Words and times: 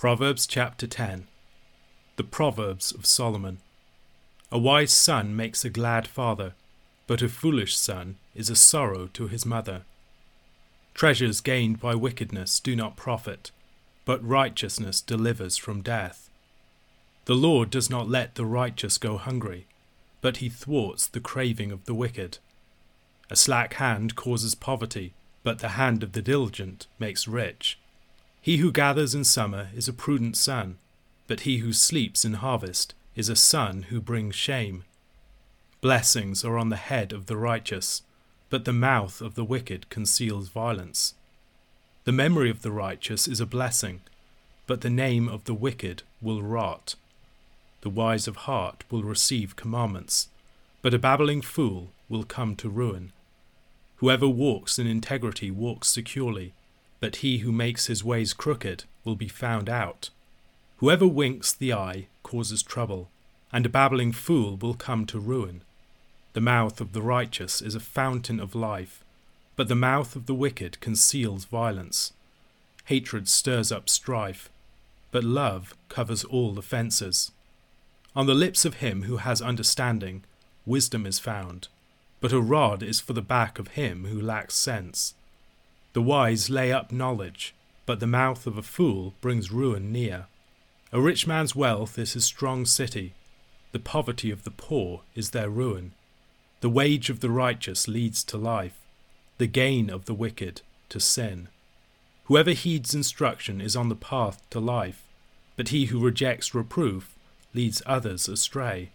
Proverbs 0.00 0.46
chapter 0.46 0.86
10 0.86 1.26
The 2.16 2.24
Proverbs 2.24 2.90
of 2.90 3.04
Solomon. 3.04 3.58
A 4.50 4.58
wise 4.58 4.92
son 4.92 5.36
makes 5.36 5.62
a 5.62 5.68
glad 5.68 6.08
father, 6.08 6.54
but 7.06 7.20
a 7.20 7.28
foolish 7.28 7.76
son 7.76 8.16
is 8.34 8.48
a 8.48 8.56
sorrow 8.56 9.08
to 9.08 9.28
his 9.28 9.44
mother. 9.44 9.82
Treasures 10.94 11.42
gained 11.42 11.80
by 11.80 11.94
wickedness 11.94 12.60
do 12.60 12.74
not 12.74 12.96
profit, 12.96 13.50
but 14.06 14.26
righteousness 14.26 15.02
delivers 15.02 15.58
from 15.58 15.82
death. 15.82 16.30
The 17.26 17.34
Lord 17.34 17.68
does 17.68 17.90
not 17.90 18.08
let 18.08 18.36
the 18.36 18.46
righteous 18.46 18.96
go 18.96 19.18
hungry, 19.18 19.66
but 20.22 20.38
he 20.38 20.48
thwarts 20.48 21.08
the 21.08 21.20
craving 21.20 21.70
of 21.70 21.84
the 21.84 21.92
wicked. 21.92 22.38
A 23.28 23.36
slack 23.36 23.74
hand 23.74 24.16
causes 24.16 24.54
poverty, 24.54 25.12
but 25.42 25.58
the 25.58 25.76
hand 25.76 26.02
of 26.02 26.12
the 26.12 26.22
diligent 26.22 26.86
makes 26.98 27.28
rich. 27.28 27.78
He 28.42 28.56
who 28.56 28.72
gathers 28.72 29.14
in 29.14 29.24
summer 29.24 29.68
is 29.74 29.86
a 29.86 29.92
prudent 29.92 30.36
son, 30.36 30.78
but 31.26 31.40
he 31.40 31.58
who 31.58 31.72
sleeps 31.72 32.24
in 32.24 32.34
harvest 32.34 32.94
is 33.14 33.28
a 33.28 33.36
son 33.36 33.82
who 33.90 34.00
brings 34.00 34.34
shame. 34.34 34.84
Blessings 35.82 36.42
are 36.44 36.56
on 36.56 36.70
the 36.70 36.76
head 36.76 37.12
of 37.12 37.26
the 37.26 37.36
righteous, 37.36 38.02
but 38.48 38.64
the 38.64 38.72
mouth 38.72 39.20
of 39.20 39.34
the 39.34 39.44
wicked 39.44 39.90
conceals 39.90 40.48
violence. 40.48 41.14
The 42.04 42.12
memory 42.12 42.48
of 42.48 42.62
the 42.62 42.72
righteous 42.72 43.28
is 43.28 43.40
a 43.40 43.46
blessing, 43.46 44.00
but 44.66 44.80
the 44.80 44.90
name 44.90 45.28
of 45.28 45.44
the 45.44 45.54
wicked 45.54 46.02
will 46.22 46.42
rot. 46.42 46.94
The 47.82 47.90
wise 47.90 48.26
of 48.26 48.36
heart 48.36 48.84
will 48.90 49.02
receive 49.02 49.56
commandments, 49.56 50.28
but 50.80 50.94
a 50.94 50.98
babbling 50.98 51.42
fool 51.42 51.90
will 52.08 52.24
come 52.24 52.56
to 52.56 52.70
ruin. 52.70 53.12
Whoever 53.96 54.28
walks 54.28 54.78
in 54.78 54.86
integrity 54.86 55.50
walks 55.50 55.88
securely 55.88 56.54
but 57.00 57.16
he 57.16 57.38
who 57.38 57.50
makes 57.50 57.86
his 57.86 58.04
ways 58.04 58.32
crooked 58.32 58.84
will 59.04 59.16
be 59.16 59.28
found 59.28 59.68
out. 59.68 60.10
Whoever 60.76 61.06
winks 61.06 61.52
the 61.52 61.72
eye 61.72 62.06
causes 62.22 62.62
trouble, 62.62 63.10
and 63.52 63.66
a 63.66 63.70
babbling 63.70 64.12
fool 64.12 64.56
will 64.56 64.74
come 64.74 65.06
to 65.06 65.18
ruin. 65.18 65.62
The 66.32 66.40
mouth 66.40 66.80
of 66.80 66.92
the 66.92 67.02
righteous 67.02 67.60
is 67.60 67.74
a 67.74 67.80
fountain 67.80 68.38
of 68.38 68.54
life, 68.54 69.02
but 69.56 69.68
the 69.68 69.74
mouth 69.74 70.14
of 70.14 70.26
the 70.26 70.34
wicked 70.34 70.80
conceals 70.80 71.44
violence. 71.44 72.12
Hatred 72.84 73.28
stirs 73.28 73.72
up 73.72 73.88
strife, 73.88 74.48
but 75.10 75.24
love 75.24 75.74
covers 75.88 76.24
all 76.24 76.58
offences. 76.58 77.32
On 78.14 78.26
the 78.26 78.34
lips 78.34 78.64
of 78.64 78.74
him 78.74 79.02
who 79.02 79.18
has 79.18 79.42
understanding, 79.42 80.24
wisdom 80.66 81.06
is 81.06 81.18
found, 81.18 81.68
but 82.20 82.32
a 82.32 82.40
rod 82.40 82.82
is 82.82 83.00
for 83.00 83.12
the 83.12 83.22
back 83.22 83.58
of 83.58 83.68
him 83.68 84.04
who 84.04 84.20
lacks 84.20 84.54
sense. 84.54 85.14
The 85.92 86.02
wise 86.02 86.50
lay 86.50 86.72
up 86.72 86.92
knowledge, 86.92 87.54
but 87.86 88.00
the 88.00 88.06
mouth 88.06 88.46
of 88.46 88.56
a 88.56 88.62
fool 88.62 89.14
brings 89.20 89.50
ruin 89.50 89.90
near. 89.90 90.26
A 90.92 91.00
rich 91.00 91.26
man's 91.26 91.56
wealth 91.56 91.98
is 91.98 92.12
his 92.12 92.24
strong 92.24 92.64
city, 92.66 93.14
the 93.72 93.78
poverty 93.78 94.30
of 94.30 94.42
the 94.42 94.50
poor 94.50 95.02
is 95.14 95.30
their 95.30 95.48
ruin. 95.48 95.92
The 96.60 96.70
wage 96.70 97.08
of 97.08 97.20
the 97.20 97.30
righteous 97.30 97.86
leads 97.86 98.24
to 98.24 98.36
life, 98.36 98.78
the 99.38 99.46
gain 99.46 99.88
of 99.90 100.06
the 100.06 100.14
wicked 100.14 100.62
to 100.88 101.00
sin. 101.00 101.48
Whoever 102.24 102.50
heeds 102.50 102.94
instruction 102.94 103.60
is 103.60 103.76
on 103.76 103.88
the 103.88 103.96
path 103.96 104.42
to 104.50 104.60
life, 104.60 105.02
but 105.56 105.68
he 105.68 105.86
who 105.86 106.00
rejects 106.00 106.54
reproof 106.54 107.14
leads 107.54 107.82
others 107.86 108.28
astray. 108.28 108.90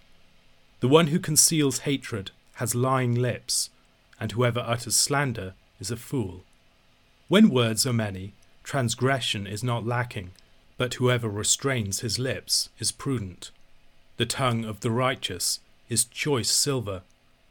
The 0.82 0.88
one 0.88 1.08
who 1.08 1.20
conceals 1.20 1.80
hatred 1.80 2.32
has 2.56 2.76
lying 2.76 3.16
lips, 3.16 3.70
and 4.20 4.32
whoever 4.32 4.60
utters 4.60 4.96
slander 4.96 5.54
is 5.80 5.92
a 5.92 5.98
fool. 5.98 6.44
When 7.28 7.50
words 7.50 7.88
are 7.88 7.94
many, 7.94 8.34
transgression 8.64 9.48
is 9.48 9.64
not 9.64 9.86
lacking, 9.86 10.32
but 10.78 10.96
whoever 10.96 11.28
restrains 11.28 12.02
his 12.02 12.20
lips 12.20 12.70
is 12.78 12.92
prudent. 12.92 13.50
The 14.18 14.28
tongue 14.28 14.64
of 14.64 14.82
the 14.82 14.92
righteous 14.92 15.60
is 15.90 16.06
choice 16.06 16.52
silver, 16.52 17.02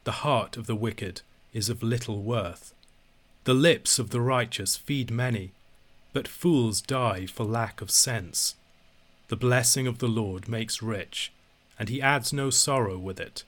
the 0.05 0.23
heart 0.23 0.57
of 0.57 0.67
the 0.67 0.77
wicked 0.77 1.23
is 1.53 1.69
of 1.69 1.83
little 1.83 2.23
worth. 2.23 2.73
The 3.45 3.55
lips 3.55 3.99
of 3.99 4.11
the 4.11 4.21
righteous 4.21 4.77
feed 4.77 5.11
many, 5.11 5.51
but 6.13 6.29
fools 6.29 6.81
die 6.81 7.27
for 7.27 7.45
lack 7.45 7.81
of 7.81 7.91
sense. 7.91 8.55
The 9.27 9.37
blessing 9.37 9.89
of 9.89 9.99
the 9.99 10.09
Lord 10.09 10.49
makes 10.49 10.83
rich, 10.83 11.33
and 11.79 11.89
he 11.89 12.01
adds 12.01 12.33
no 12.33 12.49
sorrow 12.51 12.97
with 12.97 13.19
it. 13.19 13.43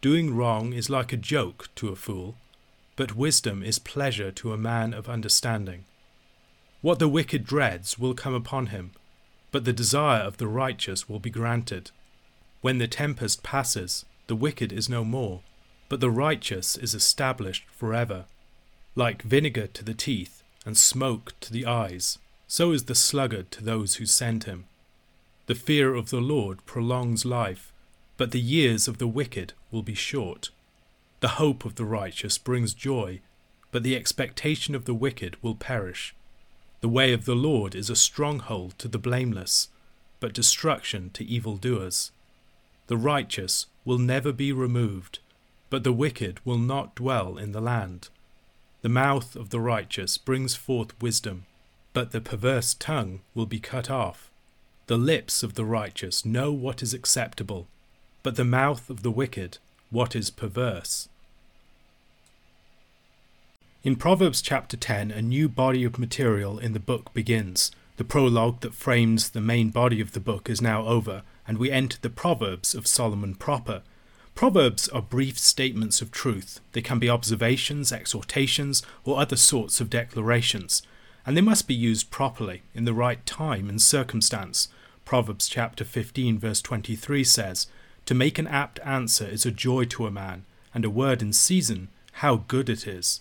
Doing 0.00 0.34
wrong 0.34 0.72
is 0.72 0.90
like 0.90 1.12
a 1.12 1.16
joke 1.16 1.68
to 1.76 1.90
a 1.90 1.96
fool 1.96 2.34
but 2.98 3.14
wisdom 3.14 3.62
is 3.62 3.78
pleasure 3.78 4.32
to 4.32 4.52
a 4.52 4.58
man 4.58 4.92
of 4.92 5.08
understanding. 5.08 5.84
What 6.80 6.98
the 6.98 7.06
wicked 7.06 7.46
dreads 7.46 7.96
will 7.96 8.12
come 8.12 8.34
upon 8.34 8.66
him, 8.66 8.90
but 9.52 9.64
the 9.64 9.72
desire 9.72 10.22
of 10.22 10.38
the 10.38 10.48
righteous 10.48 11.08
will 11.08 11.20
be 11.20 11.30
granted. 11.30 11.92
When 12.60 12.78
the 12.78 12.88
tempest 12.88 13.44
passes, 13.44 14.04
the 14.26 14.34
wicked 14.34 14.72
is 14.72 14.88
no 14.88 15.04
more, 15.04 15.42
but 15.88 16.00
the 16.00 16.10
righteous 16.10 16.76
is 16.76 16.92
established 16.92 17.66
forever. 17.70 18.24
Like 18.96 19.22
vinegar 19.22 19.68
to 19.68 19.84
the 19.84 19.94
teeth 19.94 20.42
and 20.66 20.76
smoke 20.76 21.34
to 21.38 21.52
the 21.52 21.66
eyes, 21.66 22.18
so 22.48 22.72
is 22.72 22.86
the 22.86 22.96
sluggard 22.96 23.52
to 23.52 23.62
those 23.62 23.94
who 23.94 24.06
send 24.06 24.42
him. 24.42 24.64
The 25.46 25.54
fear 25.54 25.94
of 25.94 26.10
the 26.10 26.20
Lord 26.20 26.66
prolongs 26.66 27.24
life, 27.24 27.72
but 28.16 28.32
the 28.32 28.40
years 28.40 28.88
of 28.88 28.98
the 28.98 29.06
wicked 29.06 29.52
will 29.70 29.84
be 29.84 29.94
short. 29.94 30.50
The 31.20 31.28
hope 31.28 31.64
of 31.64 31.74
the 31.74 31.84
righteous 31.84 32.38
brings 32.38 32.74
joy, 32.74 33.20
but 33.72 33.82
the 33.82 33.96
expectation 33.96 34.74
of 34.74 34.84
the 34.84 34.94
wicked 34.94 35.36
will 35.42 35.54
perish. 35.54 36.14
The 36.80 36.88
way 36.88 37.12
of 37.12 37.24
the 37.24 37.34
Lord 37.34 37.74
is 37.74 37.90
a 37.90 37.96
stronghold 37.96 38.78
to 38.78 38.88
the 38.88 38.98
blameless, 38.98 39.68
but 40.20 40.32
destruction 40.32 41.10
to 41.10 41.24
evildoers. 41.24 42.12
The 42.86 42.96
righteous 42.96 43.66
will 43.84 43.98
never 43.98 44.32
be 44.32 44.52
removed, 44.52 45.18
but 45.70 45.82
the 45.82 45.92
wicked 45.92 46.44
will 46.44 46.58
not 46.58 46.94
dwell 46.94 47.36
in 47.36 47.52
the 47.52 47.60
land. 47.60 48.10
The 48.82 48.88
mouth 48.88 49.34
of 49.34 49.50
the 49.50 49.60
righteous 49.60 50.18
brings 50.18 50.54
forth 50.54 51.00
wisdom, 51.02 51.46
but 51.92 52.12
the 52.12 52.20
perverse 52.20 52.74
tongue 52.74 53.20
will 53.34 53.46
be 53.46 53.58
cut 53.58 53.90
off. 53.90 54.30
The 54.86 54.96
lips 54.96 55.42
of 55.42 55.54
the 55.54 55.64
righteous 55.64 56.24
know 56.24 56.52
what 56.52 56.80
is 56.80 56.94
acceptable, 56.94 57.66
but 58.22 58.36
the 58.36 58.44
mouth 58.44 58.88
of 58.88 59.02
the 59.02 59.10
wicked 59.10 59.58
what 59.90 60.14
is 60.14 60.30
perverse. 60.30 61.08
In 63.84 63.96
Proverbs 63.96 64.42
chapter 64.42 64.76
10, 64.76 65.10
a 65.10 65.22
new 65.22 65.48
body 65.48 65.84
of 65.84 65.98
material 65.98 66.58
in 66.58 66.72
the 66.72 66.80
book 66.80 67.14
begins. 67.14 67.70
The 67.96 68.04
prologue 68.04 68.60
that 68.60 68.74
frames 68.74 69.30
the 69.30 69.40
main 69.40 69.70
body 69.70 70.00
of 70.00 70.12
the 70.12 70.20
book 70.20 70.50
is 70.50 70.60
now 70.60 70.84
over, 70.84 71.22
and 71.46 71.58
we 71.58 71.70
enter 71.70 71.98
the 72.00 72.10
Proverbs 72.10 72.74
of 72.74 72.86
Solomon 72.86 73.34
proper. 73.34 73.82
Proverbs 74.34 74.88
are 74.88 75.02
brief 75.02 75.38
statements 75.38 76.00
of 76.00 76.12
truth. 76.12 76.60
They 76.72 76.82
can 76.82 76.98
be 76.98 77.08
observations, 77.08 77.90
exhortations, 77.90 78.82
or 79.04 79.18
other 79.18 79.36
sorts 79.36 79.80
of 79.80 79.90
declarations, 79.90 80.82
and 81.24 81.36
they 81.36 81.40
must 81.40 81.66
be 81.66 81.74
used 81.74 82.10
properly 82.10 82.62
in 82.74 82.84
the 82.84 82.94
right 82.94 83.24
time 83.26 83.68
and 83.68 83.82
circumstance. 83.82 84.68
Proverbs 85.04 85.48
chapter 85.48 85.84
15 85.84 86.38
verse 86.38 86.62
23 86.62 87.24
says, 87.24 87.66
to 88.08 88.14
make 88.14 88.38
an 88.38 88.46
apt 88.46 88.80
answer 88.86 89.26
is 89.26 89.44
a 89.44 89.50
joy 89.50 89.84
to 89.84 90.06
a 90.06 90.10
man, 90.10 90.46
and 90.72 90.82
a 90.82 90.88
word 90.88 91.20
in 91.20 91.30
season, 91.30 91.88
how 92.12 92.36
good 92.48 92.70
it 92.70 92.86
is. 92.86 93.20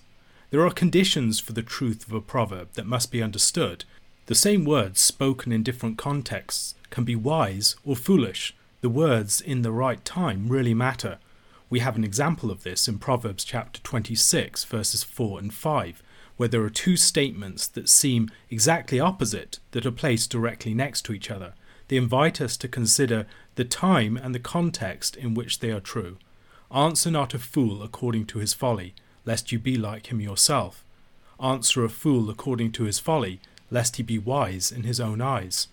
There 0.50 0.66
are 0.66 0.72
conditions 0.72 1.42
for 1.42 1.52
the 1.52 1.62
truth 1.62 2.08
of 2.08 2.14
a 2.14 2.22
proverb 2.22 2.70
that 2.76 2.86
must 2.86 3.12
be 3.12 3.22
understood. 3.22 3.84
The 4.28 4.34
same 4.34 4.64
words 4.64 5.02
spoken 5.02 5.52
in 5.52 5.62
different 5.62 5.98
contexts 5.98 6.74
can 6.90 7.04
be 7.04 7.18
wise 7.18 7.76
or 7.84 7.98
foolish. 7.98 8.56
The 8.80 8.88
words 8.88 9.42
in 9.42 9.62
the 9.62 9.74
right 9.74 10.06
time 10.06 10.48
really 10.48 10.74
matter. 10.74 11.20
We 11.70 11.80
have 11.80 11.98
an 11.98 12.06
example 12.06 12.50
of 12.50 12.64
this 12.64 12.88
in 12.88 12.98
Proverbs 12.98 13.44
chapter 13.44 13.82
26, 13.82 14.64
verses 14.64 15.04
4 15.04 15.40
and 15.40 15.54
5, 15.54 16.02
where 16.38 16.48
there 16.48 16.64
are 16.64 16.70
two 16.70 16.96
statements 16.96 17.68
that 17.68 17.90
seem 17.90 18.30
exactly 18.50 19.02
opposite 19.02 19.60
that 19.72 19.86
are 19.86 19.92
placed 19.92 20.32
directly 20.32 20.74
next 20.74 21.02
to 21.02 21.14
each 21.14 21.30
other. 21.30 21.56
They 21.90 21.98
invite 21.98 22.40
us 22.40 22.56
to 22.58 22.70
consider 22.70 23.26
the 23.58 23.66
time 23.66 24.16
and 24.16 24.34
the 24.34 24.40
context 24.40 25.16
in 25.16 25.34
which 25.34 25.60
they 25.60 25.72
are 25.72 25.80
true. 25.80 26.18
Answer 26.74 27.12
not 27.12 27.34
a 27.34 27.40
fool 27.40 27.84
according 27.84 28.28
to 28.28 28.40
his 28.40 28.54
folly, 28.54 28.94
lest 29.26 29.52
you 29.52 29.60
be 29.60 29.76
like 29.76 30.12
him 30.12 30.22
yourself. 30.22 30.84
Answer 31.42 31.84
a 31.84 31.90
fool 31.90 32.30
according 32.30 32.72
to 32.74 32.84
his 32.84 33.00
folly, 33.00 33.40
lest 33.72 33.98
he 33.98 34.04
be 34.04 34.20
wise 34.20 34.72
in 34.72 34.84
his 34.84 35.00
own 35.00 35.22
eyes. 35.22 35.68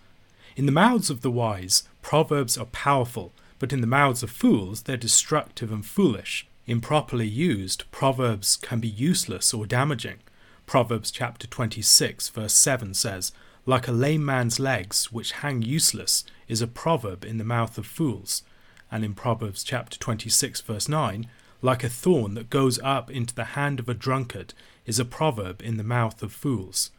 In 0.56 0.66
the 0.66 0.72
mouths 0.72 1.10
of 1.10 1.20
the 1.20 1.30
wise, 1.30 1.84
proverbs 2.00 2.56
are 2.56 2.66
powerful, 2.66 3.32
but 3.58 3.72
in 3.72 3.80
the 3.80 3.86
mouths 3.86 4.22
of 4.22 4.30
fools, 4.30 4.82
they're 4.82 4.96
destructive 4.96 5.70
and 5.70 5.84
foolish. 5.84 6.46
Improperly 6.66 7.28
used, 7.28 7.90
proverbs 7.90 8.56
can 8.56 8.80
be 8.80 8.88
useless 8.88 9.52
or 9.52 9.66
damaging. 9.66 10.18
Proverbs 10.64 11.10
chapter 11.10 11.46
26, 11.46 12.30
verse 12.30 12.54
7 12.54 12.94
says, 12.94 13.32
like 13.66 13.88
a 13.88 13.92
lame 13.92 14.24
man's 14.24 14.60
legs, 14.60 15.12
which 15.12 15.32
hang 15.32 15.62
useless, 15.62 16.24
is 16.48 16.60
a 16.60 16.66
proverb 16.66 17.24
in 17.24 17.38
the 17.38 17.44
mouth 17.44 17.78
of 17.78 17.86
fools. 17.86 18.42
And 18.90 19.04
in 19.04 19.14
Proverbs 19.14 19.64
chapter 19.64 19.98
26, 19.98 20.60
verse 20.60 20.88
9, 20.88 21.26
like 21.62 21.82
a 21.82 21.88
thorn 21.88 22.34
that 22.34 22.50
goes 22.50 22.78
up 22.80 23.10
into 23.10 23.34
the 23.34 23.44
hand 23.44 23.80
of 23.80 23.88
a 23.88 23.94
drunkard, 23.94 24.52
is 24.84 24.98
a 24.98 25.04
proverb 25.04 25.62
in 25.62 25.78
the 25.78 25.84
mouth 25.84 26.22
of 26.22 26.32
fools. 26.32 26.90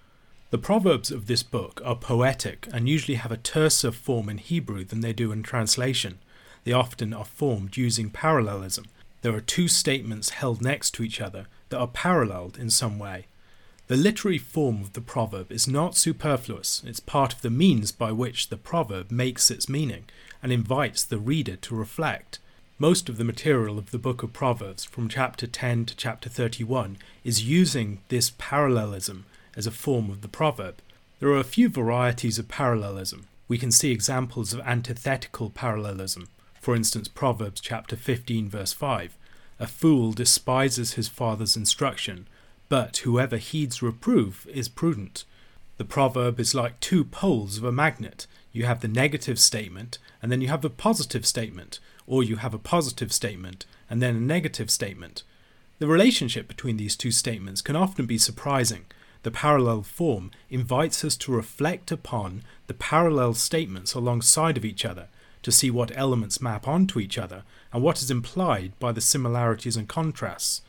The 0.50 0.58
proverbs 0.58 1.12
of 1.12 1.28
this 1.28 1.44
book 1.44 1.82
are 1.86 1.96
poetic 1.96 2.68
and 2.74 2.90
usually 2.90 3.16
have 3.16 3.32
a 3.32 3.38
terser 3.38 3.94
form 3.94 4.30
in 4.30 4.40
Hebrew 4.40 4.84
than 4.84 5.02
they 5.02 5.14
do 5.14 5.32
in 5.32 5.44
translation. 5.44 6.20
They 6.64 6.72
often 6.72 7.14
are 7.14 7.26
formed 7.26 7.78
using 7.78 8.10
parallelism. 8.10 8.86
There 9.22 9.36
are 9.36 9.42
two 9.42 9.68
statements 9.68 10.30
held 10.30 10.62
next 10.62 10.92
to 10.96 11.04
each 11.04 11.22
other 11.22 11.46
that 11.70 11.80
are 11.80 11.88
paralleled 11.88 12.58
in 12.58 12.70
some 12.70 12.98
way. 12.98 13.28
The 13.88 13.96
literary 13.96 14.40
form 14.40 14.82
of 14.82 14.94
the 14.94 15.02
proverb 15.02 15.52
is 15.52 15.68
not 15.68 15.96
superfluous, 15.96 16.82
it's 16.88 17.00
part 17.00 17.34
of 17.34 17.42
the 17.42 17.52
means 17.52 17.92
by 17.92 18.12
which 18.12 18.50
the 18.50 18.58
proverb 18.58 19.12
makes 19.12 19.52
its 19.52 19.70
meaning 19.70 20.06
and 20.42 20.52
invites 20.52 21.04
the 21.04 21.20
reader 21.20 21.56
to 21.58 21.76
reflect. 21.76 22.40
Most 22.80 23.10
of 23.10 23.18
the 23.18 23.24
material 23.24 23.78
of 23.78 23.92
the 23.92 24.00
book 24.00 24.24
of 24.24 24.34
Proverbs, 24.34 24.86
from 24.86 25.08
chapter 25.08 25.46
10 25.46 25.86
to 25.86 25.96
chapter 25.96 26.30
31, 26.30 26.98
is 27.24 27.44
using 27.44 28.02
this 28.10 28.32
parallelism 28.40 29.26
as 29.56 29.68
a 29.68 29.72
form 29.72 30.10
of 30.10 30.22
the 30.22 30.28
proverb. 30.28 30.82
There 31.20 31.30
are 31.30 31.40
a 31.40 31.44
few 31.44 31.70
varieties 31.70 32.40
of 32.40 32.48
parallelism. 32.48 33.28
We 33.48 33.60
can 33.60 33.72
see 33.72 33.92
examples 33.92 34.52
of 34.52 34.62
antithetical 34.62 35.52
parallelism. 35.52 36.28
For 36.60 36.76
instance, 36.76 37.08
Proverbs 37.08 37.62
chapter 37.62 37.96
15 37.96 38.50
verse 38.50 38.74
5. 38.74 39.16
A 39.60 39.68
fool 39.68 40.12
despises 40.12 40.96
his 40.96 41.08
father's 41.08 41.56
instruction, 41.56 42.28
but 42.70 42.98
whoever 42.98 43.38
heeds 43.38 43.82
reproof 43.82 44.48
is 44.48 44.68
prudent. 44.68 45.26
The 45.78 45.86
proverb 45.86 46.40
is 46.40 46.56
like 46.56 46.80
two 46.80 47.04
poles 47.04 47.58
of 47.58 47.64
a 47.64 47.72
magnet. 47.72 48.28
You 48.52 48.66
have 48.66 48.82
the 48.82 48.88
negative 48.88 49.40
statement, 49.40 49.98
and 50.22 50.32
then 50.32 50.42
you 50.42 50.48
have 50.48 50.62
the 50.62 50.70
positive 50.70 51.26
statement, 51.26 51.80
or 52.08 52.24
you 52.24 52.38
have 52.38 52.54
a 52.54 52.60
positive 52.60 53.12
statement, 53.12 53.66
and 53.90 54.02
then 54.02 54.16
a 54.16 54.20
negative 54.20 54.72
statement. 54.72 55.24
The 55.80 55.88
relationship 55.88 56.48
between 56.48 56.78
these 56.78 56.96
two 56.96 57.12
statements 57.12 57.62
can 57.62 57.76
often 57.76 58.06
be 58.06 58.18
surprising. 58.18 58.86
The 59.24 59.32
parallel 59.32 59.82
form 59.84 60.32
invites 60.50 61.04
us 61.04 61.18
to 61.18 61.34
reflect 61.34 61.92
upon 61.92 62.44
the 62.68 62.74
parallel 62.74 63.34
statements 63.34 63.94
alongside 63.94 64.56
of 64.56 64.64
each 64.64 64.86
other 64.86 65.08
to 65.42 65.52
see 65.52 65.70
what 65.70 65.96
elements 65.96 66.42
map 66.42 66.68
onto 66.68 67.00
each 67.00 67.18
other 67.18 67.44
and 67.74 67.84
what 67.84 68.02
is 68.02 68.10
implied 68.10 68.72
by 68.80 68.92
the 68.92 69.02
similarities 69.02 69.76
and 69.76 69.88
contrasts. 69.88 70.62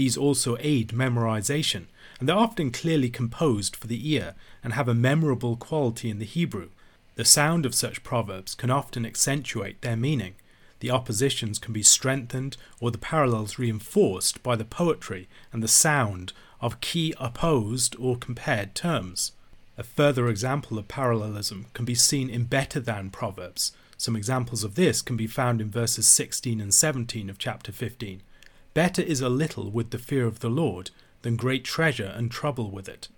These 0.00 0.16
also 0.16 0.56
aid 0.60 0.94
memorization, 0.94 1.84
and 2.18 2.26
they're 2.26 2.34
often 2.34 2.70
clearly 2.70 3.10
composed 3.10 3.76
for 3.76 3.86
the 3.86 4.10
ear 4.10 4.34
and 4.64 4.72
have 4.72 4.88
a 4.88 4.94
memorable 4.94 5.56
quality 5.56 6.08
in 6.08 6.18
the 6.18 6.24
Hebrew. 6.24 6.70
The 7.16 7.26
sound 7.26 7.66
of 7.66 7.74
such 7.74 8.02
proverbs 8.02 8.54
can 8.54 8.70
often 8.70 9.04
accentuate 9.04 9.82
their 9.82 9.98
meaning. 9.98 10.36
The 10.78 10.90
oppositions 10.90 11.58
can 11.58 11.74
be 11.74 11.82
strengthened 11.82 12.56
or 12.80 12.90
the 12.90 12.96
parallels 12.96 13.58
reinforced 13.58 14.42
by 14.42 14.56
the 14.56 14.64
poetry 14.64 15.28
and 15.52 15.62
the 15.62 15.68
sound 15.68 16.32
of 16.62 16.80
key 16.80 17.12
opposed 17.20 17.94
or 17.98 18.16
compared 18.16 18.74
terms. 18.74 19.32
A 19.76 19.82
further 19.82 20.28
example 20.30 20.78
of 20.78 20.88
parallelism 20.88 21.66
can 21.74 21.84
be 21.84 21.94
seen 21.94 22.30
in 22.30 22.44
better 22.44 22.80
than 22.80 23.10
proverbs, 23.10 23.72
some 24.00 24.16
examples 24.16 24.64
of 24.64 24.76
this 24.76 25.02
can 25.02 25.18
be 25.18 25.26
found 25.26 25.60
in 25.60 25.70
verses 25.70 26.06
16 26.06 26.58
and 26.58 26.72
17 26.72 27.28
of 27.28 27.36
chapter 27.36 27.70
15. 27.70 28.22
Better 28.72 29.02
is 29.02 29.20
a 29.20 29.28
little 29.28 29.70
with 29.70 29.90
the 29.90 29.98
fear 29.98 30.26
of 30.26 30.40
the 30.40 30.50
Lord 30.50 30.90
than 31.22 31.36
great 31.36 31.64
treasure 31.64 32.12
and 32.16 32.30
trouble 32.30 32.70
with 32.70 32.88
it. 32.88 33.08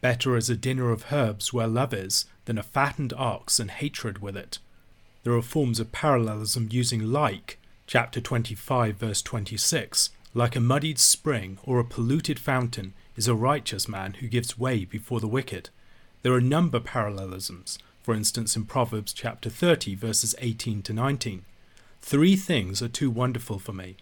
Better 0.00 0.36
is 0.36 0.50
a 0.50 0.56
dinner 0.56 0.90
of 0.90 1.12
herbs 1.12 1.52
where 1.52 1.66
love 1.66 1.94
is 1.94 2.26
than 2.44 2.58
a 2.58 2.62
fattened 2.62 3.12
ox 3.12 3.58
and 3.60 3.70
hatred 3.70 4.18
with 4.18 4.36
it. 4.36 4.58
There 5.22 5.34
are 5.34 5.42
forms 5.42 5.80
of 5.80 5.92
parallelism 5.92 6.68
using 6.70 7.04
like, 7.04 7.58
chapter 7.86 8.20
25, 8.20 8.96
verse 8.96 9.22
26. 9.22 10.10
Like 10.34 10.54
a 10.54 10.60
muddied 10.60 10.98
spring 10.98 11.58
or 11.64 11.78
a 11.78 11.84
polluted 11.84 12.38
fountain 12.38 12.92
is 13.16 13.26
a 13.26 13.34
righteous 13.34 13.88
man 13.88 14.14
who 14.14 14.28
gives 14.28 14.58
way 14.58 14.84
before 14.84 15.20
the 15.20 15.28
wicked. 15.28 15.70
There 16.22 16.34
are 16.34 16.40
number 16.40 16.78
parallelisms, 16.78 17.78
for 18.02 18.12
instance 18.14 18.54
in 18.54 18.66
Proverbs 18.66 19.12
chapter 19.12 19.50
30, 19.50 19.94
verses 19.94 20.34
18 20.38 20.82
to 20.82 20.92
19. 20.92 21.44
Three 22.02 22.36
things 22.36 22.82
are 22.82 22.88
too 22.88 23.10
wonderful 23.10 23.58
for 23.58 23.72
me, 23.72 23.96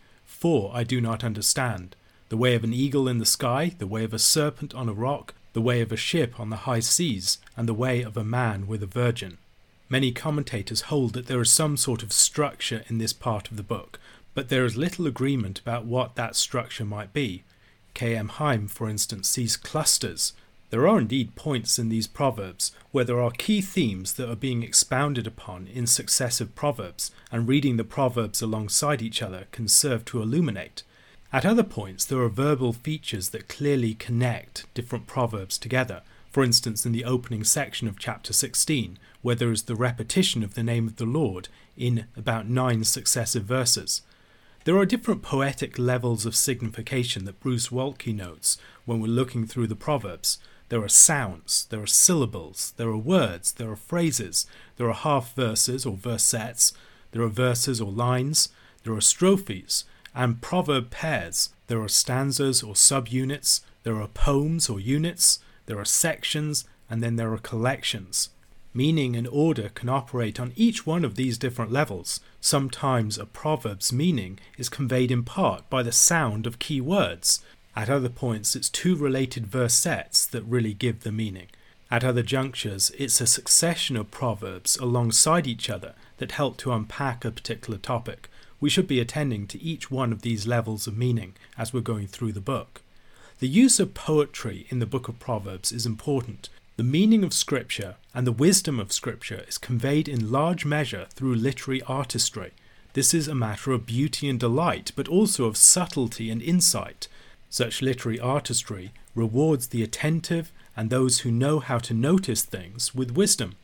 four 0.45 0.71
I 0.75 0.85
do 0.85 1.01
not 1.01 1.25
understand 1.25 1.97
the 2.29 2.37
way 2.37 2.55
of 2.55 2.65
an 2.65 2.75
eagle 2.75 3.09
in 3.09 3.17
the 3.17 3.25
sky, 3.25 3.73
the 3.79 3.87
way 3.87 4.05
of 4.05 4.13
a 4.13 4.19
serpent 4.19 4.75
on 4.75 4.91
a 4.91 4.93
rock, 4.93 5.33
the 5.55 5.63
way 5.63 5.81
of 5.81 5.91
a 5.91 5.97
ship 5.97 6.39
on 6.39 6.51
the 6.51 6.69
high 6.69 6.81
seas, 6.81 7.39
and 7.57 7.67
the 7.67 7.73
way 7.73 8.03
of 8.03 8.15
a 8.15 8.23
man 8.23 8.67
with 8.67 8.83
a 8.83 8.87
virgin. 8.87 9.39
Many 9.89 10.13
commentators 10.13 10.93
hold 10.93 11.15
that 11.15 11.29
there 11.29 11.41
is 11.41 11.51
some 11.51 11.79
sort 11.79 12.03
of 12.03 12.13
structure 12.13 12.85
in 12.89 12.99
this 12.99 13.15
part 13.15 13.51
of 13.51 13.57
the 13.57 13.63
book, 13.63 13.99
but 14.35 14.51
there 14.51 14.67
is 14.67 14.77
little 14.77 15.07
agreement 15.07 15.61
about 15.61 15.87
what 15.87 16.15
that 16.17 16.37
structure 16.37 16.85
might 16.85 17.15
be. 17.15 17.43
K.M. 17.95 18.29
Heim, 18.29 18.69
for 18.69 18.91
instance, 18.91 19.31
sees 19.31 19.57
clusters, 19.57 20.35
there 20.75 20.89
are 20.89 20.99
indeed 20.99 21.37
points 21.37 21.79
in 21.79 21.89
these 21.89 22.09
proverbs 22.09 22.73
where 22.91 23.05
there 23.05 23.21
are 23.21 23.31
key 23.31 23.61
themes 23.61 24.15
that 24.15 24.29
are 24.29 24.35
being 24.35 24.65
expounded 24.65 25.25
upon 25.25 25.69
in 25.69 25.87
successive 25.87 26.53
proverbs, 26.57 27.13
and 27.31 27.47
reading 27.47 27.77
the 27.77 27.85
proverbs 27.85 28.43
alongside 28.43 29.01
each 29.01 29.23
other 29.23 29.47
can 29.53 29.69
serve 29.69 30.05
to 30.05 30.21
illuminate. 30.21 30.83
At 31.33 31.47
other 31.47 31.63
points, 31.63 32.05
there 32.05 32.19
are 32.19 32.29
verbal 32.29 32.73
features 32.73 33.29
that 33.29 33.47
clearly 33.47 33.95
connect 33.95 34.67
different 34.75 35.07
proverbs 35.07 35.59
together. 35.59 36.03
For 36.33 36.43
instance, 36.43 36.85
in 36.85 36.91
the 36.91 37.05
opening 37.05 37.45
section 37.45 37.87
of 37.87 37.97
chapter 37.97 38.33
16, 38.33 38.99
where 39.23 39.37
there 39.37 39.53
is 39.53 39.63
the 39.63 39.77
repetition 39.77 40.43
of 40.43 40.55
the 40.55 40.65
name 40.65 40.89
of 40.89 40.97
the 40.97 41.07
Lord 41.07 41.47
in 41.77 42.07
about 42.17 42.49
nine 42.49 42.83
successive 42.83 43.45
verses. 43.45 44.03
There 44.65 44.77
are 44.77 44.87
different 44.87 45.23
poetic 45.23 45.79
levels 45.79 46.27
of 46.27 46.35
signification 46.35 47.27
that 47.27 47.39
Bruce 47.39 47.69
Waltke 47.69 48.13
notes 48.13 48.59
when 48.87 48.99
we're 48.99 49.07
looking 49.07 49.47
through 49.47 49.69
the 49.69 49.77
Proverbs, 49.77 50.39
there 50.69 50.83
are 50.83 50.89
sounds, 50.89 51.67
there 51.71 51.83
are 51.83 51.87
syllables, 51.87 52.73
there 52.77 52.89
are 52.89 52.97
words, 52.97 53.53
there 53.53 53.71
are 53.71 53.77
phrases, 53.77 54.47
there 54.77 54.89
are 54.89 54.95
half 54.95 55.35
verses 55.35 55.85
or 55.85 55.97
versets, 55.97 56.73
there 57.13 57.23
are 57.23 57.29
verses 57.29 57.81
or 57.81 57.93
lines, 57.93 58.49
there 58.83 58.95
are 58.95 59.01
strophes, 59.01 59.85
and 60.15 60.41
proverb 60.41 60.91
pairs. 60.91 61.51
There 61.67 61.81
are 61.81 61.89
stanzas 61.89 62.63
or 62.63 62.75
subunits, 62.75 63.61
there 63.83 64.01
are 64.01 64.09
poems 64.09 64.69
or 64.69 64.79
units, 64.79 65.41
there 65.67 65.79
are 65.79 65.85
sections, 65.85 66.65
and 66.89 67.03
then 67.03 67.17
there 67.17 67.33
are 67.33 67.39
collections. 67.39 68.31
Meaning 68.73 69.17
and 69.17 69.29
order 69.29 69.71
can 69.71 69.89
operate 69.89 70.41
on 70.41 70.53
each 70.57 70.85
one 70.85 71.05
of 71.05 71.15
these 71.15 71.39
different 71.39 71.73
levels. 71.73 72.21
Sometimes 72.41 73.19
a 73.19 73.27
proverb's 73.27 73.93
meaning 73.93 74.39
is 74.59 74.69
conveyed 74.69 75.11
in 75.11 75.23
part 75.23 75.69
by 75.71 75.83
the 75.83 75.93
sound 75.93 76.47
of 76.47 76.59
key 76.59 76.81
words, 76.81 77.43
at 77.77 77.91
other 77.91 78.09
points, 78.09 78.55
it's 78.55 78.69
two 78.69 78.95
related 78.95 79.47
versets 79.47 80.29
that 80.31 80.43
really 80.45 80.75
give 80.75 81.01
the 81.01 81.13
meaning. 81.13 81.49
At 81.91 82.05
other 82.05 82.23
junctures, 82.23 82.91
it's 82.99 83.21
a 83.21 83.27
succession 83.27 83.97
of 83.97 84.11
proverbs 84.11 84.77
alongside 84.77 85.47
each 85.47 85.69
other 85.69 85.95
that 86.19 86.33
help 86.33 86.57
to 86.59 86.73
unpack 86.73 87.25
a 87.25 87.31
particular 87.31 87.79
topic. 87.79 88.29
We 88.61 88.71
should 88.71 88.89
be 88.89 89.01
attending 89.01 89.47
to 89.49 89.63
each 89.63 89.91
one 89.91 90.13
of 90.13 90.23
these 90.23 90.47
levels 90.47 90.87
of 90.87 90.97
meaning 90.97 91.35
as 91.59 91.73
we're 91.73 91.81
going 91.81 92.07
through 92.07 92.33
the 92.33 92.41
book. 92.41 92.83
The 93.41 93.49
use 93.49 93.81
of 93.81 93.95
poetry 93.95 94.67
in 94.71 94.79
the 94.79 94.87
book 94.87 95.09
of 95.09 95.19
Proverbs 95.19 95.73
is 95.73 95.85
important. 95.85 96.49
The 96.77 96.85
meaning 96.85 97.23
of 97.25 97.35
Scripture 97.35 97.97
and 98.15 98.27
the 98.27 98.33
wisdom 98.33 98.81
of 98.81 98.93
Scripture 98.93 99.45
is 99.47 99.59
conveyed 99.59 100.09
in 100.09 100.33
large 100.33 100.65
measure 100.65 101.07
through 101.15 101.35
literary 101.35 101.83
artistry. 101.83 102.53
This 102.95 103.13
is 103.13 103.29
a 103.29 103.35
matter 103.35 103.73
of 103.73 103.87
beauty 103.87 104.29
and 104.29 104.39
delight, 104.39 104.93
but 104.95 105.09
also 105.09 105.45
of 105.45 105.57
subtlety 105.57 106.31
and 106.31 106.41
insight. 106.41 107.09
Such 107.55 107.83
literary 107.83 108.19
artistry 108.19 108.93
rewards 109.15 109.69
the 109.69 109.85
attentive 109.85 110.51
and 110.77 110.91
those 110.91 111.21
who 111.21 111.31
know 111.31 111.61
how 111.61 111.79
to 111.79 111.95
notice 111.95 112.43
things 112.43 112.97
with 112.97 113.13
wisdom. 113.13 113.55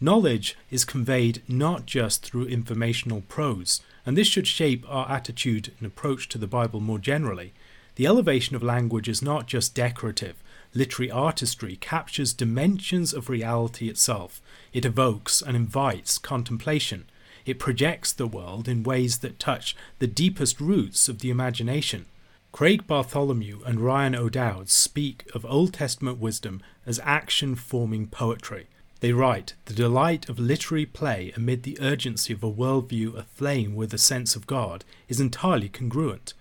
Knowledge 0.00 0.56
is 0.70 0.86
conveyed 0.86 1.42
not 1.46 1.84
just 1.84 2.24
through 2.24 2.46
informational 2.46 3.20
prose, 3.28 3.82
and 4.06 4.16
this 4.16 4.28
should 4.28 4.46
shape 4.46 4.86
our 4.88 5.06
attitude 5.10 5.72
and 5.76 5.86
approach 5.86 6.26
to 6.30 6.38
the 6.38 6.46
Bible 6.46 6.80
more 6.80 6.98
generally. 6.98 7.52
The 7.96 8.06
elevation 8.06 8.56
of 8.56 8.62
language 8.62 9.10
is 9.10 9.20
not 9.20 9.46
just 9.46 9.74
decorative. 9.74 10.42
Literary 10.72 11.10
artistry 11.10 11.76
captures 11.76 12.32
dimensions 12.32 13.12
of 13.12 13.28
reality 13.28 13.90
itself. 13.90 14.40
It 14.72 14.86
evokes 14.86 15.42
and 15.42 15.54
invites 15.54 16.16
contemplation. 16.16 17.04
It 17.44 17.58
projects 17.58 18.10
the 18.10 18.26
world 18.26 18.68
in 18.68 18.84
ways 18.84 19.18
that 19.18 19.38
touch 19.38 19.76
the 19.98 20.06
deepest 20.06 20.62
roots 20.62 21.10
of 21.10 21.18
the 21.18 21.28
imagination. 21.28 22.06
Craig 22.54 22.86
Bartholomew 22.86 23.62
and 23.66 23.80
Ryan 23.80 24.14
O'Dowd 24.14 24.68
speak 24.68 25.28
of 25.34 25.44
Old 25.44 25.74
Testament 25.74 26.18
wisdom 26.18 26.62
as 26.86 27.00
action 27.02 27.56
forming 27.56 28.06
poetry. 28.06 28.68
They 29.00 29.12
write, 29.12 29.54
The 29.64 29.74
delight 29.74 30.28
of 30.28 30.38
literary 30.38 30.86
play 30.86 31.32
amid 31.36 31.64
the 31.64 31.76
urgency 31.80 32.32
of 32.32 32.44
a 32.44 32.52
worldview 32.52 33.18
aflame 33.18 33.74
with 33.74 33.92
a 33.92 33.98
sense 33.98 34.36
of 34.36 34.46
God 34.46 34.84
is 35.08 35.18
entirely 35.18 35.68
congruent. 35.68 36.32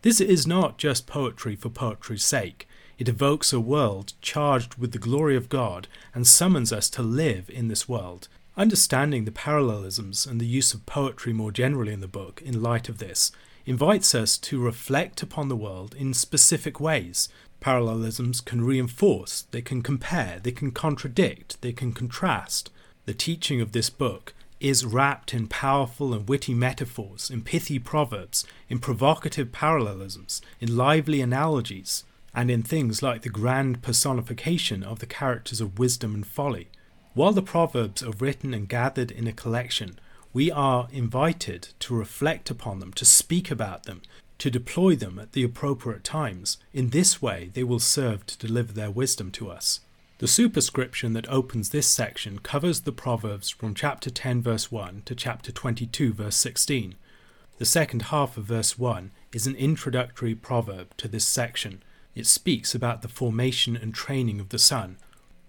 This 0.00 0.22
is 0.22 0.46
not 0.46 0.78
just 0.78 1.06
poetry 1.06 1.54
for 1.54 1.68
poetry's 1.68 2.24
sake. 2.24 2.66
It 2.98 3.10
evokes 3.10 3.52
a 3.52 3.60
world 3.60 4.14
charged 4.22 4.76
with 4.76 4.92
the 4.92 4.98
glory 4.98 5.36
of 5.36 5.50
God 5.50 5.86
and 6.14 6.26
summons 6.26 6.72
us 6.72 6.88
to 6.88 7.02
live 7.02 7.50
in 7.50 7.68
this 7.68 7.86
world. 7.86 8.28
Understanding 8.56 9.26
the 9.26 9.32
parallelisms 9.32 10.24
and 10.24 10.40
the 10.40 10.46
use 10.46 10.72
of 10.72 10.86
poetry 10.86 11.34
more 11.34 11.52
generally 11.52 11.92
in 11.92 12.00
the 12.00 12.08
book 12.08 12.40
in 12.40 12.62
light 12.62 12.88
of 12.88 12.96
this 12.96 13.32
invites 13.68 14.14
us 14.14 14.38
to 14.38 14.58
reflect 14.60 15.22
upon 15.22 15.48
the 15.48 15.56
world 15.56 15.94
in 15.98 16.14
specific 16.14 16.80
ways. 16.80 17.28
Parallelisms 17.60 18.40
can 18.40 18.64
reinforce, 18.64 19.42
they 19.50 19.60
can 19.60 19.82
compare, 19.82 20.38
they 20.42 20.52
can 20.52 20.70
contradict, 20.70 21.60
they 21.60 21.72
can 21.72 21.92
contrast. 21.92 22.70
The 23.04 23.12
teaching 23.12 23.60
of 23.60 23.72
this 23.72 23.90
book 23.90 24.32
is 24.58 24.86
wrapped 24.86 25.34
in 25.34 25.48
powerful 25.48 26.14
and 26.14 26.28
witty 26.28 26.54
metaphors, 26.54 27.30
in 27.30 27.42
pithy 27.42 27.78
proverbs, 27.78 28.46
in 28.70 28.78
provocative 28.78 29.52
parallelisms, 29.52 30.40
in 30.60 30.76
lively 30.76 31.20
analogies, 31.20 32.04
and 32.34 32.50
in 32.50 32.62
things 32.62 33.02
like 33.02 33.22
the 33.22 33.28
grand 33.28 33.82
personification 33.82 34.82
of 34.82 35.00
the 35.00 35.06
characters 35.06 35.60
of 35.60 35.78
wisdom 35.78 36.14
and 36.14 36.26
folly. 36.26 36.68
While 37.14 37.32
the 37.32 37.42
proverbs 37.42 38.02
are 38.02 38.12
written 38.18 38.54
and 38.54 38.68
gathered 38.68 39.10
in 39.10 39.26
a 39.26 39.32
collection, 39.32 39.98
we 40.38 40.52
are 40.52 40.86
invited 40.92 41.70
to 41.80 41.92
reflect 41.92 42.48
upon 42.48 42.78
them, 42.78 42.92
to 42.92 43.04
speak 43.04 43.50
about 43.50 43.86
them, 43.86 44.00
to 44.38 44.48
deploy 44.48 44.94
them 44.94 45.18
at 45.18 45.32
the 45.32 45.42
appropriate 45.42 46.04
times. 46.04 46.58
In 46.72 46.90
this 46.90 47.20
way, 47.20 47.50
they 47.54 47.64
will 47.64 47.80
serve 47.80 48.24
to 48.26 48.38
deliver 48.38 48.72
their 48.72 48.88
wisdom 48.88 49.32
to 49.32 49.50
us. 49.50 49.80
The 50.18 50.28
superscription 50.28 51.12
that 51.14 51.28
opens 51.28 51.70
this 51.70 51.88
section 51.88 52.38
covers 52.38 52.82
the 52.82 52.92
Proverbs 52.92 53.50
from 53.50 53.74
chapter 53.74 54.10
10, 54.10 54.40
verse 54.40 54.70
1 54.70 55.02
to 55.06 55.16
chapter 55.16 55.50
22, 55.50 56.12
verse 56.12 56.36
16. 56.36 56.94
The 57.56 57.64
second 57.64 58.02
half 58.02 58.36
of 58.36 58.44
verse 58.44 58.78
1 58.78 59.10
is 59.32 59.48
an 59.48 59.56
introductory 59.56 60.36
proverb 60.36 60.96
to 60.98 61.08
this 61.08 61.26
section. 61.26 61.82
It 62.14 62.28
speaks 62.28 62.76
about 62.76 63.02
the 63.02 63.08
formation 63.08 63.76
and 63.76 63.92
training 63.92 64.38
of 64.38 64.50
the 64.50 64.60
son. 64.60 64.98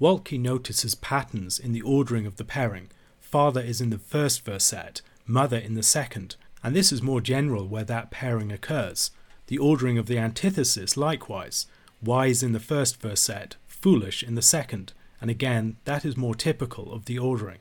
Waltke 0.01 0.39
notices 0.39 0.95
patterns 0.95 1.59
in 1.59 1.73
the 1.73 1.83
ordering 1.83 2.25
of 2.25 2.37
the 2.37 2.43
pairing. 2.43 2.89
Father 3.29 3.61
is 3.61 3.79
in 3.79 3.91
the 3.91 3.99
first 3.99 4.43
verset, 4.43 5.01
mother 5.27 5.57
in 5.57 5.75
the 5.75 5.83
second, 5.83 6.35
and 6.63 6.75
this 6.75 6.91
is 6.91 7.03
more 7.03 7.21
general 7.21 7.67
where 7.67 7.83
that 7.83 8.09
pairing 8.09 8.51
occurs. 8.51 9.11
The 9.45 9.59
ordering 9.59 9.99
of 9.99 10.07
the 10.07 10.17
antithesis, 10.17 10.97
likewise, 10.97 11.67
wise 12.01 12.41
in 12.41 12.53
the 12.53 12.59
first 12.59 12.99
verset, 12.99 13.55
foolish 13.67 14.23
in 14.23 14.33
the 14.33 14.41
second, 14.41 14.93
and 15.21 15.29
again, 15.29 15.77
that 15.85 16.05
is 16.05 16.17
more 16.17 16.33
typical 16.33 16.91
of 16.91 17.05
the 17.05 17.19
ordering. 17.19 17.59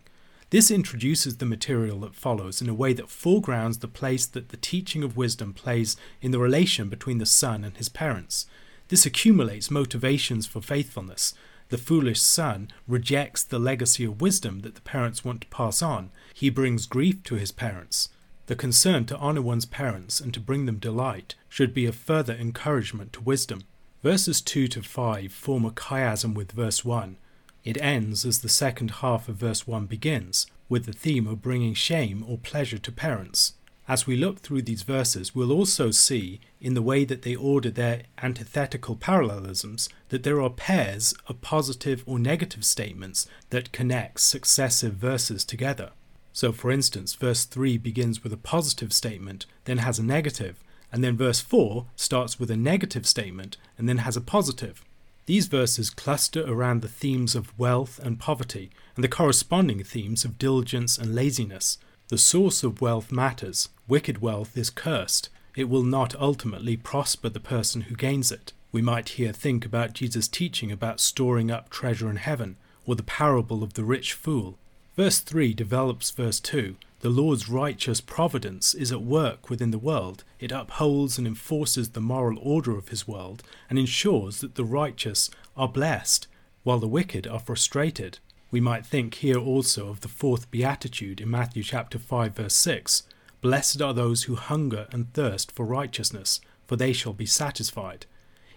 This 0.48 0.70
introduces 0.70 1.36
the 1.36 1.44
material 1.44 2.00
that 2.00 2.14
follows 2.14 2.62
in 2.62 2.70
a 2.70 2.74
way 2.74 2.94
that 2.94 3.10
foregrounds 3.10 3.80
the 3.80 3.88
place 3.88 4.24
that 4.24 4.48
the 4.48 4.56
teaching 4.56 5.02
of 5.02 5.18
wisdom 5.18 5.52
plays 5.52 5.98
in 6.22 6.30
the 6.30 6.38
relation 6.38 6.88
between 6.88 7.18
the 7.18 7.26
son 7.26 7.62
and 7.62 7.76
his 7.76 7.90
parents. 7.90 8.46
This 8.88 9.04
accumulates 9.04 9.70
motivations 9.70 10.46
for 10.46 10.62
faithfulness. 10.62 11.34
The 11.70 11.78
foolish 11.78 12.20
son 12.20 12.68
rejects 12.86 13.44
the 13.44 13.58
legacy 13.58 14.04
of 14.04 14.20
wisdom 14.20 14.60
that 14.60 14.74
the 14.74 14.80
parents 14.80 15.24
want 15.24 15.42
to 15.42 15.48
pass 15.48 15.82
on. 15.82 16.10
He 16.32 16.48
brings 16.48 16.86
grief 16.86 17.22
to 17.24 17.34
his 17.34 17.52
parents. 17.52 18.08
The 18.46 18.56
concern 18.56 19.04
to 19.06 19.18
honour 19.18 19.42
one's 19.42 19.66
parents 19.66 20.20
and 20.20 20.32
to 20.32 20.40
bring 20.40 20.64
them 20.64 20.78
delight 20.78 21.34
should 21.48 21.74
be 21.74 21.84
a 21.84 21.92
further 21.92 22.32
encouragement 22.32 23.12
to 23.12 23.20
wisdom. 23.20 23.64
Verses 24.02 24.40
2 24.40 24.68
to 24.68 24.82
5 24.82 25.30
form 25.30 25.66
a 25.66 25.70
chiasm 25.70 26.32
with 26.32 26.52
verse 26.52 26.84
1. 26.84 27.18
It 27.64 27.76
ends 27.82 28.24
as 28.24 28.38
the 28.38 28.48
second 28.48 28.92
half 29.02 29.28
of 29.28 29.36
verse 29.36 29.66
1 29.66 29.84
begins, 29.84 30.46
with 30.70 30.86
the 30.86 30.92
theme 30.92 31.26
of 31.26 31.42
bringing 31.42 31.74
shame 31.74 32.24
or 32.26 32.38
pleasure 32.38 32.78
to 32.78 32.92
parents. 32.92 33.52
As 33.88 34.06
we 34.06 34.16
look 34.16 34.40
through 34.40 34.62
these 34.62 34.82
verses, 34.82 35.34
we'll 35.34 35.50
also 35.50 35.90
see, 35.90 36.40
in 36.60 36.74
the 36.74 36.82
way 36.82 37.06
that 37.06 37.22
they 37.22 37.34
order 37.34 37.70
their 37.70 38.02
antithetical 38.22 38.96
parallelisms, 38.96 39.88
that 40.10 40.24
there 40.24 40.42
are 40.42 40.50
pairs 40.50 41.14
of 41.26 41.40
positive 41.40 42.04
or 42.04 42.18
negative 42.18 42.66
statements 42.66 43.26
that 43.48 43.72
connect 43.72 44.20
successive 44.20 44.92
verses 44.92 45.42
together. 45.42 45.92
So, 46.34 46.52
for 46.52 46.70
instance, 46.70 47.14
verse 47.14 47.46
3 47.46 47.78
begins 47.78 48.22
with 48.22 48.32
a 48.34 48.36
positive 48.36 48.92
statement, 48.92 49.46
then 49.64 49.78
has 49.78 49.98
a 49.98 50.04
negative, 50.04 50.62
and 50.92 51.02
then 51.02 51.16
verse 51.16 51.40
4 51.40 51.86
starts 51.96 52.38
with 52.38 52.50
a 52.50 52.56
negative 52.58 53.06
statement 53.06 53.56
and 53.78 53.88
then 53.88 53.98
has 53.98 54.18
a 54.18 54.20
positive. 54.20 54.84
These 55.24 55.46
verses 55.46 55.88
cluster 55.88 56.44
around 56.46 56.82
the 56.82 56.88
themes 56.88 57.34
of 57.34 57.58
wealth 57.58 57.98
and 58.02 58.20
poverty 58.20 58.70
and 58.96 59.02
the 59.02 59.08
corresponding 59.08 59.82
themes 59.82 60.24
of 60.24 60.38
diligence 60.38 60.98
and 60.98 61.14
laziness. 61.14 61.78
The 62.08 62.16
source 62.16 62.64
of 62.64 62.80
wealth 62.80 63.12
matters. 63.12 63.68
Wicked 63.86 64.22
wealth 64.22 64.56
is 64.56 64.70
cursed. 64.70 65.28
It 65.54 65.68
will 65.68 65.82
not 65.82 66.18
ultimately 66.18 66.74
prosper 66.74 67.28
the 67.28 67.38
person 67.38 67.82
who 67.82 67.94
gains 67.94 68.32
it. 68.32 68.54
We 68.72 68.80
might 68.80 69.10
here 69.10 69.32
think 69.32 69.66
about 69.66 69.92
Jesus' 69.92 70.26
teaching 70.26 70.72
about 70.72 71.00
storing 71.00 71.50
up 71.50 71.68
treasure 71.68 72.08
in 72.08 72.16
heaven, 72.16 72.56
or 72.86 72.94
the 72.94 73.02
parable 73.02 73.62
of 73.62 73.74
the 73.74 73.84
rich 73.84 74.14
fool. 74.14 74.56
Verse 74.96 75.18
3 75.18 75.52
develops 75.52 76.10
verse 76.10 76.40
2. 76.40 76.76
The 77.00 77.10
Lord's 77.10 77.50
righteous 77.50 78.00
providence 78.00 78.72
is 78.72 78.90
at 78.90 79.02
work 79.02 79.50
within 79.50 79.70
the 79.70 79.76
world. 79.78 80.24
It 80.40 80.50
upholds 80.50 81.18
and 81.18 81.26
enforces 81.26 81.90
the 81.90 82.00
moral 82.00 82.38
order 82.40 82.78
of 82.78 82.88
his 82.88 83.06
world 83.06 83.42
and 83.68 83.78
ensures 83.78 84.40
that 84.40 84.54
the 84.54 84.64
righteous 84.64 85.28
are 85.58 85.68
blessed, 85.68 86.26
while 86.62 86.78
the 86.78 86.88
wicked 86.88 87.26
are 87.26 87.38
frustrated. 87.38 88.18
We 88.50 88.60
might 88.60 88.86
think 88.86 89.16
here 89.16 89.38
also 89.38 89.88
of 89.88 90.00
the 90.00 90.08
fourth 90.08 90.50
beatitude 90.50 91.20
in 91.20 91.30
Matthew 91.30 91.62
chapter 91.62 91.98
5 91.98 92.36
verse 92.36 92.54
6. 92.54 93.02
Blessed 93.42 93.82
are 93.82 93.92
those 93.92 94.24
who 94.24 94.36
hunger 94.36 94.88
and 94.90 95.12
thirst 95.12 95.52
for 95.52 95.66
righteousness, 95.66 96.40
for 96.66 96.76
they 96.76 96.92
shall 96.92 97.12
be 97.12 97.26
satisfied. 97.26 98.06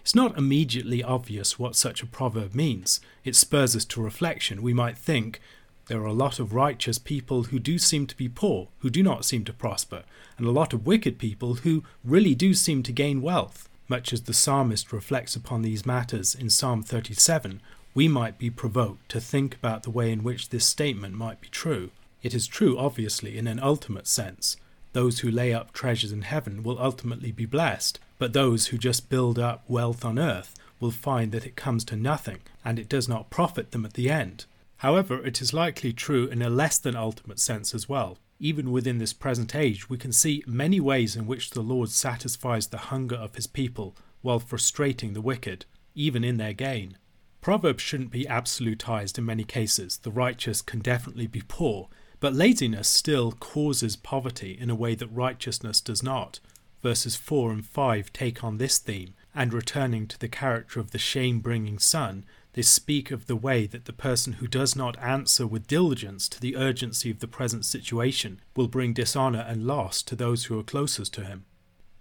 It's 0.00 0.14
not 0.14 0.36
immediately 0.36 1.02
obvious 1.02 1.58
what 1.58 1.76
such 1.76 2.02
a 2.02 2.06
proverb 2.06 2.54
means. 2.54 3.00
It 3.22 3.36
spurs 3.36 3.76
us 3.76 3.84
to 3.86 4.02
reflection. 4.02 4.62
We 4.62 4.72
might 4.72 4.98
think, 4.98 5.40
there 5.86 6.00
are 6.00 6.06
a 6.06 6.12
lot 6.12 6.38
of 6.38 6.54
righteous 6.54 6.98
people 6.98 7.44
who 7.44 7.58
do 7.58 7.78
seem 7.78 8.06
to 8.06 8.16
be 8.16 8.28
poor, 8.28 8.68
who 8.78 8.90
do 8.90 9.02
not 9.02 9.24
seem 9.24 9.44
to 9.44 9.52
prosper, 9.52 10.04
and 10.38 10.46
a 10.46 10.52
lot 10.52 10.72
of 10.72 10.86
wicked 10.86 11.18
people 11.18 11.54
who 11.54 11.84
really 12.02 12.34
do 12.34 12.54
seem 12.54 12.82
to 12.84 12.92
gain 12.92 13.20
wealth. 13.20 13.68
Much 13.88 14.12
as 14.12 14.22
the 14.22 14.32
psalmist 14.32 14.92
reflects 14.92 15.36
upon 15.36 15.62
these 15.62 15.84
matters 15.84 16.34
in 16.34 16.48
Psalm 16.50 16.82
37, 16.82 17.60
we 17.94 18.08
might 18.08 18.38
be 18.38 18.50
provoked 18.50 19.08
to 19.10 19.20
think 19.20 19.54
about 19.54 19.82
the 19.82 19.90
way 19.90 20.10
in 20.10 20.22
which 20.22 20.48
this 20.48 20.64
statement 20.64 21.14
might 21.14 21.40
be 21.40 21.48
true. 21.48 21.90
It 22.22 22.34
is 22.34 22.46
true, 22.46 22.78
obviously, 22.78 23.36
in 23.36 23.46
an 23.46 23.60
ultimate 23.60 24.06
sense. 24.06 24.56
Those 24.92 25.20
who 25.20 25.30
lay 25.30 25.52
up 25.52 25.72
treasures 25.72 26.12
in 26.12 26.22
heaven 26.22 26.62
will 26.62 26.78
ultimately 26.78 27.32
be 27.32 27.46
blessed, 27.46 27.98
but 28.18 28.32
those 28.32 28.68
who 28.68 28.78
just 28.78 29.08
build 29.08 29.38
up 29.38 29.64
wealth 29.68 30.04
on 30.04 30.18
earth 30.18 30.54
will 30.80 30.90
find 30.90 31.32
that 31.32 31.46
it 31.46 31.56
comes 31.56 31.84
to 31.86 31.96
nothing, 31.96 32.40
and 32.64 32.78
it 32.78 32.88
does 32.88 33.08
not 33.08 33.30
profit 33.30 33.72
them 33.72 33.84
at 33.84 33.94
the 33.94 34.10
end. 34.10 34.46
However, 34.78 35.24
it 35.24 35.40
is 35.40 35.52
likely 35.52 35.92
true 35.92 36.26
in 36.26 36.42
a 36.42 36.50
less 36.50 36.78
than 36.78 36.96
ultimate 36.96 37.38
sense 37.38 37.74
as 37.74 37.88
well. 37.88 38.18
Even 38.40 38.72
within 38.72 38.98
this 38.98 39.12
present 39.12 39.54
age, 39.54 39.88
we 39.88 39.96
can 39.96 40.12
see 40.12 40.42
many 40.46 40.80
ways 40.80 41.14
in 41.14 41.26
which 41.26 41.50
the 41.50 41.60
Lord 41.60 41.90
satisfies 41.90 42.66
the 42.66 42.78
hunger 42.78 43.14
of 43.14 43.36
his 43.36 43.46
people 43.46 43.94
while 44.22 44.40
frustrating 44.40 45.12
the 45.12 45.20
wicked, 45.20 45.66
even 45.94 46.24
in 46.24 46.38
their 46.38 46.52
gain. 46.52 46.96
Proverbs 47.42 47.82
shouldn't 47.82 48.12
be 48.12 48.24
absolutized 48.24 49.18
in 49.18 49.26
many 49.26 49.42
cases. 49.42 49.98
The 49.98 50.12
righteous 50.12 50.62
can 50.62 50.78
definitely 50.78 51.26
be 51.26 51.42
poor, 51.46 51.88
but 52.20 52.34
laziness 52.34 52.86
still 52.86 53.32
causes 53.32 53.96
poverty 53.96 54.56
in 54.58 54.70
a 54.70 54.76
way 54.76 54.94
that 54.94 55.08
righteousness 55.08 55.80
does 55.80 56.04
not. 56.04 56.38
Verses 56.84 57.16
4 57.16 57.50
and 57.50 57.66
5 57.66 58.12
take 58.12 58.44
on 58.44 58.58
this 58.58 58.78
theme, 58.78 59.14
and 59.34 59.52
returning 59.52 60.06
to 60.06 60.18
the 60.20 60.28
character 60.28 60.78
of 60.78 60.92
the 60.92 60.98
shame 60.98 61.40
bringing 61.40 61.80
son, 61.80 62.24
they 62.52 62.62
speak 62.62 63.10
of 63.10 63.26
the 63.26 63.34
way 63.34 63.66
that 63.66 63.86
the 63.86 63.92
person 63.92 64.34
who 64.34 64.46
does 64.46 64.76
not 64.76 64.96
answer 65.00 65.44
with 65.44 65.66
diligence 65.66 66.28
to 66.28 66.40
the 66.40 66.54
urgency 66.54 67.10
of 67.10 67.18
the 67.18 67.26
present 67.26 67.64
situation 67.64 68.40
will 68.54 68.68
bring 68.68 68.92
dishonour 68.92 69.44
and 69.48 69.66
loss 69.66 70.00
to 70.02 70.14
those 70.14 70.44
who 70.44 70.56
are 70.60 70.64
closest 70.64 71.12
to 71.14 71.24
him. 71.24 71.44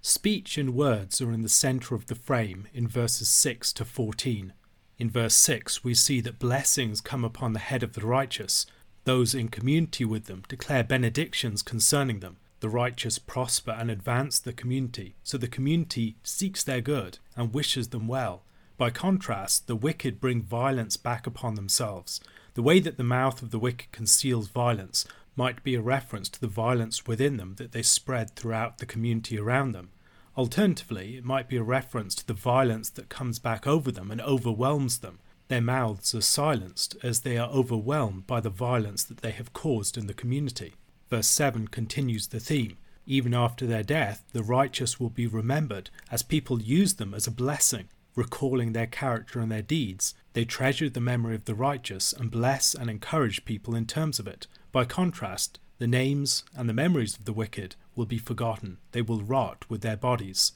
Speech 0.02 0.60
and 0.60 0.76
words 0.76 1.20
are 1.20 1.32
in 1.32 1.42
the 1.42 1.50
centre 1.50 1.96
of 1.96 2.06
the 2.06 2.16
frame 2.16 2.68
in 2.76 2.88
verses 2.88 3.28
6 3.30 3.74
to 3.74 3.86
14. 3.86 4.54
In 5.02 5.10
verse 5.10 5.34
6, 5.34 5.84
we 5.84 5.96
see 5.96 6.22
that 6.22 6.38
blessings 6.38 7.02
come 7.02 7.26
upon 7.26 7.54
the 7.54 7.60
head 7.60 7.82
of 7.82 7.94
the 7.94 8.06
righteous. 8.06 8.68
Those 9.06 9.34
in 9.34 9.48
community 9.48 10.06
with 10.06 10.26
them 10.26 10.44
declare 10.48 10.84
benedictions 10.84 11.64
concerning 11.64 12.20
them. 12.20 12.38
The 12.60 12.70
righteous 12.70 13.18
prosper 13.18 13.72
and 13.72 13.90
advance 13.90 14.38
the 14.38 14.54
community, 14.54 15.16
so 15.24 15.40
the 15.40 15.48
community 15.48 16.18
seeks 16.22 16.64
their 16.64 16.82
good 16.82 17.18
and 17.36 17.52
wishes 17.52 17.88
them 17.88 18.08
well. 18.08 18.44
By 18.78 18.92
contrast, 18.92 19.66
the 19.66 19.76
wicked 19.76 20.22
bring 20.22 20.44
violence 20.44 20.98
back 20.98 21.26
upon 21.26 21.56
themselves. 21.56 22.22
The 22.54 22.62
way 22.62 22.80
that 22.80 22.98
the 22.98 23.04
mouth 23.04 23.42
of 23.42 23.50
the 23.50 23.58
wicked 23.58 23.92
conceals 23.92 24.50
violence 24.50 25.08
might 25.36 25.64
be 25.64 25.74
a 25.74 25.82
reference 25.82 26.30
to 26.30 26.40
the 26.40 26.46
violence 26.46 27.08
within 27.08 27.38
them 27.38 27.56
that 27.56 27.72
they 27.72 27.82
spread 27.82 28.36
throughout 28.36 28.78
the 28.78 28.86
community 28.86 29.40
around 29.40 29.72
them. 29.72 29.90
Alternatively, 30.38 31.18
it 31.18 31.26
might 31.26 31.50
be 31.50 31.58
a 31.58 31.64
reference 31.64 32.16
to 32.16 32.28
the 32.28 32.34
violence 32.34 32.90
that 32.90 33.10
comes 33.10 33.40
back 33.40 33.68
over 33.68 33.92
them 33.92 34.12
and 34.12 34.22
overwhelms 34.22 35.00
them. 35.00 35.20
Their 35.48 35.62
mouths 35.62 36.16
are 36.16 36.22
silenced 36.22 36.96
as 37.04 37.22
they 37.22 37.38
are 37.38 37.50
overwhelmed 37.50 38.28
by 38.28 38.40
the 38.40 38.50
violence 38.50 39.04
that 39.04 39.18
they 39.18 39.32
have 39.32 39.54
caused 39.54 39.98
in 39.98 40.08
the 40.08 40.14
community. 40.14 40.76
Verse 41.10 41.28
7 41.28 41.68
continues 41.68 42.28
the 42.28 42.40
theme. 42.40 42.78
Even 43.06 43.34
after 43.34 43.66
their 43.66 43.84
death, 43.84 44.24
the 44.32 44.44
righteous 44.44 45.00
will 45.00 45.10
be 45.10 45.28
remembered 45.28 45.90
as 46.10 46.24
people 46.24 46.62
use 46.62 46.94
them 46.94 47.14
as 47.14 47.28
a 47.28 47.32
blessing 47.32 47.90
recalling 48.16 48.74
their 48.74 48.88
character 48.88 49.40
and 49.40 49.52
their 49.52 49.62
deeds, 49.62 50.14
they 50.34 50.46
treasure 50.46 50.90
the 50.90 51.00
memory 51.00 51.36
of 51.36 51.46
the 51.46 51.56
righteous 51.56 52.14
and 52.14 52.32
bless 52.32 52.74
and 52.74 52.90
encourage 52.90 53.46
people 53.46 53.76
in 53.76 53.86
terms 53.86 54.20
of 54.20 54.28
it. 54.28 54.48
By 54.72 54.86
contrast, 54.86 55.60
the 55.78 55.88
names 55.88 56.44
and 56.56 56.70
the 56.70 56.74
memories 56.74 57.18
of 57.18 57.26
the 57.26 57.34
wicked 57.34 57.76
will 58.02 58.08
be 58.08 58.18
forgotten, 58.18 58.80
they 58.94 59.02
will 59.04 59.22
rot 59.22 59.64
with 59.70 59.82
their 59.82 59.96
bodies. 59.96 60.54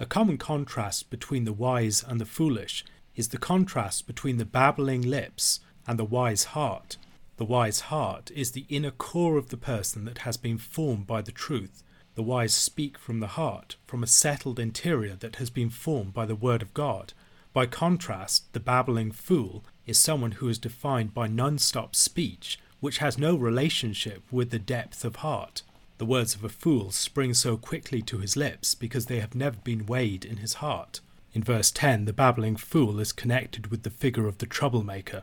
A 0.00 0.04
common 0.04 0.36
contrast 0.36 1.10
between 1.10 1.44
the 1.44 1.52
wise 1.52 2.02
and 2.02 2.20
the 2.20 2.26
foolish 2.26 2.84
is 3.14 3.28
the 3.28 3.38
contrast 3.38 4.08
between 4.08 4.36
the 4.36 4.44
babbling 4.44 5.02
lips 5.02 5.60
and 5.86 5.96
the 5.96 6.04
wise 6.04 6.42
heart. 6.56 6.96
The 7.36 7.44
wise 7.44 7.82
heart 7.82 8.32
is 8.34 8.50
the 8.50 8.66
inner 8.68 8.90
core 8.90 9.36
of 9.36 9.50
the 9.50 9.56
person 9.56 10.06
that 10.06 10.18
has 10.26 10.36
been 10.36 10.58
formed 10.58 11.06
by 11.06 11.22
the 11.22 11.30
truth. 11.30 11.84
The 12.16 12.24
wise 12.24 12.52
speak 12.52 12.98
from 12.98 13.20
the 13.20 13.34
heart, 13.38 13.76
from 13.86 14.02
a 14.02 14.08
settled 14.08 14.58
interior 14.58 15.14
that 15.20 15.36
has 15.36 15.50
been 15.50 15.70
formed 15.70 16.12
by 16.12 16.26
the 16.26 16.34
Word 16.34 16.62
of 16.62 16.74
God. 16.74 17.12
By 17.52 17.66
contrast, 17.66 18.52
the 18.54 18.58
babbling 18.58 19.12
fool 19.12 19.64
is 19.86 19.98
someone 19.98 20.32
who 20.32 20.48
is 20.48 20.58
defined 20.58 21.14
by 21.14 21.28
non 21.28 21.58
stop 21.58 21.94
speech, 21.94 22.58
which 22.80 22.98
has 22.98 23.18
no 23.18 23.36
relationship 23.36 24.24
with 24.32 24.50
the 24.50 24.58
depth 24.58 25.04
of 25.04 25.16
heart. 25.26 25.62
The 25.98 26.06
words 26.06 26.36
of 26.36 26.44
a 26.44 26.48
fool 26.48 26.92
spring 26.92 27.34
so 27.34 27.56
quickly 27.56 28.02
to 28.02 28.18
his 28.18 28.36
lips 28.36 28.76
because 28.76 29.06
they 29.06 29.18
have 29.18 29.34
never 29.34 29.56
been 29.58 29.84
weighed 29.84 30.24
in 30.24 30.36
his 30.38 30.54
heart. 30.54 31.00
In 31.32 31.42
verse 31.42 31.72
10, 31.72 32.04
the 32.04 32.12
babbling 32.12 32.56
fool 32.56 33.00
is 33.00 33.12
connected 33.12 33.66
with 33.66 33.82
the 33.82 33.90
figure 33.90 34.28
of 34.28 34.38
the 34.38 34.46
troublemaker. 34.46 35.22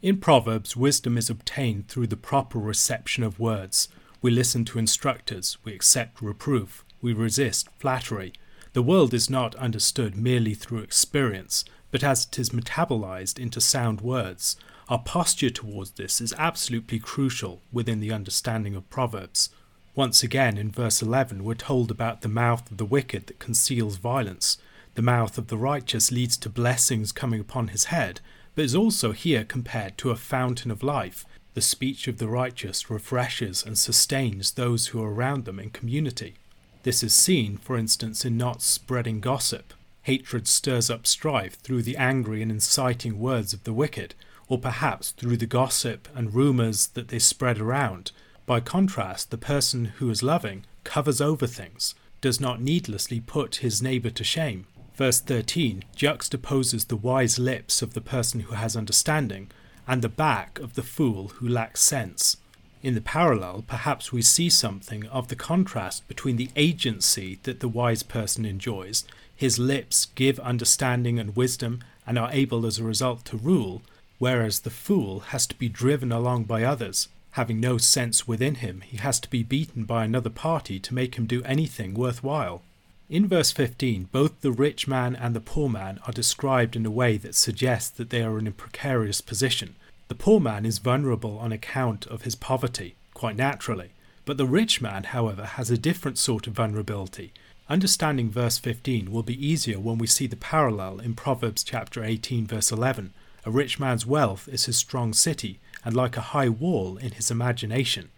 In 0.00 0.18
Proverbs, 0.18 0.76
wisdom 0.76 1.18
is 1.18 1.28
obtained 1.28 1.88
through 1.88 2.06
the 2.06 2.16
proper 2.16 2.58
reception 2.58 3.22
of 3.22 3.38
words. 3.38 3.88
We 4.22 4.30
listen 4.30 4.64
to 4.66 4.78
instructors, 4.78 5.58
we 5.62 5.74
accept 5.74 6.22
reproof, 6.22 6.84
we 7.02 7.12
resist 7.12 7.68
flattery. 7.78 8.32
The 8.72 8.82
world 8.82 9.12
is 9.12 9.28
not 9.28 9.54
understood 9.56 10.16
merely 10.16 10.54
through 10.54 10.80
experience, 10.80 11.66
but 11.90 12.02
as 12.02 12.24
it 12.24 12.38
is 12.38 12.50
metabolized 12.50 13.38
into 13.38 13.60
sound 13.60 14.00
words. 14.00 14.56
Our 14.88 14.98
posture 14.98 15.50
towards 15.50 15.92
this 15.92 16.20
is 16.20 16.34
absolutely 16.38 16.98
crucial 16.98 17.62
within 17.70 18.00
the 18.00 18.12
understanding 18.12 18.74
of 18.74 18.88
Proverbs. 18.90 19.50
Once 19.96 20.24
again, 20.24 20.58
in 20.58 20.72
verse 20.72 21.00
11, 21.00 21.44
we're 21.44 21.54
told 21.54 21.88
about 21.88 22.22
the 22.22 22.28
mouth 22.28 22.68
of 22.68 22.78
the 22.78 22.84
wicked 22.84 23.28
that 23.28 23.38
conceals 23.38 23.96
violence. 23.96 24.58
The 24.96 25.02
mouth 25.02 25.38
of 25.38 25.46
the 25.46 25.56
righteous 25.56 26.10
leads 26.10 26.36
to 26.38 26.48
blessings 26.48 27.12
coming 27.12 27.40
upon 27.40 27.68
his 27.68 27.84
head, 27.84 28.20
but 28.56 28.64
is 28.64 28.74
also 28.74 29.12
here 29.12 29.44
compared 29.44 29.96
to 29.98 30.10
a 30.10 30.16
fountain 30.16 30.72
of 30.72 30.82
life. 30.82 31.24
The 31.54 31.60
speech 31.60 32.08
of 32.08 32.18
the 32.18 32.26
righteous 32.26 32.90
refreshes 32.90 33.64
and 33.64 33.78
sustains 33.78 34.52
those 34.52 34.88
who 34.88 35.00
are 35.00 35.14
around 35.14 35.44
them 35.44 35.60
in 35.60 35.70
community. 35.70 36.34
This 36.82 37.04
is 37.04 37.14
seen, 37.14 37.56
for 37.56 37.78
instance, 37.78 38.24
in 38.24 38.36
not 38.36 38.62
spreading 38.62 39.20
gossip. 39.20 39.72
Hatred 40.02 40.48
stirs 40.48 40.90
up 40.90 41.06
strife 41.06 41.54
through 41.60 41.82
the 41.82 41.96
angry 41.96 42.42
and 42.42 42.50
inciting 42.50 43.20
words 43.20 43.52
of 43.52 43.62
the 43.62 43.72
wicked, 43.72 44.16
or 44.48 44.58
perhaps 44.58 45.12
through 45.12 45.36
the 45.36 45.46
gossip 45.46 46.08
and 46.16 46.34
rumours 46.34 46.88
that 46.88 47.08
they 47.08 47.20
spread 47.20 47.60
around. 47.60 48.10
By 48.46 48.60
contrast, 48.60 49.30
the 49.30 49.38
person 49.38 49.86
who 49.96 50.10
is 50.10 50.22
loving 50.22 50.64
covers 50.84 51.20
over 51.20 51.46
things, 51.46 51.94
does 52.20 52.40
not 52.40 52.60
needlessly 52.60 53.20
put 53.20 53.56
his 53.56 53.82
neighbour 53.82 54.10
to 54.10 54.24
shame, 54.24 54.66
Verse 54.96 55.18
13 55.18 55.82
juxtaposes 55.96 56.86
the 56.86 56.96
wise 56.96 57.36
lips 57.36 57.82
of 57.82 57.94
the 57.94 58.00
person 58.00 58.40
who 58.40 58.54
has 58.54 58.76
understanding 58.76 59.50
and 59.88 60.02
the 60.02 60.08
back 60.08 60.60
of 60.60 60.74
the 60.74 60.84
fool 60.84 61.28
who 61.28 61.48
lacks 61.48 61.80
sense. 61.80 62.36
In 62.82 62.94
the 62.94 63.00
parallel, 63.00 63.64
perhaps 63.66 64.12
we 64.12 64.22
see 64.22 64.48
something 64.48 65.06
of 65.06 65.28
the 65.28 65.36
contrast 65.36 66.06
between 66.06 66.36
the 66.36 66.50
agency 66.54 67.40
that 67.42 67.58
the 67.58 67.68
wise 67.68 68.04
person 68.04 68.44
enjoys, 68.44 69.04
his 69.34 69.58
lips 69.58 70.06
give 70.14 70.38
understanding 70.40 71.18
and 71.18 71.34
wisdom 71.34 71.82
and 72.06 72.16
are 72.16 72.30
able 72.30 72.64
as 72.64 72.78
a 72.78 72.84
result 72.84 73.24
to 73.24 73.36
rule, 73.36 73.82
whereas 74.18 74.60
the 74.60 74.70
fool 74.70 75.20
has 75.20 75.44
to 75.48 75.56
be 75.56 75.68
driven 75.68 76.12
along 76.12 76.44
by 76.44 76.62
others. 76.62 77.08
Having 77.34 77.58
no 77.58 77.78
sense 77.78 78.28
within 78.28 78.54
him, 78.56 78.82
he 78.82 78.96
has 78.98 79.18
to 79.18 79.28
be 79.28 79.42
beaten 79.42 79.82
by 79.82 80.04
another 80.04 80.30
party 80.30 80.78
to 80.78 80.94
make 80.94 81.16
him 81.16 81.26
do 81.26 81.42
anything 81.42 81.92
worthwhile. 81.92 82.62
In 83.10 83.26
verse 83.26 83.50
15, 83.50 84.08
both 84.12 84.40
the 84.40 84.52
rich 84.52 84.86
man 84.86 85.16
and 85.16 85.34
the 85.34 85.40
poor 85.40 85.68
man 85.68 85.98
are 86.06 86.12
described 86.12 86.76
in 86.76 86.86
a 86.86 86.92
way 86.92 87.16
that 87.16 87.34
suggests 87.34 87.90
that 87.90 88.10
they 88.10 88.22
are 88.22 88.38
in 88.38 88.46
a 88.46 88.52
precarious 88.52 89.20
position. 89.20 89.74
The 90.06 90.14
poor 90.14 90.38
man 90.38 90.64
is 90.64 90.78
vulnerable 90.78 91.36
on 91.38 91.50
account 91.50 92.06
of 92.06 92.22
his 92.22 92.36
poverty, 92.36 92.94
quite 93.14 93.34
naturally, 93.34 93.90
but 94.24 94.36
the 94.36 94.46
rich 94.46 94.80
man, 94.80 95.02
however, 95.02 95.44
has 95.44 95.72
a 95.72 95.76
different 95.76 96.18
sort 96.18 96.46
of 96.46 96.52
vulnerability. 96.52 97.32
Understanding 97.68 98.30
verse 98.30 98.58
15 98.58 99.10
will 99.10 99.24
be 99.24 99.44
easier 99.44 99.80
when 99.80 99.98
we 99.98 100.06
see 100.06 100.28
the 100.28 100.36
parallel 100.36 101.00
in 101.00 101.14
Proverbs 101.14 101.64
chapter 101.64 102.04
18 102.04 102.46
verse 102.46 102.70
11. 102.70 103.12
A 103.44 103.50
rich 103.50 103.80
man's 103.80 104.06
wealth 104.06 104.46
is 104.46 104.66
his 104.66 104.76
strong 104.76 105.12
city, 105.12 105.58
and 105.84 105.94
like 105.94 106.16
a 106.16 106.32
high 106.32 106.48
wall 106.48 106.96
in 106.96 107.12
his 107.12 107.30
imagination. 107.30 108.10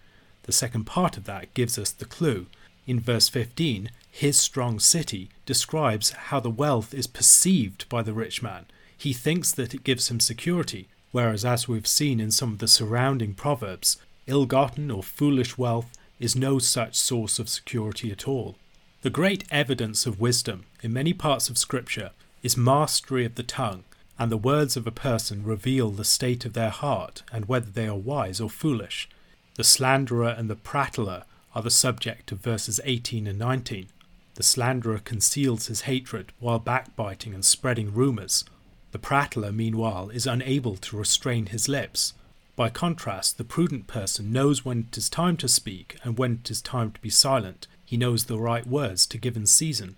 The 0.45 0.53
second 0.53 0.85
part 0.85 1.17
of 1.17 1.25
that 1.25 1.53
gives 1.55 1.79
us 1.79 1.91
the 1.91 2.05
clue. 2.05 2.47
In 2.87 3.01
verse 3.01 3.29
15, 3.29 3.91
his 4.11 4.39
strong 4.39 4.79
city 4.79 5.29
describes 5.45 6.11
how 6.11 6.41
the 6.41 6.51
wealth 6.51 6.95
is 6.95 7.07
perceived 7.07 7.89
by 7.89 8.03
the 8.03 8.13
rich 8.13 8.43
man. 8.43 8.67
He 8.97 9.13
thinks 9.13 9.53
that 9.53 9.75
it 9.75 9.85
gives 9.85 10.09
him 10.09 10.21
security, 10.21 10.89
whereas, 11.11 11.45
as 11.45 11.69
we've 11.69 11.87
seen 11.87 12.21
in 12.21 12.31
some 12.31 12.53
of 12.53 12.59
the 12.59 12.69
surrounding 12.69 13.35
proverbs, 13.35 13.99
ill 14.27 14.47
gotten 14.47 14.91
or 14.91 15.03
foolish 15.03 15.59
wealth 15.59 15.97
is 16.19 16.35
no 16.35 16.59
such 16.59 16.95
source 16.95 17.39
of 17.39 17.49
security 17.49 18.11
at 18.11 18.27
all. 18.27 18.57
The 19.03 19.11
great 19.11 19.45
evidence 19.51 20.07
of 20.07 20.21
wisdom 20.21 20.65
in 20.83 20.93
many 20.93 21.13
parts 21.13 21.49
of 21.49 21.59
Scripture 21.59 22.11
is 22.43 22.57
mastery 22.57 23.25
of 23.25 23.35
the 23.35 23.43
tongue, 23.43 23.85
and 24.19 24.31
the 24.31 24.37
words 24.37 24.77
of 24.77 24.87
a 24.87 24.93
person 24.93 25.45
reveal 25.45 25.91
the 25.91 26.05
state 26.05 26.45
of 26.45 26.55
their 26.55 26.71
heart 26.71 27.23
and 27.33 27.47
whether 27.47 27.71
they 27.71 27.87
are 27.87 27.97
wise 27.97 28.41
or 28.41 28.49
foolish. 28.51 29.09
The 29.57 29.65
slanderer 29.65 30.29
and 30.29 30.51
the 30.51 30.57
prattler 30.57 31.25
are 31.55 31.63
the 31.63 31.71
subject 31.71 32.33
of 32.33 32.41
verses 32.41 32.81
18 32.85 33.27
and 33.27 33.39
19. 33.39 33.89
The 34.35 34.43
slanderer 34.43 34.99
conceals 34.99 35.67
his 35.67 35.83
hatred 35.83 36.33
while 36.39 36.59
backbiting 36.59 37.33
and 37.33 37.45
spreading 37.45 37.95
rumours. 37.95 38.45
The 38.93 38.99
prattler, 38.99 39.53
meanwhile, 39.53 40.11
is 40.11 40.27
unable 40.27 40.77
to 40.77 40.97
restrain 40.97 41.47
his 41.47 41.69
lips. 41.69 42.13
By 42.55 42.71
contrast, 42.71 43.37
the 43.37 43.45
prudent 43.45 43.87
person 43.87 44.33
knows 44.33 44.65
when 44.65 44.87
it 44.89 44.97
is 44.97 45.11
time 45.11 45.37
to 45.39 45.49
speak 45.49 45.97
and 46.03 46.19
when 46.19 46.41
it 46.43 46.51
is 46.51 46.63
time 46.63 46.93
to 46.93 47.01
be 47.01 47.11
silent. 47.11 47.67
He 47.85 47.97
knows 47.97 48.25
the 48.25 48.39
right 48.39 48.67
words 48.67 49.07
to 49.07 49.19
give 49.19 49.37
in 49.37 49.47
season. 49.47 49.97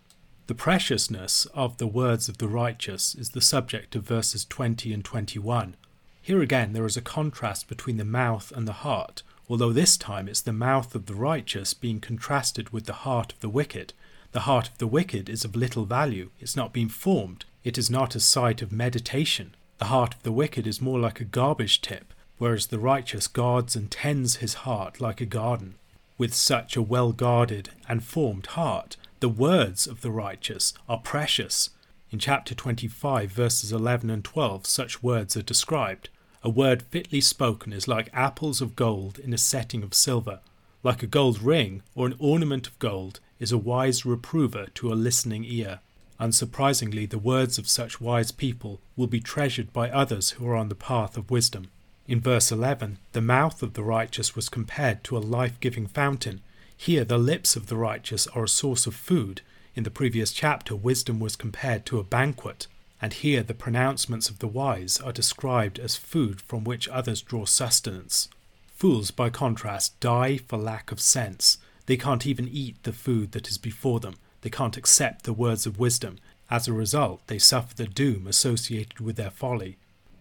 The 0.48 0.54
preciousness 0.54 1.44
of 1.52 1.76
the 1.76 1.86
words 1.86 2.26
of 2.26 2.38
the 2.38 2.48
righteous 2.48 3.14
is 3.14 3.30
the 3.30 3.40
subject 3.42 3.94
of 3.94 4.04
verses 4.04 4.46
20 4.46 4.94
and 4.94 5.04
21. 5.04 5.76
Here 6.22 6.40
again, 6.40 6.72
there 6.72 6.86
is 6.86 6.96
a 6.96 7.02
contrast 7.02 7.68
between 7.68 7.98
the 7.98 8.04
mouth 8.06 8.50
and 8.56 8.66
the 8.66 8.80
heart, 8.80 9.22
although 9.50 9.74
this 9.74 9.98
time 9.98 10.26
it's 10.26 10.40
the 10.40 10.54
mouth 10.54 10.94
of 10.94 11.04
the 11.04 11.14
righteous 11.14 11.74
being 11.74 12.00
contrasted 12.00 12.70
with 12.70 12.86
the 12.86 13.04
heart 13.04 13.34
of 13.34 13.40
the 13.40 13.50
wicked. 13.50 13.92
The 14.32 14.48
heart 14.48 14.70
of 14.70 14.78
the 14.78 14.86
wicked 14.86 15.28
is 15.28 15.44
of 15.44 15.54
little 15.54 15.84
value. 15.84 16.30
It's 16.40 16.56
not 16.56 16.72
been 16.72 16.88
formed. 16.88 17.44
It 17.62 17.76
is 17.76 17.90
not 17.90 18.14
a 18.14 18.20
site 18.20 18.62
of 18.62 18.72
meditation. 18.72 19.54
The 19.76 19.92
heart 19.92 20.14
of 20.14 20.22
the 20.22 20.32
wicked 20.32 20.66
is 20.66 20.80
more 20.80 20.98
like 20.98 21.20
a 21.20 21.24
garbage 21.24 21.82
tip, 21.82 22.14
whereas 22.38 22.68
the 22.68 22.78
righteous 22.78 23.26
guards 23.26 23.76
and 23.76 23.90
tends 23.90 24.36
his 24.36 24.54
heart 24.64 24.98
like 24.98 25.20
a 25.20 25.26
garden. 25.26 25.74
With 26.16 26.32
such 26.32 26.74
a 26.74 26.80
well 26.80 27.12
guarded 27.12 27.68
and 27.86 28.02
formed 28.02 28.46
heart, 28.46 28.96
the 29.20 29.28
words 29.28 29.86
of 29.86 30.00
the 30.00 30.10
righteous 30.10 30.72
are 30.88 30.98
precious. 30.98 31.70
In 32.10 32.18
chapter 32.18 32.54
25, 32.54 33.30
verses 33.30 33.72
11 33.72 34.10
and 34.10 34.24
12, 34.24 34.66
such 34.66 35.02
words 35.02 35.36
are 35.36 35.42
described. 35.42 36.08
A 36.42 36.48
word 36.48 36.82
fitly 36.82 37.20
spoken 37.20 37.72
is 37.72 37.88
like 37.88 38.10
apples 38.12 38.60
of 38.60 38.76
gold 38.76 39.18
in 39.18 39.34
a 39.34 39.38
setting 39.38 39.82
of 39.82 39.92
silver. 39.92 40.40
Like 40.82 41.02
a 41.02 41.08
gold 41.08 41.42
ring 41.42 41.82
or 41.94 42.06
an 42.06 42.14
ornament 42.18 42.66
of 42.66 42.78
gold 42.78 43.20
is 43.40 43.52
a 43.52 43.58
wise 43.58 44.06
reprover 44.06 44.66
to 44.74 44.92
a 44.92 44.94
listening 44.94 45.44
ear. 45.44 45.80
Unsurprisingly, 46.20 47.08
the 47.08 47.18
words 47.18 47.58
of 47.58 47.68
such 47.68 48.00
wise 48.00 48.32
people 48.32 48.80
will 48.96 49.06
be 49.06 49.20
treasured 49.20 49.72
by 49.72 49.90
others 49.90 50.30
who 50.30 50.46
are 50.48 50.56
on 50.56 50.68
the 50.68 50.74
path 50.74 51.16
of 51.16 51.30
wisdom. 51.30 51.70
In 52.06 52.20
verse 52.20 52.50
11, 52.50 52.98
the 53.12 53.20
mouth 53.20 53.62
of 53.62 53.74
the 53.74 53.82
righteous 53.82 54.34
was 54.34 54.48
compared 54.48 55.04
to 55.04 55.16
a 55.16 55.20
life 55.20 55.60
giving 55.60 55.86
fountain. 55.86 56.40
Here, 56.80 57.04
the 57.04 57.18
lips 57.18 57.56
of 57.56 57.66
the 57.66 57.76
righteous 57.76 58.28
are 58.28 58.44
a 58.44 58.48
source 58.48 58.86
of 58.86 58.94
food. 58.94 59.42
In 59.74 59.82
the 59.82 59.90
previous 59.90 60.32
chapter, 60.32 60.76
wisdom 60.76 61.18
was 61.18 61.34
compared 61.34 61.84
to 61.86 61.98
a 61.98 62.04
banquet. 62.04 62.68
And 63.02 63.12
here, 63.12 63.42
the 63.42 63.52
pronouncements 63.52 64.30
of 64.30 64.38
the 64.38 64.46
wise 64.46 65.00
are 65.00 65.12
described 65.12 65.80
as 65.80 65.96
food 65.96 66.40
from 66.40 66.62
which 66.62 66.88
others 66.88 67.20
draw 67.20 67.46
sustenance. 67.46 68.28
Fools, 68.76 69.10
by 69.10 69.28
contrast, 69.28 69.98
die 69.98 70.36
for 70.36 70.56
lack 70.56 70.92
of 70.92 71.00
sense. 71.00 71.58
They 71.86 71.96
can't 71.96 72.26
even 72.26 72.48
eat 72.48 72.80
the 72.84 72.92
food 72.92 73.32
that 73.32 73.48
is 73.48 73.58
before 73.58 73.98
them. 73.98 74.14
They 74.42 74.50
can't 74.50 74.76
accept 74.76 75.24
the 75.24 75.32
words 75.32 75.66
of 75.66 75.80
wisdom. 75.80 76.18
As 76.48 76.68
a 76.68 76.72
result, 76.72 77.26
they 77.26 77.40
suffer 77.40 77.74
the 77.74 77.88
doom 77.88 78.28
associated 78.28 79.00
with 79.00 79.16
their 79.16 79.32
folly. 79.32 79.78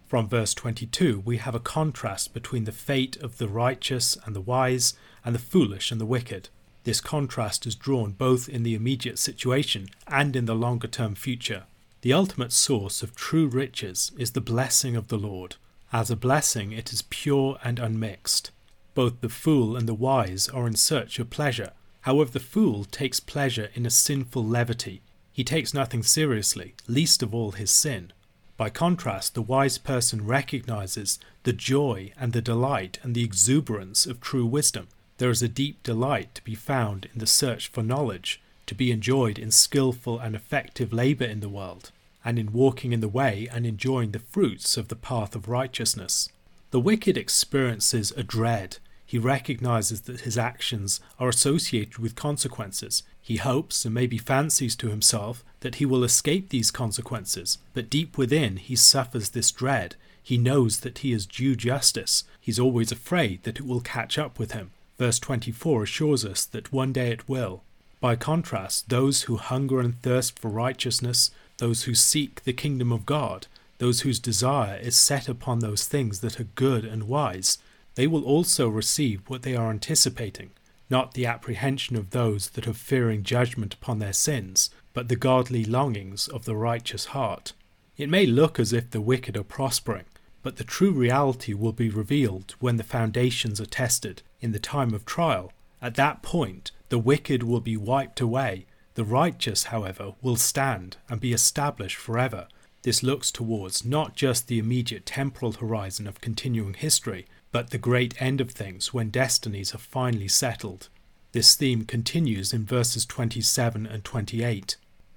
From 0.08 0.26
verse 0.26 0.54
22, 0.54 1.22
we 1.26 1.36
have 1.36 1.54
a 1.54 1.60
contrast 1.60 2.32
between 2.32 2.64
the 2.64 2.72
fate 2.72 3.18
of 3.18 3.36
the 3.36 3.46
righteous 3.46 4.16
and 4.24 4.34
the 4.34 4.40
wise, 4.40 4.94
and 5.22 5.34
the 5.34 5.38
foolish 5.38 5.92
and 5.92 6.00
the 6.00 6.06
wicked. 6.06 6.48
This 6.84 7.02
contrast 7.02 7.66
is 7.66 7.74
drawn 7.74 8.12
both 8.12 8.48
in 8.48 8.62
the 8.62 8.74
immediate 8.74 9.18
situation 9.18 9.90
and 10.06 10.34
in 10.34 10.46
the 10.46 10.54
longer 10.54 10.88
term 10.88 11.14
future. 11.14 11.64
The 12.00 12.14
ultimate 12.14 12.52
source 12.52 13.02
of 13.02 13.14
true 13.14 13.48
riches 13.48 14.10
is 14.16 14.30
the 14.30 14.40
blessing 14.40 14.96
of 14.96 15.08
the 15.08 15.18
Lord. 15.18 15.56
As 15.92 16.10
a 16.10 16.16
blessing, 16.16 16.72
it 16.72 16.90
is 16.90 17.02
pure 17.02 17.58
and 17.62 17.78
unmixed. 17.78 18.50
Both 18.94 19.20
the 19.20 19.28
fool 19.28 19.76
and 19.76 19.86
the 19.86 19.92
wise 19.92 20.48
are 20.48 20.66
in 20.66 20.76
search 20.76 21.18
of 21.18 21.28
pleasure. 21.28 21.72
However, 22.00 22.30
the 22.30 22.40
fool 22.40 22.84
takes 22.84 23.20
pleasure 23.20 23.68
in 23.74 23.84
a 23.84 23.90
sinful 23.90 24.42
levity. 24.42 25.02
He 25.34 25.44
takes 25.44 25.74
nothing 25.74 26.02
seriously, 26.02 26.74
least 26.86 27.22
of 27.22 27.34
all 27.34 27.50
his 27.50 27.70
sin. 27.70 28.14
By 28.58 28.70
contrast, 28.70 29.34
the 29.34 29.40
wise 29.40 29.78
person 29.78 30.26
recognizes 30.26 31.20
the 31.44 31.52
joy 31.52 32.12
and 32.18 32.32
the 32.32 32.42
delight 32.42 32.98
and 33.04 33.14
the 33.14 33.22
exuberance 33.22 34.04
of 34.04 34.20
true 34.20 34.44
wisdom. 34.44 34.88
There 35.18 35.30
is 35.30 35.42
a 35.42 35.48
deep 35.48 35.80
delight 35.84 36.34
to 36.34 36.42
be 36.42 36.56
found 36.56 37.06
in 37.12 37.20
the 37.20 37.26
search 37.26 37.68
for 37.68 37.84
knowledge, 37.84 38.40
to 38.66 38.74
be 38.74 38.90
enjoyed 38.90 39.38
in 39.38 39.52
skilful 39.52 40.18
and 40.18 40.34
effective 40.34 40.92
labour 40.92 41.24
in 41.24 41.38
the 41.38 41.48
world, 41.48 41.92
and 42.24 42.36
in 42.36 42.52
walking 42.52 42.92
in 42.92 42.98
the 42.98 43.06
way 43.06 43.48
and 43.52 43.64
enjoying 43.64 44.10
the 44.10 44.18
fruits 44.18 44.76
of 44.76 44.88
the 44.88 44.96
path 44.96 45.36
of 45.36 45.48
righteousness. 45.48 46.28
The 46.72 46.80
wicked 46.80 47.16
experiences 47.16 48.12
a 48.16 48.24
dread. 48.24 48.78
He 49.08 49.16
recognizes 49.16 50.02
that 50.02 50.20
his 50.20 50.36
actions 50.36 51.00
are 51.18 51.30
associated 51.30 51.96
with 51.96 52.14
consequences. 52.14 53.04
He 53.22 53.36
hopes 53.36 53.86
and 53.86 53.94
maybe 53.94 54.18
fancies 54.18 54.76
to 54.76 54.90
himself 54.90 55.42
that 55.60 55.76
he 55.76 55.86
will 55.86 56.04
escape 56.04 56.50
these 56.50 56.70
consequences, 56.70 57.56
but 57.72 57.88
deep 57.88 58.18
within 58.18 58.58
he 58.58 58.76
suffers 58.76 59.30
this 59.30 59.50
dread. 59.50 59.96
He 60.22 60.36
knows 60.36 60.80
that 60.80 60.98
he 60.98 61.12
is 61.12 61.24
due 61.24 61.56
justice. 61.56 62.24
He's 62.38 62.60
always 62.60 62.92
afraid 62.92 63.44
that 63.44 63.58
it 63.58 63.66
will 63.66 63.80
catch 63.80 64.18
up 64.18 64.38
with 64.38 64.52
him. 64.52 64.72
Verse 64.98 65.18
24 65.18 65.84
assures 65.84 66.26
us 66.26 66.44
that 66.44 66.70
one 66.70 66.92
day 66.92 67.10
it 67.10 67.26
will. 67.26 67.62
By 68.02 68.14
contrast, 68.14 68.90
those 68.90 69.22
who 69.22 69.38
hunger 69.38 69.80
and 69.80 69.98
thirst 70.02 70.38
for 70.38 70.50
righteousness, 70.50 71.30
those 71.56 71.84
who 71.84 71.94
seek 71.94 72.44
the 72.44 72.52
kingdom 72.52 72.92
of 72.92 73.06
God, 73.06 73.46
those 73.78 74.02
whose 74.02 74.18
desire 74.18 74.76
is 74.76 74.96
set 74.96 75.30
upon 75.30 75.60
those 75.60 75.86
things 75.86 76.20
that 76.20 76.38
are 76.38 76.48
good 76.54 76.84
and 76.84 77.04
wise, 77.04 77.56
they 77.98 78.06
will 78.06 78.22
also 78.22 78.68
receive 78.68 79.22
what 79.26 79.42
they 79.42 79.56
are 79.56 79.70
anticipating 79.70 80.52
not 80.88 81.14
the 81.14 81.26
apprehension 81.26 81.96
of 81.96 82.10
those 82.10 82.50
that 82.50 82.68
are 82.68 82.72
fearing 82.72 83.24
judgment 83.24 83.74
upon 83.74 83.98
their 83.98 84.12
sins, 84.12 84.70
but 84.94 85.08
the 85.08 85.16
godly 85.16 85.64
longings 85.64 86.28
of 86.28 86.44
the 86.44 86.54
righteous 86.54 87.06
heart. 87.06 87.54
It 87.96 88.08
may 88.08 88.24
look 88.24 88.60
as 88.60 88.72
if 88.72 88.90
the 88.90 89.00
wicked 89.00 89.36
are 89.36 89.42
prospering, 89.42 90.04
but 90.44 90.58
the 90.58 90.64
true 90.64 90.92
reality 90.92 91.54
will 91.54 91.72
be 91.72 91.90
revealed 91.90 92.54
when 92.60 92.76
the 92.76 92.84
foundations 92.84 93.60
are 93.60 93.66
tested 93.66 94.22
in 94.40 94.52
the 94.52 94.60
time 94.60 94.94
of 94.94 95.04
trial. 95.04 95.52
At 95.82 95.96
that 95.96 96.22
point, 96.22 96.70
the 96.90 97.00
wicked 97.00 97.42
will 97.42 97.60
be 97.60 97.76
wiped 97.76 98.20
away. 98.20 98.66
The 98.94 99.04
righteous, 99.04 99.64
however, 99.64 100.14
will 100.22 100.36
stand 100.36 100.98
and 101.10 101.20
be 101.20 101.32
established 101.32 101.96
forever. 101.96 102.46
This 102.82 103.02
looks 103.02 103.32
towards 103.32 103.84
not 103.84 104.14
just 104.14 104.46
the 104.46 104.60
immediate 104.60 105.04
temporal 105.04 105.52
horizon 105.52 106.06
of 106.06 106.20
continuing 106.20 106.74
history, 106.74 107.26
but 107.52 107.70
the 107.70 107.78
great 107.78 108.20
end 108.20 108.40
of 108.40 108.50
things 108.50 108.92
when 108.92 109.10
destinies 109.10 109.74
are 109.74 109.78
finally 109.78 110.28
settled. 110.28 110.88
This 111.32 111.54
theme 111.54 111.84
continues 111.84 112.52
in 112.52 112.64
verses 112.64 113.04
27 113.04 113.86
and 113.86 114.04
28. 114.04 114.76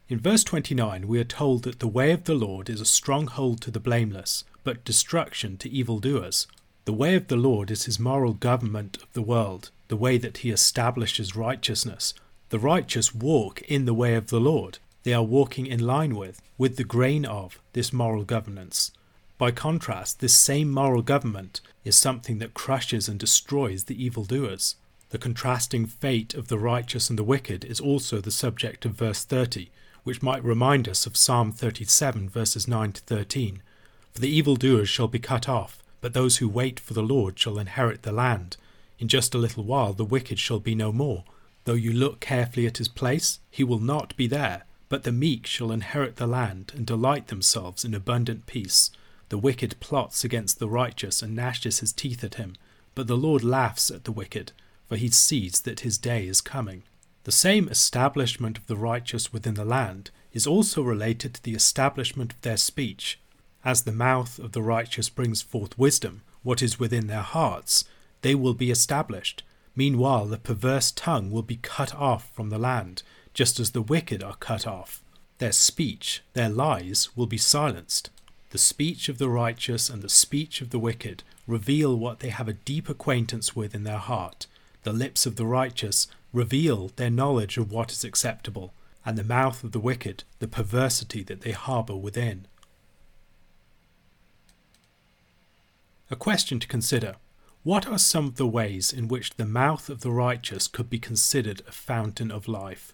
In 0.10 0.20
verse 0.20 0.44
29, 0.44 1.08
we 1.08 1.20
are 1.20 1.24
told 1.24 1.64
that 1.64 1.80
the 1.80 1.88
way 1.88 2.12
of 2.12 2.26
the 2.26 2.36
Lord 2.36 2.70
is 2.70 2.82
a 2.82 2.86
stronghold 2.86 3.62
to 3.62 3.72
the 3.72 3.80
blameless, 3.80 4.44
but 4.64 4.84
destruction 4.84 5.58
to 5.58 5.70
evildoers. 5.70 6.48
The 6.86 6.94
way 6.94 7.16
of 7.16 7.28
the 7.28 7.38
Lord 7.38 7.72
is 7.72 7.86
his 7.86 8.00
moral 8.00 8.34
government 8.34 8.98
of 9.02 9.14
the 9.14 9.22
world, 9.22 9.72
the 9.88 9.96
way 9.96 10.18
that 10.18 10.40
he 10.40 10.52
establishes 10.52 11.36
righteousness. 11.36 12.14
The 12.50 12.60
righteous 12.60 13.16
walk 13.16 13.62
in 13.62 13.86
the 13.86 13.94
way 13.94 14.16
of 14.16 14.28
the 14.28 14.42
Lord. 14.42 14.80
They 15.04 15.14
are 15.14 15.24
walking 15.24 15.66
in 15.66 15.80
line 15.80 16.16
with, 16.16 16.42
with 16.58 16.76
the 16.76 16.84
grain 16.84 17.24
of, 17.26 17.60
this 17.74 17.94
moral 17.94 18.24
governance. 18.24 18.92
By 19.42 19.50
contrast, 19.50 20.20
this 20.20 20.36
same 20.36 20.70
moral 20.70 21.02
government 21.02 21.62
is 21.84 21.96
something 21.96 22.38
that 22.38 22.54
crushes 22.54 23.10
and 23.10 23.18
destroys 23.20 23.86
the 23.86 24.00
evildoers. 24.00 24.76
The 25.10 25.18
contrasting 25.18 25.88
fate 25.88 26.36
of 26.36 26.48
the 26.48 26.60
righteous 26.60 27.10
and 27.10 27.18
the 27.18 27.24
wicked 27.24 27.66
is 27.66 27.80
also 27.80 28.22
the 28.22 28.30
subject 28.30 28.86
of 28.86 28.92
verse 28.92 29.24
30, 29.24 29.72
which 30.04 30.22
might 30.22 30.44
remind 30.44 30.88
us 30.88 31.08
of 31.08 31.18
Psalm 31.18 31.52
37, 31.52 32.30
verses 32.30 32.68
9 32.68 32.92
to 32.92 33.02
13. 33.02 33.64
For 34.14 34.22
the 34.22 34.30
evildoers 34.30 34.88
shall 34.90 35.08
be 35.08 35.18
cut 35.18 35.50
off, 35.50 35.82
but 36.02 36.14
those 36.14 36.38
who 36.38 36.48
wait 36.48 36.80
for 36.80 36.94
the 36.94 37.02
Lord 37.02 37.40
shall 37.40 37.58
inherit 37.58 38.04
the 38.04 38.12
land. 38.12 38.58
In 39.00 39.08
just 39.08 39.34
a 39.34 39.40
little 39.40 39.64
while 39.64 39.94
the 39.94 40.06
wicked 40.06 40.38
shall 40.38 40.60
be 40.60 40.76
no 40.76 40.92
more. 40.92 41.24
Though 41.66 41.74
you 41.74 41.94
look 41.94 42.20
carefully 42.20 42.68
at 42.68 42.78
his 42.78 42.88
place, 42.88 43.40
he 43.50 43.64
will 43.64 43.80
not 43.80 44.16
be 44.16 44.28
there, 44.28 44.66
but 44.88 45.02
the 45.02 45.12
meek 45.12 45.48
shall 45.48 45.72
inherit 45.72 46.18
the 46.18 46.28
land 46.28 46.74
and 46.76 46.86
delight 46.86 47.30
themselves 47.30 47.84
in 47.84 47.96
abundant 47.96 48.46
peace. 48.46 48.92
The 49.32 49.38
wicked 49.38 49.80
plots 49.80 50.26
against 50.26 50.60
the 50.60 50.68
righteous 50.68 51.22
and 51.22 51.34
gnashes 51.34 51.80
his 51.80 51.94
teeth 51.94 52.22
at 52.22 52.36
him, 52.36 52.58
but 52.96 53.08
the 53.08 53.16
Lord 53.16 53.46
laughs 53.46 53.90
at 53.90 54.04
the 54.04 54.12
wicked, 54.12 54.52
for 54.86 54.98
he 54.98 55.08
sees 55.08 55.62
that 55.62 55.80
his 55.80 55.98
day 55.98 56.28
is 56.28 56.42
coming. 56.42 56.84
The 57.24 57.32
same 57.32 57.70
establishment 57.70 58.58
of 58.58 58.68
the 58.68 58.76
righteous 58.76 59.32
within 59.32 59.54
the 59.54 59.64
land 59.64 60.12
is 60.34 60.46
also 60.46 60.82
related 60.82 61.34
to 61.34 61.44
the 61.44 61.54
establishment 61.54 62.34
of 62.34 62.42
their 62.42 62.58
speech. 62.58 63.22
As 63.64 63.84
the 63.84 63.94
mouth 63.94 64.38
of 64.38 64.52
the 64.52 64.62
righteous 64.62 65.08
brings 65.08 65.42
forth 65.42 65.80
wisdom, 65.80 66.24
what 66.44 66.62
is 66.62 66.78
within 66.78 67.08
their 67.08 67.22
hearts, 67.22 67.86
they 68.24 68.36
will 68.36 68.54
be 68.54 68.70
established. 68.70 69.44
Meanwhile, 69.78 70.26
the 70.26 70.40
perverse 70.40 70.92
tongue 70.92 71.32
will 71.32 71.42
be 71.42 71.56
cut 71.56 71.96
off 71.96 72.30
from 72.36 72.50
the 72.50 72.60
land, 72.60 73.02
just 73.34 73.62
as 73.62 73.72
the 73.72 73.82
wicked 73.82 74.22
are 74.22 74.36
cut 74.36 74.68
off. 74.68 75.02
Their 75.38 75.54
speech, 75.54 76.22
their 76.34 76.50
lies, 76.50 77.16
will 77.16 77.28
be 77.28 77.38
silenced. 77.38 78.10
The 78.52 78.58
speech 78.58 79.08
of 79.08 79.18
the 79.18 79.30
righteous 79.30 79.90
and 79.90 80.02
the 80.02 80.10
speech 80.10 80.60
of 80.60 80.72
the 80.72 80.80
wicked 80.80 81.24
reveal 81.48 81.96
what 81.96 82.20
they 82.20 82.30
have 82.30 82.50
a 82.50 82.54
deep 82.54 82.90
acquaintance 82.90 83.56
with 83.56 83.74
in 83.74 83.86
their 83.86 83.98
heart. 83.98 84.46
The 84.84 84.92
lips 84.92 85.26
of 85.26 85.38
the 85.38 85.46
righteous 85.46 86.08
reveal 86.34 86.92
their 86.98 87.10
knowledge 87.10 87.58
of 87.58 87.72
what 87.72 87.94
is 87.94 88.04
acceptable, 88.04 88.74
and 89.06 89.18
the 89.18 89.24
mouth 89.24 89.64
of 89.64 89.72
the 89.72 89.80
wicked 89.80 90.26
the 90.40 90.50
perversity 90.50 91.24
that 91.24 91.42
they 91.42 91.52
harbour 91.52 91.96
within. 91.96 92.46
A 96.10 96.18
question 96.18 96.60
to 96.60 96.68
consider 96.68 97.16
What 97.64 97.88
are 97.88 97.98
some 97.98 98.26
of 98.26 98.36
the 98.36 98.48
ways 98.48 98.92
in 98.92 99.08
which 99.08 99.36
the 99.36 99.46
mouth 99.46 99.90
of 99.90 100.02
the 100.02 100.12
righteous 100.12 100.68
could 100.68 100.90
be 100.90 101.00
considered 101.00 101.62
a 101.70 101.72
fountain 101.72 102.30
of 102.30 102.50
life? 102.50 102.94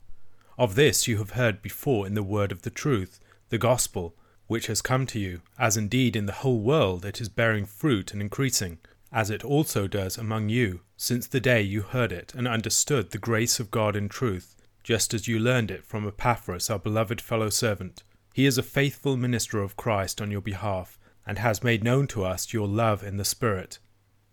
of 0.57 0.75
this 0.75 1.07
you 1.07 1.17
have 1.17 1.31
heard 1.31 1.61
before 1.61 2.05
in 2.05 2.13
the 2.13 2.23
word 2.23 2.51
of 2.51 2.61
the 2.63 2.69
truth, 2.69 3.19
the 3.49 3.57
gospel, 3.57 4.15
which 4.47 4.67
has 4.67 4.81
come 4.81 5.05
to 5.07 5.19
you, 5.19 5.41
as 5.57 5.77
indeed 5.77 6.15
in 6.15 6.25
the 6.25 6.33
whole 6.33 6.59
world 6.59 7.05
it 7.05 7.21
is 7.21 7.29
bearing 7.29 7.65
fruit 7.65 8.11
and 8.11 8.21
increasing, 8.21 8.77
as 9.11 9.29
it 9.29 9.43
also 9.43 9.87
does 9.87 10.17
among 10.17 10.49
you, 10.49 10.81
since 10.97 11.27
the 11.27 11.39
day 11.39 11.61
you 11.61 11.81
heard 11.81 12.11
it 12.11 12.33
and 12.35 12.47
understood 12.47 13.11
the 13.11 13.17
grace 13.17 13.59
of 13.59 13.71
God 13.71 13.95
in 13.95 14.09
truth, 14.09 14.55
just 14.83 15.13
as 15.13 15.27
you 15.27 15.39
learned 15.39 15.71
it 15.71 15.85
from 15.85 16.07
Epaphras, 16.07 16.69
our 16.69 16.79
beloved 16.79 17.21
fellow 17.21 17.49
servant. 17.49 18.03
He 18.33 18.45
is 18.45 18.57
a 18.57 18.63
faithful 18.63 19.17
minister 19.17 19.61
of 19.61 19.75
Christ 19.75 20.21
on 20.21 20.31
your 20.31 20.41
behalf, 20.41 20.99
and 21.25 21.37
has 21.37 21.63
made 21.63 21.83
known 21.83 22.07
to 22.07 22.23
us 22.25 22.51
your 22.53 22.67
love 22.67 23.03
in 23.03 23.17
the 23.17 23.25
Spirit. 23.25 23.79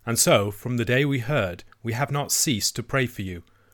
And 0.06 0.18
so, 0.18 0.50
from 0.50 0.78
the 0.78 0.84
day 0.84 1.04
we 1.04 1.18
heard, 1.18 1.64
we 1.82 1.92
have 1.92 2.10
not 2.10 2.32
ceased 2.32 2.74
to 2.76 2.82
pray 2.82 3.06
for 3.06 3.22
you 3.22 3.42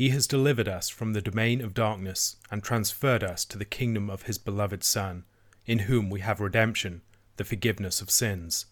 he 0.00 0.08
has 0.08 0.26
delivered 0.26 0.66
us 0.66 0.88
from 0.88 1.12
the 1.12 1.20
domain 1.20 1.60
of 1.60 1.74
darkness 1.74 2.36
and 2.50 2.62
transferred 2.62 3.22
us 3.22 3.44
to 3.44 3.58
the 3.58 3.66
kingdom 3.66 4.08
of 4.08 4.22
His 4.22 4.38
beloved 4.38 4.82
Son, 4.82 5.26
in 5.66 5.80
whom 5.80 6.08
we 6.08 6.20
have 6.20 6.40
redemption, 6.40 7.02
the 7.36 7.44
forgiveness 7.44 8.00
of 8.00 8.10
sins. 8.10 8.64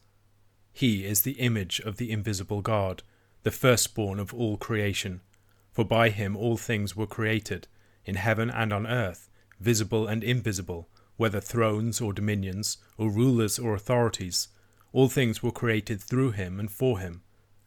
He 0.73 1.05
is 1.05 1.21
the 1.21 1.33
image 1.33 1.81
of 1.81 1.99
the 1.99 2.11
invisible 2.11 2.63
God, 2.63 3.03
the 3.43 3.51
firstborn 3.51 4.19
of 4.19 4.33
all 4.33 4.57
creation. 4.57 5.21
For 5.71 5.85
by 5.85 6.09
him 6.09 6.35
all 6.35 6.57
things 6.57 6.97
were 6.97 7.07
created, 7.07 7.69
in 8.07 8.15
heaven 8.15 8.49
and 8.49 8.73
on 8.73 8.87
earth, 8.87 9.29
visible 9.61 10.07
and 10.07 10.25
invisible, 10.25 10.89
whether 11.19 11.43
thrones 11.43 12.01
or 12.01 12.15
dominions, 12.15 12.79
or 12.97 13.11
rulers 13.11 13.59
or 13.59 13.75
authorities. 13.75 14.49
All 14.95 15.11
things 15.11 15.43
were 15.43 15.53
created 15.53 16.01
through 16.01 16.31
him 16.31 16.59
and 16.59 16.73
for 16.73 17.01
him. 17.01 17.21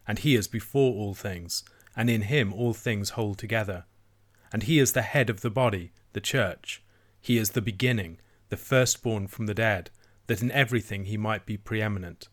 And 0.07 0.17
he 0.17 0.33
is 0.33 0.47
before 0.47 0.95
all 0.95 1.13
things, 1.13 1.63
and 1.95 2.09
in 2.09 2.23
him 2.23 2.53
all 2.53 2.73
things 2.73 3.11
hold 3.11 3.37
together. 3.37 3.85
And 4.53 4.63
he 4.63 4.79
is 4.79 4.93
the 4.93 5.01
head 5.01 5.29
of 5.29 5.41
the 5.41 5.49
body, 5.49 5.91
the 6.13 6.21
church. 6.21 6.83
He 7.19 7.37
is 7.37 7.51
the 7.51 7.61
beginning, 7.61 8.19
the 8.49 8.57
firstborn 8.57 9.27
from 9.27 9.45
the 9.45 9.53
dead, 9.53 9.89
that 10.27 10.41
in 10.41 10.51
everything 10.51 11.05
he 11.05 11.17
might 11.17 11.45
be 11.45 11.57
preeminent. 11.57 12.27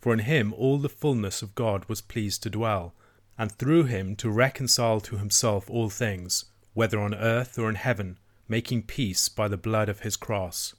For 0.00 0.12
in 0.12 0.20
him 0.20 0.52
all 0.52 0.78
the 0.78 0.88
fullness 0.88 1.42
of 1.42 1.54
God 1.54 1.86
was 1.88 2.00
pleased 2.00 2.42
to 2.42 2.50
dwell, 2.50 2.94
and 3.38 3.50
through 3.50 3.84
him 3.84 4.16
to 4.16 4.30
reconcile 4.30 5.00
to 5.00 5.16
himself 5.16 5.70
all 5.70 5.88
things, 5.88 6.44
whether 6.74 7.00
on 7.00 7.14
earth 7.14 7.58
or 7.58 7.68
in 7.68 7.74
heaven, 7.74 8.18
making 8.48 8.82
peace 8.82 9.28
by 9.28 9.48
the 9.48 9.56
blood 9.56 9.88
of 9.88 10.00
his 10.00 10.16
cross. 10.16 10.74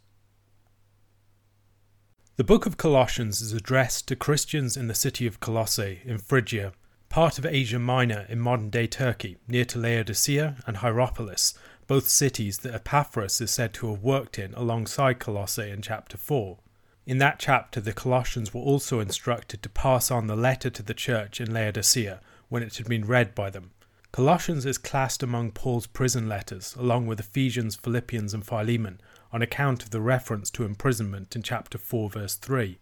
The 2.38 2.44
book 2.44 2.66
of 2.66 2.78
Colossians 2.78 3.42
is 3.42 3.54
addressed 3.54 4.08
to 4.10 4.16
Christians 4.16 4.76
in 4.76 4.88
the 4.88 4.94
city 4.94 5.26
of 5.26 5.40
Colossae 5.40 6.02
in 6.04 6.18
Phrygia, 6.18 6.74
part 7.16 7.40
of 7.40 7.46
Asia 7.46 7.80
Minor 7.80 8.26
in 8.28 8.42
modern 8.42 8.70
day 8.70 8.88
Turkey, 8.88 9.38
near 9.48 9.64
to 9.64 9.80
Laodicea 9.80 10.58
and 10.68 10.76
Hierapolis, 10.76 11.54
both 11.88 12.10
cities 12.10 12.58
that 12.58 12.74
Epaphras 12.74 13.40
is 13.40 13.52
said 13.52 13.74
to 13.76 13.90
have 13.90 14.04
worked 14.04 14.38
in 14.38 14.54
alongside 14.54 15.18
Colossae 15.18 15.70
in 15.70 15.82
chapter 15.82 16.18
4. 16.18 16.58
In 17.06 17.18
that 17.20 17.40
chapter, 17.40 17.80
the 17.80 17.94
Colossians 17.94 18.54
were 18.54 18.60
also 18.60 19.00
instructed 19.00 19.64
to 19.64 19.70
pass 19.70 20.12
on 20.12 20.28
the 20.28 20.36
letter 20.36 20.70
to 20.70 20.84
the 20.84 20.94
church 20.94 21.40
in 21.40 21.54
Laodicea 21.54 22.20
when 22.50 22.62
it 22.62 22.76
had 22.76 22.90
been 22.90 23.08
read 23.08 23.34
by 23.34 23.50
them. 23.50 23.72
Colossians 24.12 24.66
is 24.66 24.78
classed 24.78 25.24
among 25.24 25.54
Paul's 25.54 25.88
prison 25.88 26.28
letters, 26.28 26.76
along 26.78 27.08
with 27.08 27.22
Ephesians, 27.22 27.78
Philippians, 27.78 28.34
and 28.34 28.46
Philemon, 28.46 29.00
on 29.32 29.42
account 29.42 29.84
of 29.84 29.92
the 29.92 30.02
reference 30.02 30.50
to 30.50 30.66
imprisonment 30.66 31.34
in 31.34 31.44
chapter 31.44 31.78
4, 31.78 32.10
verse 32.10 32.36
3. 32.36 32.78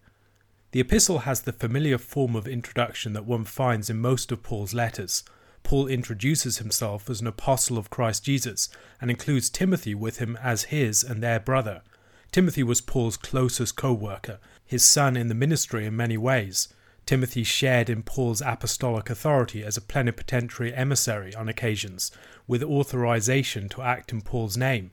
The 0.73 0.79
epistle 0.79 1.19
has 1.19 1.41
the 1.41 1.53
familiar 1.53 1.99
form 1.99 2.35
of 2.35 2.47
introduction 2.47 3.13
that 3.13 3.27
one 3.27 3.43
finds 3.43 3.91
in 3.91 3.99
most 3.99 4.31
of 4.31 4.41
Paul's 4.41 4.73
letters. 4.73 5.23
Paul 5.61 5.85
introduces 5.85 6.57
himself 6.57 7.11
as 7.11 7.21
an 7.21 7.27
apostle 7.27 7.77
of 7.77 7.91
Christ 7.91 8.25
Jesus 8.25 8.69
and 8.99 9.11
includes 9.11 9.51
Timothy 9.51 9.93
with 9.93 10.17
him 10.17 10.35
as 10.41 10.63
his 10.63 11.03
and 11.03 11.21
their 11.21 11.39
brother. 11.39 11.83
Timothy 12.31 12.63
was 12.63 12.81
Paul's 12.81 13.17
closest 13.17 13.75
co 13.75 13.93
worker, 13.93 14.39
his 14.65 14.83
son 14.83 15.15
in 15.15 15.27
the 15.27 15.35
ministry 15.35 15.85
in 15.85 15.95
many 15.95 16.17
ways. 16.17 16.69
Timothy 17.05 17.43
shared 17.43 17.87
in 17.87 18.01
Paul's 18.01 18.41
apostolic 18.41 19.11
authority 19.11 19.63
as 19.63 19.77
a 19.77 19.81
plenipotentiary 19.81 20.73
emissary 20.73 21.35
on 21.35 21.47
occasions, 21.47 22.09
with 22.47 22.63
authorization 22.63 23.69
to 23.69 23.83
act 23.83 24.11
in 24.11 24.21
Paul's 24.21 24.57
name. 24.57 24.89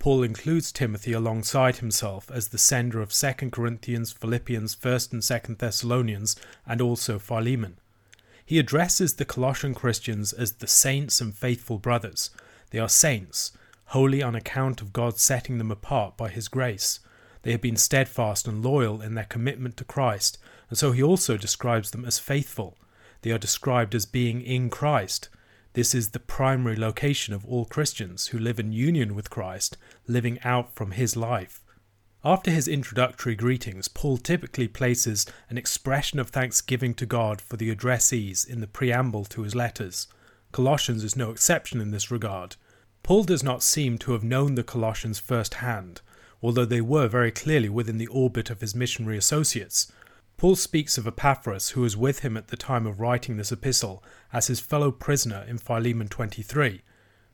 Paul 0.00 0.22
includes 0.22 0.72
Timothy 0.72 1.12
alongside 1.12 1.76
himself 1.76 2.30
as 2.30 2.48
the 2.48 2.56
sender 2.56 3.02
of 3.02 3.12
2 3.12 3.50
Corinthians, 3.50 4.10
Philippians, 4.10 4.74
1st 4.74 5.12
and 5.12 5.22
2nd 5.22 5.58
Thessalonians, 5.58 6.36
and 6.66 6.80
also 6.80 7.18
Philemon. 7.18 7.76
He 8.42 8.58
addresses 8.58 9.14
the 9.14 9.26
Colossian 9.26 9.74
Christians 9.74 10.32
as 10.32 10.52
the 10.52 10.66
saints 10.66 11.20
and 11.20 11.34
faithful 11.34 11.76
brothers. 11.76 12.30
They 12.70 12.78
are 12.78 12.88
saints, 12.88 13.52
wholly 13.88 14.22
on 14.22 14.34
account 14.34 14.80
of 14.80 14.94
God 14.94 15.18
setting 15.18 15.58
them 15.58 15.70
apart 15.70 16.16
by 16.16 16.30
his 16.30 16.48
grace. 16.48 17.00
They 17.42 17.52
have 17.52 17.60
been 17.60 17.76
steadfast 17.76 18.48
and 18.48 18.64
loyal 18.64 19.02
in 19.02 19.14
their 19.14 19.24
commitment 19.24 19.76
to 19.76 19.84
Christ, 19.84 20.38
and 20.70 20.78
so 20.78 20.92
he 20.92 21.02
also 21.02 21.36
describes 21.36 21.90
them 21.90 22.06
as 22.06 22.18
faithful. 22.18 22.78
They 23.20 23.32
are 23.32 23.38
described 23.38 23.94
as 23.94 24.06
being 24.06 24.40
in 24.40 24.70
Christ. 24.70 25.28
This 25.74 25.94
is 25.94 26.10
the 26.10 26.18
primary 26.18 26.74
location 26.74 27.32
of 27.32 27.46
all 27.46 27.64
Christians 27.64 28.28
who 28.28 28.38
live 28.38 28.58
in 28.58 28.72
union 28.72 29.14
with 29.14 29.30
Christ, 29.30 29.76
living 30.08 30.40
out 30.42 30.74
from 30.74 30.90
his 30.90 31.16
life. 31.16 31.60
After 32.24 32.50
his 32.50 32.66
introductory 32.66 33.36
greetings, 33.36 33.86
Paul 33.86 34.18
typically 34.18 34.66
places 34.66 35.26
an 35.48 35.56
expression 35.56 36.18
of 36.18 36.30
thanksgiving 36.30 36.92
to 36.94 37.06
God 37.06 37.40
for 37.40 37.56
the 37.56 37.70
addressees 37.70 38.44
in 38.44 38.60
the 38.60 38.66
preamble 38.66 39.24
to 39.26 39.42
his 39.42 39.54
letters. 39.54 40.08
Colossians 40.50 41.04
is 41.04 41.14
no 41.14 41.30
exception 41.30 41.80
in 41.80 41.92
this 41.92 42.10
regard. 42.10 42.56
Paul 43.04 43.22
does 43.22 43.44
not 43.44 43.62
seem 43.62 43.96
to 43.98 44.12
have 44.12 44.24
known 44.24 44.56
the 44.56 44.64
Colossians 44.64 45.20
firsthand, 45.20 46.00
although 46.42 46.64
they 46.64 46.80
were 46.80 47.06
very 47.06 47.30
clearly 47.30 47.68
within 47.68 47.98
the 47.98 48.08
orbit 48.08 48.50
of 48.50 48.60
his 48.60 48.74
missionary 48.74 49.16
associates, 49.16 49.90
Paul 50.40 50.56
speaks 50.56 50.96
of 50.96 51.06
Epaphras, 51.06 51.72
who 51.72 51.82
was 51.82 51.98
with 51.98 52.20
him 52.20 52.34
at 52.34 52.48
the 52.48 52.56
time 52.56 52.86
of 52.86 52.98
writing 52.98 53.36
this 53.36 53.52
epistle, 53.52 54.02
as 54.32 54.46
his 54.46 54.58
fellow 54.58 54.90
prisoner 54.90 55.44
in 55.46 55.58
Philemon 55.58 56.08
23. 56.08 56.80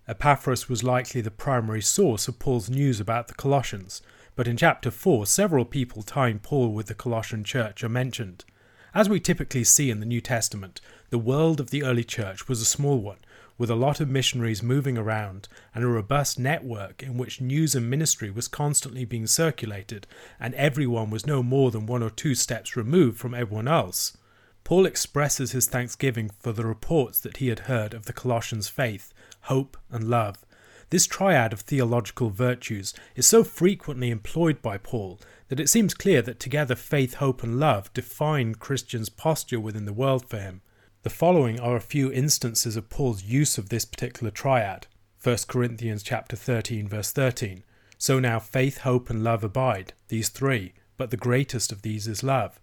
Epaphras 0.08 0.68
was 0.68 0.82
likely 0.82 1.20
the 1.20 1.30
primary 1.30 1.80
source 1.80 2.26
of 2.26 2.40
Paul's 2.40 2.68
news 2.68 2.98
about 2.98 3.28
the 3.28 3.34
Colossians, 3.34 4.02
but 4.34 4.48
in 4.48 4.56
chapter 4.56 4.90
4, 4.90 5.24
several 5.24 5.64
people 5.64 6.02
tying 6.02 6.40
Paul 6.40 6.72
with 6.72 6.88
the 6.88 6.96
Colossian 6.96 7.44
church 7.44 7.84
are 7.84 7.88
mentioned. 7.88 8.44
As 8.92 9.08
we 9.08 9.20
typically 9.20 9.62
see 9.62 9.88
in 9.88 10.00
the 10.00 10.04
New 10.04 10.20
Testament, 10.20 10.80
the 11.10 11.16
world 11.16 11.60
of 11.60 11.70
the 11.70 11.84
early 11.84 12.02
church 12.02 12.48
was 12.48 12.60
a 12.60 12.64
small 12.64 12.98
one, 12.98 13.18
with 13.58 13.70
a 13.70 13.74
lot 13.74 14.00
of 14.00 14.08
missionaries 14.08 14.62
moving 14.62 14.98
around 14.98 15.48
and 15.74 15.82
a 15.82 15.88
robust 15.88 16.38
network 16.38 17.02
in 17.02 17.16
which 17.16 17.40
news 17.40 17.74
and 17.74 17.88
ministry 17.88 18.30
was 18.30 18.48
constantly 18.48 19.04
being 19.04 19.26
circulated, 19.26 20.06
and 20.38 20.54
everyone 20.54 21.10
was 21.10 21.26
no 21.26 21.42
more 21.42 21.70
than 21.70 21.86
one 21.86 22.02
or 22.02 22.10
two 22.10 22.34
steps 22.34 22.76
removed 22.76 23.18
from 23.18 23.34
everyone 23.34 23.68
else. 23.68 24.16
Paul 24.64 24.84
expresses 24.84 25.52
his 25.52 25.68
thanksgiving 25.68 26.30
for 26.40 26.52
the 26.52 26.66
reports 26.66 27.20
that 27.20 27.36
he 27.36 27.48
had 27.48 27.60
heard 27.60 27.94
of 27.94 28.06
the 28.06 28.12
Colossians' 28.12 28.68
faith, 28.68 29.14
hope, 29.42 29.76
and 29.90 30.10
love. 30.10 30.44
This 30.90 31.06
triad 31.06 31.52
of 31.52 31.60
theological 31.60 32.30
virtues 32.30 32.94
is 33.14 33.26
so 33.26 33.42
frequently 33.42 34.10
employed 34.10 34.62
by 34.62 34.78
Paul 34.78 35.20
that 35.48 35.60
it 35.60 35.68
seems 35.68 35.94
clear 35.94 36.22
that 36.22 36.40
together 36.40 36.74
faith, 36.74 37.14
hope, 37.14 37.42
and 37.42 37.58
love 37.58 37.92
define 37.92 38.56
Christians' 38.56 39.08
posture 39.08 39.60
within 39.60 39.84
the 39.84 39.92
world 39.92 40.28
for 40.28 40.38
him. 40.38 40.62
The 41.06 41.10
following 41.10 41.60
are 41.60 41.76
a 41.76 41.80
few 41.80 42.10
instances 42.10 42.74
of 42.74 42.90
Paul's 42.90 43.22
use 43.22 43.58
of 43.58 43.68
this 43.68 43.84
particular 43.84 44.32
triad. 44.32 44.88
1 45.22 45.36
Corinthians 45.46 46.02
chapter 46.02 46.34
13 46.34 46.88
verse 46.88 47.12
13. 47.12 47.62
So 47.96 48.18
now 48.18 48.40
faith, 48.40 48.78
hope 48.78 49.08
and 49.08 49.22
love 49.22 49.44
abide, 49.44 49.92
these 50.08 50.30
three, 50.30 50.72
but 50.96 51.12
the 51.12 51.16
greatest 51.16 51.70
of 51.70 51.82
these 51.82 52.08
is 52.08 52.24
love. 52.24 52.58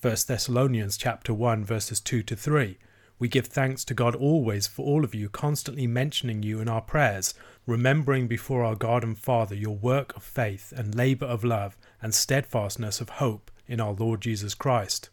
1 0.00 0.14
Thessalonians 0.28 0.96
chapter 0.96 1.34
1 1.34 1.64
verses 1.64 1.98
2 1.98 2.22
to 2.22 2.36
3. 2.36 2.78
We 3.18 3.26
give 3.26 3.48
thanks 3.48 3.84
to 3.86 3.94
God 3.94 4.14
always 4.14 4.68
for 4.68 4.86
all 4.86 5.02
of 5.02 5.12
you, 5.12 5.28
constantly 5.28 5.88
mentioning 5.88 6.44
you 6.44 6.60
in 6.60 6.68
our 6.68 6.82
prayers, 6.82 7.34
remembering 7.66 8.28
before 8.28 8.62
our 8.62 8.76
God 8.76 9.02
and 9.02 9.18
Father 9.18 9.56
your 9.56 9.74
work 9.74 10.14
of 10.14 10.22
faith 10.22 10.72
and 10.76 10.94
labour 10.94 11.26
of 11.26 11.42
love 11.42 11.76
and 12.00 12.14
steadfastness 12.14 13.00
of 13.00 13.08
hope 13.08 13.50
in 13.66 13.80
our 13.80 13.92
Lord 13.92 14.20
Jesus 14.20 14.54
Christ. 14.54 15.10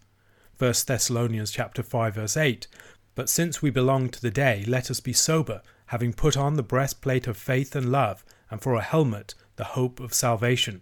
1 0.57 0.73
Thessalonians 0.87 1.51
chapter 1.51 1.83
5 1.83 2.15
verse 2.15 2.37
8 2.37 2.67
But 3.13 3.27
since 3.27 3.61
we 3.61 3.69
belong 3.69 4.07
to 4.07 4.21
the 4.21 4.31
day 4.31 4.63
let 4.65 4.89
us 4.89 5.01
be 5.01 5.11
sober 5.11 5.61
having 5.87 6.13
put 6.13 6.37
on 6.37 6.53
the 6.53 6.63
breastplate 6.63 7.27
of 7.27 7.35
faith 7.35 7.75
and 7.75 7.91
love 7.91 8.23
and 8.49 8.61
for 8.61 8.75
a 8.75 8.81
helmet 8.81 9.35
the 9.57 9.65
hope 9.65 9.99
of 9.99 10.13
salvation. 10.13 10.81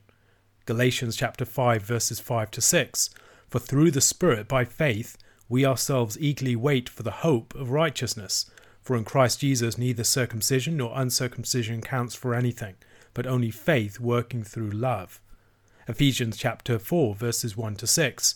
Galatians 0.67 1.15
chapter 1.15 1.43
5 1.43 1.81
verses 1.81 2.19
5 2.19 2.51
to 2.51 2.61
6 2.61 3.09
For 3.49 3.57
through 3.57 3.89
the 3.89 3.99
spirit 3.99 4.47
by 4.47 4.63
faith 4.63 5.17
we 5.49 5.65
ourselves 5.65 6.19
eagerly 6.19 6.55
wait 6.55 6.87
for 6.87 7.01
the 7.01 7.09
hope 7.25 7.55
of 7.55 7.71
righteousness. 7.71 8.51
For 8.83 8.95
in 8.95 9.03
Christ 9.03 9.39
Jesus 9.39 9.75
neither 9.75 10.03
circumcision 10.03 10.77
nor 10.77 10.91
uncircumcision 10.93 11.81
counts 11.81 12.13
for 12.13 12.35
anything 12.35 12.75
but 13.15 13.25
only 13.25 13.49
faith 13.49 13.99
working 13.99 14.43
through 14.43 14.69
love. 14.69 15.19
Ephesians 15.87 16.37
chapter 16.37 16.77
4 16.77 17.15
verses 17.15 17.57
1 17.57 17.75
to 17.77 17.87
6 17.87 18.35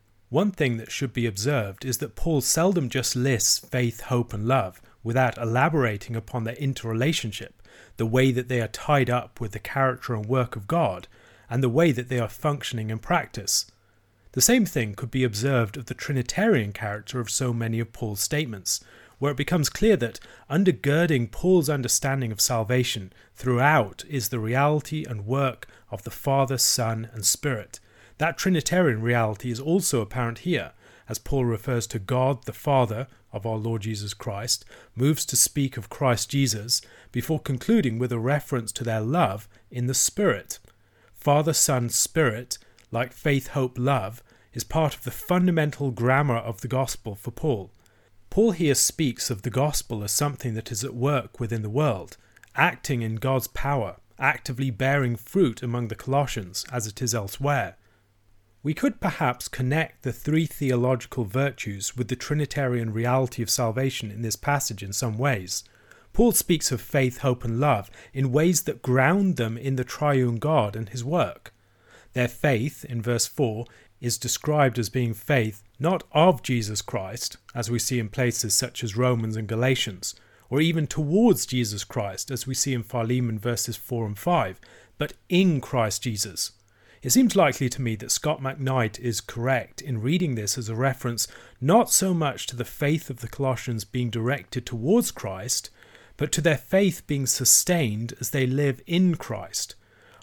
One 0.31 0.51
thing 0.51 0.77
that 0.77 0.93
should 0.93 1.11
be 1.11 1.25
observed 1.25 1.83
is 1.83 1.97
that 1.97 2.15
Paul 2.15 2.39
seldom 2.39 2.87
just 2.87 3.17
lists 3.17 3.59
faith, 3.59 3.99
hope, 4.03 4.33
and 4.33 4.47
love 4.47 4.81
without 5.03 5.37
elaborating 5.37 6.15
upon 6.15 6.45
their 6.45 6.55
interrelationship, 6.55 7.61
the 7.97 8.05
way 8.05 8.31
that 8.31 8.47
they 8.47 8.61
are 8.61 8.69
tied 8.69 9.09
up 9.09 9.41
with 9.41 9.51
the 9.51 9.59
character 9.59 10.15
and 10.15 10.25
work 10.25 10.55
of 10.55 10.69
God, 10.69 11.09
and 11.49 11.61
the 11.61 11.67
way 11.67 11.91
that 11.91 12.07
they 12.07 12.17
are 12.17 12.29
functioning 12.29 12.89
in 12.89 12.99
practice. 12.99 13.69
The 14.31 14.39
same 14.39 14.65
thing 14.65 14.95
could 14.95 15.11
be 15.11 15.25
observed 15.25 15.75
of 15.75 15.87
the 15.87 15.93
Trinitarian 15.93 16.71
character 16.71 17.19
of 17.19 17.29
so 17.29 17.51
many 17.51 17.81
of 17.81 17.91
Paul's 17.91 18.21
statements, 18.21 18.81
where 19.19 19.33
it 19.33 19.37
becomes 19.37 19.67
clear 19.69 19.97
that 19.97 20.21
undergirding 20.49 21.29
Paul's 21.29 21.69
understanding 21.69 22.31
of 22.31 22.39
salvation 22.39 23.11
throughout 23.35 24.05
is 24.07 24.29
the 24.29 24.39
reality 24.39 25.03
and 25.03 25.25
work 25.25 25.67
of 25.89 26.03
the 26.03 26.09
Father, 26.09 26.57
Son, 26.57 27.09
and 27.11 27.25
Spirit 27.25 27.80
That 28.21 28.37
Trinitarian 28.37 29.01
reality 29.01 29.49
is 29.49 29.59
also 29.59 29.99
apparent 29.99 30.39
here, 30.45 30.73
as 31.09 31.17
Paul 31.17 31.45
refers 31.45 31.87
to 31.87 31.97
God 31.97 32.43
the 32.43 32.53
Father 32.53 33.07
of 33.33 33.47
our 33.47 33.57
Lord 33.57 33.81
Jesus 33.81 34.13
Christ, 34.13 34.63
moves 34.95 35.25
to 35.25 35.35
speak 35.35 35.75
of 35.75 35.89
Christ 35.89 36.29
Jesus, 36.29 36.83
before 37.11 37.39
concluding 37.39 37.97
with 37.97 38.11
a 38.11 38.19
reference 38.19 38.71
to 38.73 38.83
their 38.83 39.01
love 39.01 39.49
in 39.71 39.87
the 39.87 39.95
Spirit. 39.95 40.59
Father, 41.15 41.51
Son, 41.51 41.89
Spirit, 41.89 42.59
like 42.91 43.11
faith, 43.11 43.47
hope, 43.47 43.79
love, 43.79 44.21
is 44.53 44.63
part 44.63 44.93
of 44.93 45.03
the 45.03 45.09
fundamental 45.09 45.89
grammar 45.89 46.37
of 46.37 46.61
the 46.61 46.67
gospel 46.67 47.15
for 47.15 47.31
Paul. 47.31 47.71
Paul 48.29 48.51
here 48.51 48.75
speaks 48.75 49.31
of 49.31 49.41
the 49.41 49.49
gospel 49.49 50.03
as 50.03 50.11
something 50.11 50.53
that 50.53 50.71
is 50.71 50.83
at 50.83 50.93
work 50.93 51.39
within 51.39 51.63
the 51.63 51.71
world, 51.71 52.17
acting 52.55 53.01
in 53.01 53.15
God's 53.15 53.47
power, 53.47 53.95
actively 54.19 54.69
bearing 54.69 55.15
fruit 55.15 55.63
among 55.63 55.87
the 55.87 55.95
Colossians 55.95 56.67
as 56.71 56.85
it 56.85 57.01
is 57.01 57.15
elsewhere. 57.15 57.77
We 58.63 58.75
could 58.75 59.01
perhaps 59.01 59.47
connect 59.47 60.03
the 60.03 60.13
three 60.13 60.45
theological 60.45 61.23
virtues 61.23 61.97
with 61.97 62.09
the 62.09 62.15
Trinitarian 62.15 62.93
reality 62.93 63.41
of 63.41 63.49
salvation 63.49 64.11
in 64.11 64.21
this 64.21 64.35
passage 64.35 64.83
in 64.83 64.93
some 64.93 65.17
ways. 65.17 65.63
Paul 66.13 66.31
speaks 66.33 66.71
of 66.71 66.79
faith, 66.79 67.19
hope, 67.19 67.43
and 67.43 67.59
love 67.59 67.89
in 68.13 68.31
ways 68.31 68.63
that 68.63 68.83
ground 68.83 69.37
them 69.37 69.57
in 69.57 69.77
the 69.77 69.83
triune 69.83 70.37
God 70.37 70.75
and 70.75 70.89
his 70.89 71.03
work. 71.03 71.53
Their 72.13 72.27
faith, 72.27 72.85
in 72.85 73.01
verse 73.01 73.25
4, 73.25 73.65
is 73.99 74.19
described 74.19 74.77
as 74.77 74.89
being 74.89 75.13
faith 75.13 75.63
not 75.79 76.03
of 76.11 76.43
Jesus 76.43 76.83
Christ, 76.83 77.37
as 77.55 77.71
we 77.71 77.79
see 77.79 77.97
in 77.97 78.09
places 78.09 78.53
such 78.53 78.83
as 78.83 78.95
Romans 78.95 79.37
and 79.37 79.47
Galatians, 79.47 80.13
or 80.51 80.61
even 80.61 80.85
towards 80.85 81.47
Jesus 81.47 81.83
Christ, 81.83 82.29
as 82.29 82.45
we 82.45 82.53
see 82.53 82.73
in 82.73 82.83
Philemon 82.83 83.39
verses 83.39 83.77
4 83.77 84.05
and 84.05 84.19
5, 84.19 84.59
but 84.99 85.13
in 85.29 85.61
Christ 85.61 86.03
Jesus. 86.03 86.51
It 87.01 87.09
seems 87.09 87.35
likely 87.35 87.67
to 87.69 87.81
me 87.81 87.95
that 87.95 88.11
Scot 88.11 88.41
McKnight 88.41 88.99
is 88.99 89.21
correct 89.21 89.81
in 89.81 90.01
reading 90.01 90.35
this 90.35 90.55
as 90.55 90.69
a 90.69 90.75
reference 90.75 91.27
not 91.59 91.89
so 91.89 92.13
much 92.13 92.45
to 92.47 92.55
the 92.55 92.63
faith 92.63 93.09
of 93.09 93.21
the 93.21 93.27
Colossians 93.27 93.85
being 93.85 94.11
directed 94.11 94.67
towards 94.67 95.09
Christ, 95.09 95.71
but 96.15 96.31
to 96.33 96.41
their 96.41 96.57
faith 96.57 97.07
being 97.07 97.25
sustained 97.25 98.13
as 98.19 98.29
they 98.29 98.45
live 98.45 98.81
in 98.85 99.15
Christ. 99.15 99.73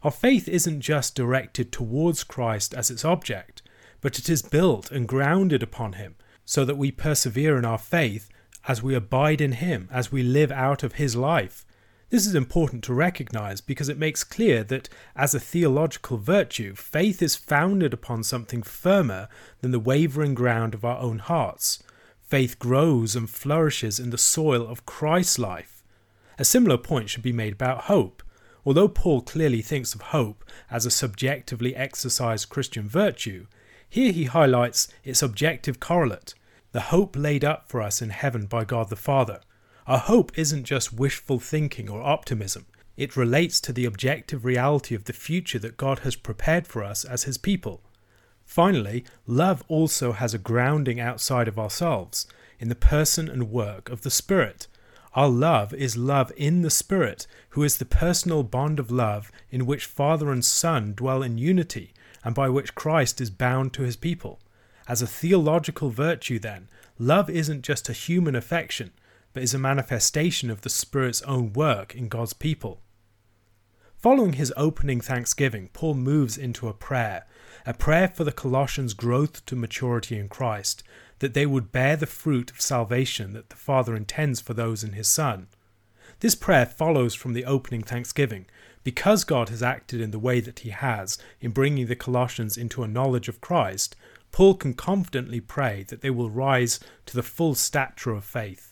Our 0.05 0.13
faith 0.13 0.47
isn't 0.47 0.81
just 0.81 1.17
directed 1.17 1.73
towards 1.73 2.23
Christ 2.23 2.73
as 2.73 2.91
its 2.91 3.05
object, 3.05 3.61
but 4.01 4.21
it 4.21 4.29
is 4.29 4.43
built 4.43 4.93
and 4.93 5.09
grounded 5.09 5.65
upon 5.65 5.95
Him, 5.95 6.15
so 6.45 6.65
that 6.65 6.79
we 6.79 6.93
persevere 6.93 7.59
in 7.59 7.65
our 7.65 7.79
faith 7.79 8.29
as 8.69 8.85
we 8.85 8.95
abide 8.95 9.41
in 9.41 9.53
Him, 9.53 9.89
as 9.91 10.13
we 10.13 10.23
live 10.23 10.53
out 10.53 10.85
of 10.85 10.95
His 10.95 11.17
life. 11.17 11.67
This 12.11 12.27
is 12.27 12.35
important 12.35 12.83
to 12.85 12.95
recognize 12.95 13.61
because 13.61 13.91
it 13.91 13.99
makes 13.99 14.25
clear 14.25 14.65
that, 14.65 14.89
as 15.15 15.35
a 15.35 15.41
theological 15.41 16.17
virtue, 16.17 16.75
faith 16.75 17.21
is 17.21 17.37
founded 17.37 17.93
upon 17.93 18.23
something 18.23 18.63
firmer 18.63 19.29
than 19.61 19.73
the 19.73 19.79
wavering 19.79 20.35
ground 20.35 20.73
of 20.73 20.87
our 20.87 20.99
own 20.99 21.19
hearts. 21.19 21.83
Faith 22.23 22.59
grows 22.59 23.15
and 23.15 23.29
flourishes 23.29 24.01
in 24.01 24.09
the 24.09 24.17
soil 24.17 24.67
of 24.67 24.87
Christ's 24.87 25.39
life. 25.39 25.83
A 26.39 26.47
similar 26.47 26.79
point 26.79 27.11
should 27.11 27.23
be 27.23 27.33
made 27.33 27.53
about 27.53 27.85
hope. 27.85 28.23
Although 28.65 28.89
Paul 28.89 29.21
clearly 29.21 29.61
thinks 29.61 29.95
of 29.95 30.01
hope 30.01 30.45
as 30.71 30.87
a 30.87 30.91
subjectively 30.91 31.77
exercised 31.77 32.49
Christian 32.49 32.89
virtue, 32.89 33.47
here 33.87 34.13
he 34.13 34.25
highlights 34.25 34.89
its 35.05 35.23
objective 35.23 35.79
correlate, 35.79 36.33
the 36.73 36.81
hope 36.81 37.17
laid 37.17 37.45
up 37.45 37.69
for 37.69 37.83
us 37.83 38.01
in 38.01 38.11
heaven 38.11 38.47
by 38.47 38.65
God 38.65 38.89
the 38.89 38.97
Father. 38.97 39.41
Our 39.89 39.97
hope 39.97 40.39
isn't 40.39 40.65
just 40.65 40.93
wishful 40.93 41.41
thinking 41.41 41.89
or 41.89 42.03
optimism, 42.03 42.67
it 42.99 43.17
relates 43.17 43.59
to 43.63 43.73
the 43.73 43.87
objective 43.87 44.45
reality 44.45 44.95
of 44.95 45.05
the 45.05 45.15
future 45.15 45.59
that 45.61 45.79
God 45.79 46.01
has 46.01 46.15
prepared 46.15 46.67
for 46.67 46.85
us 46.85 47.07
as 47.07 47.23
His 47.23 47.39
people. 47.39 47.81
Finally, 48.45 49.07
love 49.27 49.65
also 49.67 50.13
has 50.13 50.35
a 50.35 50.39
grounding 50.39 51.01
outside 51.01 51.49
of 51.49 51.59
ourselves, 51.59 52.27
in 52.61 52.69
the 52.69 52.75
person 52.75 53.31
and 53.31 53.51
work 53.51 53.89
of 53.89 54.03
the 54.03 54.11
Spirit. 54.11 54.67
Our 55.15 55.31
love 55.31 55.73
is 55.73 55.97
love 55.97 56.33
in 56.37 56.61
the 56.61 56.69
Spirit, 56.69 57.27
who 57.51 57.63
is 57.63 57.79
the 57.79 57.87
personal 57.87 58.43
bond 58.43 58.79
of 58.79 58.91
love 58.91 59.33
in 59.51 59.65
which 59.65 59.87
Father 59.87 60.31
and 60.31 60.45
Son 60.45 60.93
dwell 60.93 61.23
in 61.23 61.39
unity, 61.39 61.95
and 62.23 62.35
by 62.35 62.51
which 62.51 62.75
Christ 62.75 63.23
is 63.23 63.31
bound 63.31 63.73
to 63.73 63.85
his 63.85 63.97
people. 63.97 64.39
As 64.87 65.01
a 65.01 65.07
theological 65.07 65.89
virtue, 65.89 66.39
then, 66.39 66.69
love 66.99 67.31
isn't 67.31 67.63
just 67.63 67.89
a 67.89 67.95
human 67.95 68.37
affection, 68.37 68.91
but 69.33 69.43
is 69.43 69.55
a 69.55 69.59
manifestation 69.59 70.51
of 70.51 70.63
the 70.63 70.71
Spirit's 70.71 71.23
own 71.23 71.53
work 71.53 71.95
in 71.95 72.09
God's 72.09 72.33
people. 72.33 72.81
Following 73.97 74.35
his 74.35 74.53
opening 74.57 75.01
thanksgiving, 75.01 75.71
Paul 75.73 75.95
moves 75.95 76.39
into 76.39 76.69
a 76.69 76.73
prayer, 76.73 77.27
a 77.67 77.75
prayer 77.75 78.09
for 78.09 78.25
the 78.25 78.33
Colossians' 78.33 78.95
growth 78.95 79.45
to 79.47 79.57
maturity 79.57 80.19
in 80.19 80.29
Christ, 80.29 80.85
that 81.19 81.35
they 81.35 81.47
would 81.47 81.73
bear 81.73 81.97
the 81.97 82.07
fruit 82.07 82.51
of 82.51 82.61
salvation 82.61 83.33
that 83.33 83.51
the 83.51 83.57
Father 83.57 83.97
intends 83.97 84.41
for 84.41 84.55
those 84.55 84.85
in 84.85 84.93
his 84.93 85.09
Son. 85.09 85.49
This 86.21 86.35
prayer 86.35 86.65
follows 86.67 87.15
from 87.15 87.33
the 87.33 87.45
opening 87.45 87.83
thanksgiving, 87.83 88.47
because 88.85 89.25
God 89.25 89.49
has 89.49 89.63
acted 89.63 90.01
in 90.01 90.13
the 90.13 90.19
way 90.19 90.41
that 90.41 90.61
he 90.61 90.71
has 90.71 91.19
in 91.41 91.51
bringing 91.51 91.87
the 91.87 91.97
Colossians 91.97 92.57
into 92.57 92.83
a 92.83 92.89
knowledge 92.89 93.29
of 93.29 93.41
Christ, 93.41 93.97
Paul 94.31 94.55
can 94.55 94.75
confidently 94.75 95.41
pray 95.41 95.85
that 95.89 96.01
they 96.01 96.11
will 96.11 96.31
rise 96.31 96.81
to 97.07 97.17
the 97.17 97.23
full 97.23 97.55
stature 97.55 98.13
of 98.13 98.25
faith. 98.25 98.68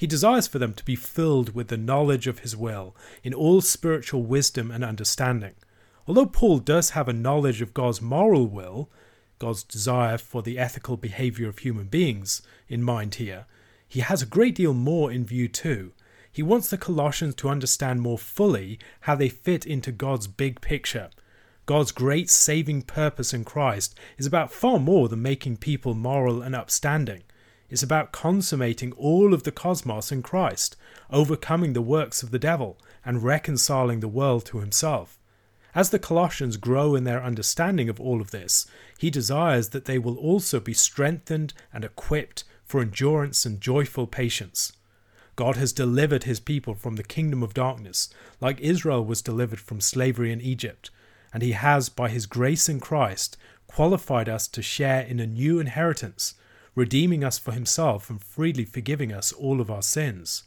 He 0.00 0.06
desires 0.06 0.46
for 0.46 0.58
them 0.58 0.72
to 0.72 0.84
be 0.86 0.96
filled 0.96 1.54
with 1.54 1.68
the 1.68 1.76
knowledge 1.76 2.26
of 2.26 2.38
his 2.38 2.56
will 2.56 2.96
in 3.22 3.34
all 3.34 3.60
spiritual 3.60 4.22
wisdom 4.22 4.70
and 4.70 4.82
understanding. 4.82 5.52
Although 6.06 6.24
Paul 6.24 6.60
does 6.60 6.90
have 6.90 7.06
a 7.06 7.12
knowledge 7.12 7.60
of 7.60 7.74
God's 7.74 8.00
moral 8.00 8.46
will, 8.46 8.88
God's 9.38 9.62
desire 9.62 10.16
for 10.16 10.40
the 10.40 10.58
ethical 10.58 10.96
behavior 10.96 11.50
of 11.50 11.58
human 11.58 11.84
beings, 11.84 12.40
in 12.66 12.82
mind 12.82 13.16
here, 13.16 13.44
he 13.86 14.00
has 14.00 14.22
a 14.22 14.26
great 14.26 14.54
deal 14.54 14.72
more 14.72 15.12
in 15.12 15.26
view 15.26 15.48
too. 15.48 15.92
He 16.32 16.42
wants 16.42 16.70
the 16.70 16.78
Colossians 16.78 17.34
to 17.34 17.50
understand 17.50 18.00
more 18.00 18.16
fully 18.16 18.78
how 19.00 19.16
they 19.16 19.28
fit 19.28 19.66
into 19.66 19.92
God's 19.92 20.28
big 20.28 20.62
picture 20.62 21.10
God's 21.66 21.92
great 21.92 22.30
saving 22.30 22.82
purpose 22.82 23.34
in 23.34 23.44
Christ 23.44 23.94
is 24.16 24.26
about 24.26 24.50
far 24.50 24.78
more 24.78 25.08
than 25.08 25.20
making 25.20 25.58
people 25.58 25.94
moral 25.94 26.40
and 26.42 26.56
upstanding. 26.56 27.22
It's 27.70 27.82
about 27.84 28.12
consummating 28.12 28.92
all 28.92 29.32
of 29.32 29.44
the 29.44 29.52
cosmos 29.52 30.10
in 30.10 30.22
Christ, 30.22 30.76
overcoming 31.08 31.72
the 31.72 31.80
works 31.80 32.22
of 32.22 32.32
the 32.32 32.38
devil, 32.38 32.78
and 33.04 33.22
reconciling 33.22 34.00
the 34.00 34.08
world 34.08 34.44
to 34.46 34.58
himself. 34.58 35.18
As 35.72 35.90
the 35.90 36.00
Colossians 36.00 36.56
grow 36.56 36.96
in 36.96 37.04
their 37.04 37.22
understanding 37.22 37.88
of 37.88 38.00
all 38.00 38.20
of 38.20 38.32
this, 38.32 38.66
he 38.98 39.08
desires 39.08 39.68
that 39.68 39.84
they 39.84 40.00
will 40.00 40.16
also 40.16 40.58
be 40.58 40.74
strengthened 40.74 41.54
and 41.72 41.84
equipped 41.84 42.42
for 42.64 42.80
endurance 42.80 43.46
and 43.46 43.60
joyful 43.60 44.08
patience. 44.08 44.72
God 45.36 45.56
has 45.56 45.72
delivered 45.72 46.24
his 46.24 46.40
people 46.40 46.74
from 46.74 46.96
the 46.96 47.04
kingdom 47.04 47.40
of 47.40 47.54
darkness, 47.54 48.10
like 48.40 48.60
Israel 48.60 49.04
was 49.04 49.22
delivered 49.22 49.60
from 49.60 49.80
slavery 49.80 50.32
in 50.32 50.40
Egypt, 50.40 50.90
and 51.32 51.40
he 51.40 51.52
has, 51.52 51.88
by 51.88 52.08
his 52.08 52.26
grace 52.26 52.68
in 52.68 52.80
Christ, 52.80 53.36
qualified 53.68 54.28
us 54.28 54.48
to 54.48 54.62
share 54.62 55.02
in 55.02 55.20
a 55.20 55.26
new 55.26 55.60
inheritance, 55.60 56.34
redeeming 56.80 57.22
us 57.22 57.38
for 57.38 57.52
himself 57.52 58.08
and 58.08 58.24
freely 58.24 58.64
forgiving 58.64 59.12
us 59.12 59.32
all 59.32 59.60
of 59.60 59.70
our 59.70 59.82
sins. 59.82 60.44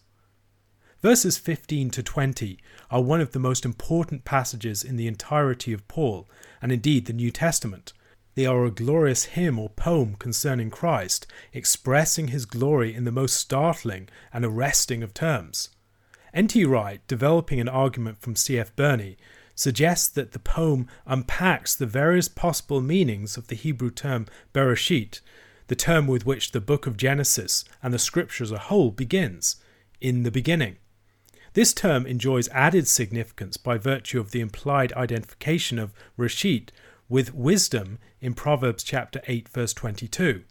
Verses 1.00 1.38
15 1.38 1.92
to 1.92 2.02
20 2.02 2.58
are 2.90 3.04
one 3.04 3.22
of 3.22 3.34
the 3.34 3.40
most 3.40 3.66
important 3.66 4.26
passages 4.26 4.84
in 4.84 4.96
the 4.96 5.06
entirety 5.06 5.72
of 5.74 5.88
Paul, 5.88 6.28
and 6.60 6.72
indeed 6.72 7.06
the 7.06 7.14
New 7.14 7.30
Testament. 7.30 7.94
They 8.34 8.48
are 8.48 8.66
a 8.66 8.72
glorious 8.72 9.26
hymn 9.26 9.60
or 9.60 9.70
poem 9.70 10.16
concerning 10.16 10.72
Christ, 10.72 11.28
expressing 11.54 12.30
his 12.30 12.48
glory 12.48 12.96
in 12.96 13.04
the 13.04 13.12
most 13.12 13.36
startling 13.36 14.10
and 14.34 14.44
arresting 14.44 15.04
of 15.04 15.14
terms. 15.14 15.70
N.T. 16.34 16.66
Wright, 16.66 17.06
developing 17.08 17.60
an 17.60 17.70
argument 17.70 18.22
from 18.22 18.36
C.F. 18.36 18.76
Burney, 18.76 19.18
suggests 19.54 20.08
that 20.08 20.32
the 20.32 20.40
poem 20.40 20.88
unpacks 21.06 21.76
the 21.76 21.86
various 21.86 22.28
possible 22.28 22.82
meanings 22.82 23.38
of 23.38 23.50
the 23.50 23.56
Hebrew 23.56 23.92
term 23.92 24.26
Bereshit, 24.52 25.20
the 25.68 25.76
term 25.76 26.08
with 26.08 26.26
which 26.26 26.52
the 26.52 26.62
book 26.62 26.88
of 26.88 26.98
Genesis 26.98 27.64
and 27.82 27.94
the 27.94 28.00
scripture 28.00 28.44
as 28.44 28.52
a 28.52 28.58
whole 28.58 28.92
begins, 28.92 29.58
in 30.02 30.24
the 30.24 30.32
beginning. 30.32 30.78
This 31.54 31.74
term 31.74 32.06
enjoys 32.06 32.50
added 32.50 32.88
significance 32.88 33.58
by 33.58 33.78
virtue 33.78 34.20
of 34.20 34.32
the 34.32 34.42
implied 34.42 34.92
identification 34.94 35.80
of 35.80 35.94
Reshit 36.18 36.70
with 37.08 37.34
wisdom 37.34 38.00
in 38.20 38.34
Proverbs 38.34 38.84
chapter 38.84 39.22
8 39.28 39.48
verse 39.50 39.74
22. 39.74 40.44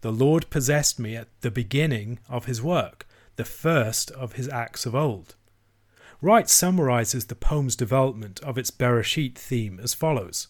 The 0.00 0.12
Lord 0.12 0.48
possessed 0.50 0.98
me 0.98 1.14
at 1.14 1.28
the 1.40 1.50
beginning 1.50 2.18
of 2.28 2.46
his 2.46 2.62
work, 2.62 3.06
the 3.36 3.44
first 3.44 4.10
of 4.12 4.34
his 4.34 4.48
acts 4.48 4.86
of 4.86 4.94
old. 4.94 5.34
Wright 6.22 6.48
summarizes 6.48 7.26
the 7.26 7.34
poem's 7.34 7.76
development 7.76 8.40
of 8.40 8.56
its 8.56 8.70
Bereshit 8.70 9.36
theme 9.36 9.78
as 9.82 9.92
follows. 9.92 10.48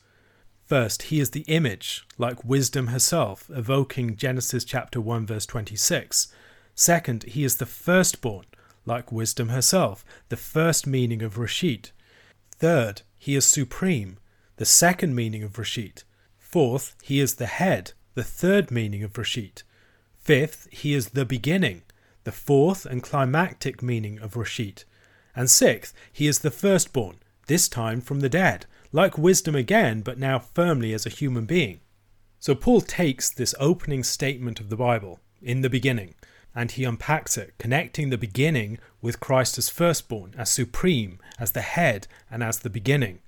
First, 0.66 1.02
he 1.02 1.20
is 1.20 1.30
the 1.30 1.42
image, 1.42 2.04
like 2.18 2.44
wisdom 2.44 2.88
herself, 2.88 3.48
evoking 3.54 4.16
Genesis 4.16 4.64
chapter 4.64 5.00
1 5.00 5.24
verse 5.24 5.46
26. 5.46 6.26
Second, 6.74 7.22
he 7.22 7.44
is 7.44 7.58
the 7.58 7.66
firstborn, 7.66 8.46
like 8.84 9.12
wisdom 9.12 9.50
herself, 9.50 10.04
the 10.28 10.36
first 10.36 10.84
meaning 10.84 11.22
of 11.22 11.36
Reshit. 11.36 11.92
Third, 12.50 13.02
he 13.16 13.36
is 13.36 13.46
supreme, 13.46 14.18
the 14.56 14.64
second 14.64 15.14
meaning 15.14 15.44
of 15.44 15.52
Reshit. 15.52 16.02
Fourth, 16.36 16.96
he 17.00 17.20
is 17.20 17.36
the 17.36 17.46
head, 17.46 17.92
the 18.14 18.24
third 18.24 18.72
meaning 18.72 19.04
of 19.04 19.12
Reshit. 19.12 19.62
Fifth, 20.18 20.66
he 20.72 20.94
is 20.94 21.10
the 21.10 21.24
beginning, 21.24 21.82
the 22.24 22.32
fourth 22.32 22.84
and 22.84 23.04
climactic 23.04 23.84
meaning 23.84 24.18
of 24.18 24.34
Reshit. 24.34 24.84
And 25.36 25.48
sixth, 25.48 25.94
he 26.12 26.26
is 26.26 26.40
the 26.40 26.50
firstborn, 26.50 27.18
this 27.46 27.68
time 27.68 28.00
from 28.00 28.18
the 28.18 28.28
dead, 28.28 28.66
like 28.92 29.18
wisdom 29.18 29.54
again, 29.54 30.00
but 30.00 30.18
now 30.18 30.38
firmly 30.38 30.92
as 30.92 31.06
a 31.06 31.10
human 31.10 31.44
being. 31.44 31.80
So 32.38 32.54
Paul 32.54 32.80
takes 32.80 33.30
this 33.30 33.54
opening 33.58 34.04
statement 34.04 34.60
of 34.60 34.68
the 34.68 34.76
Bible, 34.76 35.20
in 35.42 35.60
the 35.60 35.70
beginning, 35.70 36.14
and 36.54 36.70
he 36.70 36.84
unpacks 36.84 37.36
it, 37.36 37.54
connecting 37.58 38.10
the 38.10 38.18
beginning 38.18 38.78
with 39.02 39.20
Christ 39.20 39.58
as 39.58 39.68
firstborn, 39.68 40.34
as 40.36 40.50
supreme, 40.50 41.18
as 41.38 41.52
the 41.52 41.62
head, 41.62 42.08
and 42.30 42.42
as 42.42 42.60
the 42.60 42.70
beginning. 42.70 43.20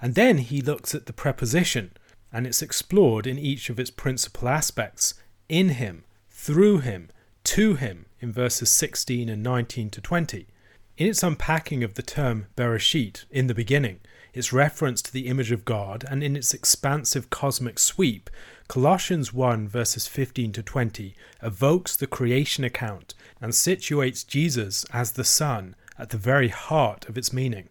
And 0.00 0.14
then 0.14 0.38
he 0.38 0.60
looks 0.60 0.94
at 0.94 1.06
the 1.06 1.12
preposition, 1.12 1.92
and 2.32 2.46
it's 2.46 2.62
explored 2.62 3.26
in 3.26 3.38
each 3.38 3.70
of 3.70 3.80
its 3.80 3.90
principal 3.90 4.48
aspects 4.48 5.14
in 5.48 5.70
him, 5.70 6.04
through 6.30 6.78
him, 6.78 7.10
to 7.44 7.74
him, 7.74 8.06
in 8.20 8.32
verses 8.32 8.70
16 8.70 9.28
and 9.28 9.42
19 9.42 9.90
to 9.90 10.00
20. 10.00 10.46
In 10.96 11.06
its 11.06 11.22
unpacking 11.22 11.82
of 11.82 11.94
the 11.94 12.02
term 12.02 12.46
Bereshit, 12.56 13.24
in 13.30 13.46
the 13.46 13.54
beginning, 13.54 14.00
its 14.38 14.52
reference 14.52 15.02
to 15.02 15.12
the 15.12 15.26
image 15.26 15.50
of 15.50 15.64
God, 15.64 16.04
and 16.08 16.22
in 16.22 16.36
its 16.36 16.54
expansive 16.54 17.28
cosmic 17.28 17.78
sweep, 17.78 18.30
Colossians 18.68 19.32
1 19.32 19.66
verses 19.66 20.06
15 20.06 20.52
to 20.52 20.62
20 20.62 21.14
evokes 21.42 21.96
the 21.96 22.06
creation 22.06 22.62
account 22.62 23.14
and 23.40 23.52
situates 23.52 24.26
Jesus 24.26 24.84
as 24.92 25.12
the 25.12 25.24
Son 25.24 25.74
at 25.98 26.10
the 26.10 26.16
very 26.16 26.48
heart 26.48 27.08
of 27.08 27.18
its 27.18 27.32
meaning. 27.32 27.68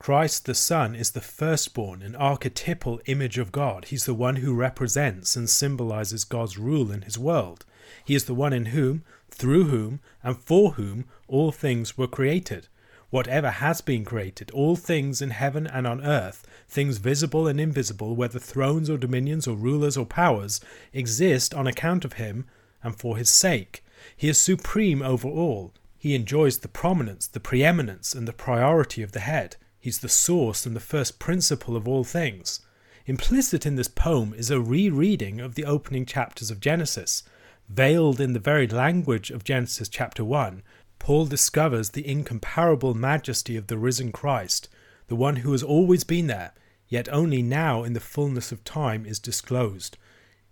Christ 0.00 0.46
the 0.46 0.54
Son 0.54 0.94
is 0.94 1.12
the 1.12 1.20
firstborn 1.20 2.02
and 2.02 2.16
archetypal 2.16 3.00
image 3.06 3.38
of 3.38 3.52
God. 3.52 3.84
He's 3.84 4.06
the 4.06 4.14
one 4.14 4.36
who 4.36 4.54
represents 4.54 5.36
and 5.36 5.48
symbolizes 5.48 6.24
God's 6.24 6.58
rule 6.58 6.90
in 6.90 7.02
his 7.02 7.18
world. 7.18 7.64
He 8.04 8.14
is 8.14 8.24
the 8.24 8.34
one 8.34 8.52
in 8.52 8.66
whom, 8.66 9.04
through 9.30 9.64
whom, 9.64 10.00
and 10.24 10.36
for 10.36 10.72
whom 10.72 11.04
all 11.28 11.52
things 11.52 11.96
were 11.96 12.08
created. 12.08 12.66
Whatever 13.10 13.50
has 13.50 13.80
been 13.80 14.04
created, 14.04 14.50
all 14.52 14.76
things 14.76 15.20
in 15.20 15.30
heaven 15.30 15.66
and 15.66 15.86
on 15.86 16.04
earth, 16.04 16.46
things 16.68 16.98
visible 16.98 17.48
and 17.48 17.60
invisible, 17.60 18.14
whether 18.14 18.38
thrones 18.38 18.88
or 18.88 18.96
dominions 18.96 19.48
or 19.48 19.56
rulers 19.56 19.96
or 19.96 20.06
powers, 20.06 20.60
exist 20.92 21.52
on 21.52 21.66
account 21.66 22.04
of 22.04 22.14
him 22.14 22.46
and 22.82 22.96
for 22.96 23.16
his 23.16 23.28
sake. 23.28 23.84
He 24.16 24.28
is 24.28 24.38
supreme 24.38 25.02
over 25.02 25.28
all. 25.28 25.74
He 25.98 26.14
enjoys 26.14 26.58
the 26.58 26.68
prominence, 26.68 27.26
the 27.26 27.40
preeminence, 27.40 28.14
and 28.14 28.26
the 28.26 28.32
priority 28.32 29.02
of 29.02 29.12
the 29.12 29.20
head. 29.20 29.56
He's 29.78 29.98
the 29.98 30.08
source 30.08 30.64
and 30.64 30.76
the 30.76 30.80
first 30.80 31.18
principle 31.18 31.76
of 31.76 31.88
all 31.88 32.04
things. 32.04 32.60
Implicit 33.06 33.66
in 33.66 33.74
this 33.74 33.88
poem 33.88 34.32
is 34.34 34.50
a 34.50 34.60
rereading 34.60 35.40
of 35.40 35.56
the 35.56 35.64
opening 35.64 36.06
chapters 36.06 36.50
of 36.50 36.60
Genesis. 36.60 37.24
Veiled 37.68 38.20
in 38.20 38.34
the 38.34 38.38
very 38.38 38.66
language 38.66 39.30
of 39.30 39.44
Genesis 39.44 39.88
chapter 39.88 40.24
1, 40.24 40.62
Paul 41.00 41.26
discovers 41.26 41.90
the 41.90 42.06
incomparable 42.06 42.94
majesty 42.94 43.56
of 43.56 43.66
the 43.66 43.78
risen 43.78 44.12
Christ, 44.12 44.68
the 45.08 45.16
one 45.16 45.36
who 45.36 45.50
has 45.50 45.62
always 45.62 46.04
been 46.04 46.28
there, 46.28 46.52
yet 46.88 47.08
only 47.08 47.40
now 47.40 47.82
in 47.82 47.94
the 47.94 48.00
fullness 48.00 48.52
of 48.52 48.62
time 48.64 49.06
is 49.06 49.18
disclosed. 49.18 49.96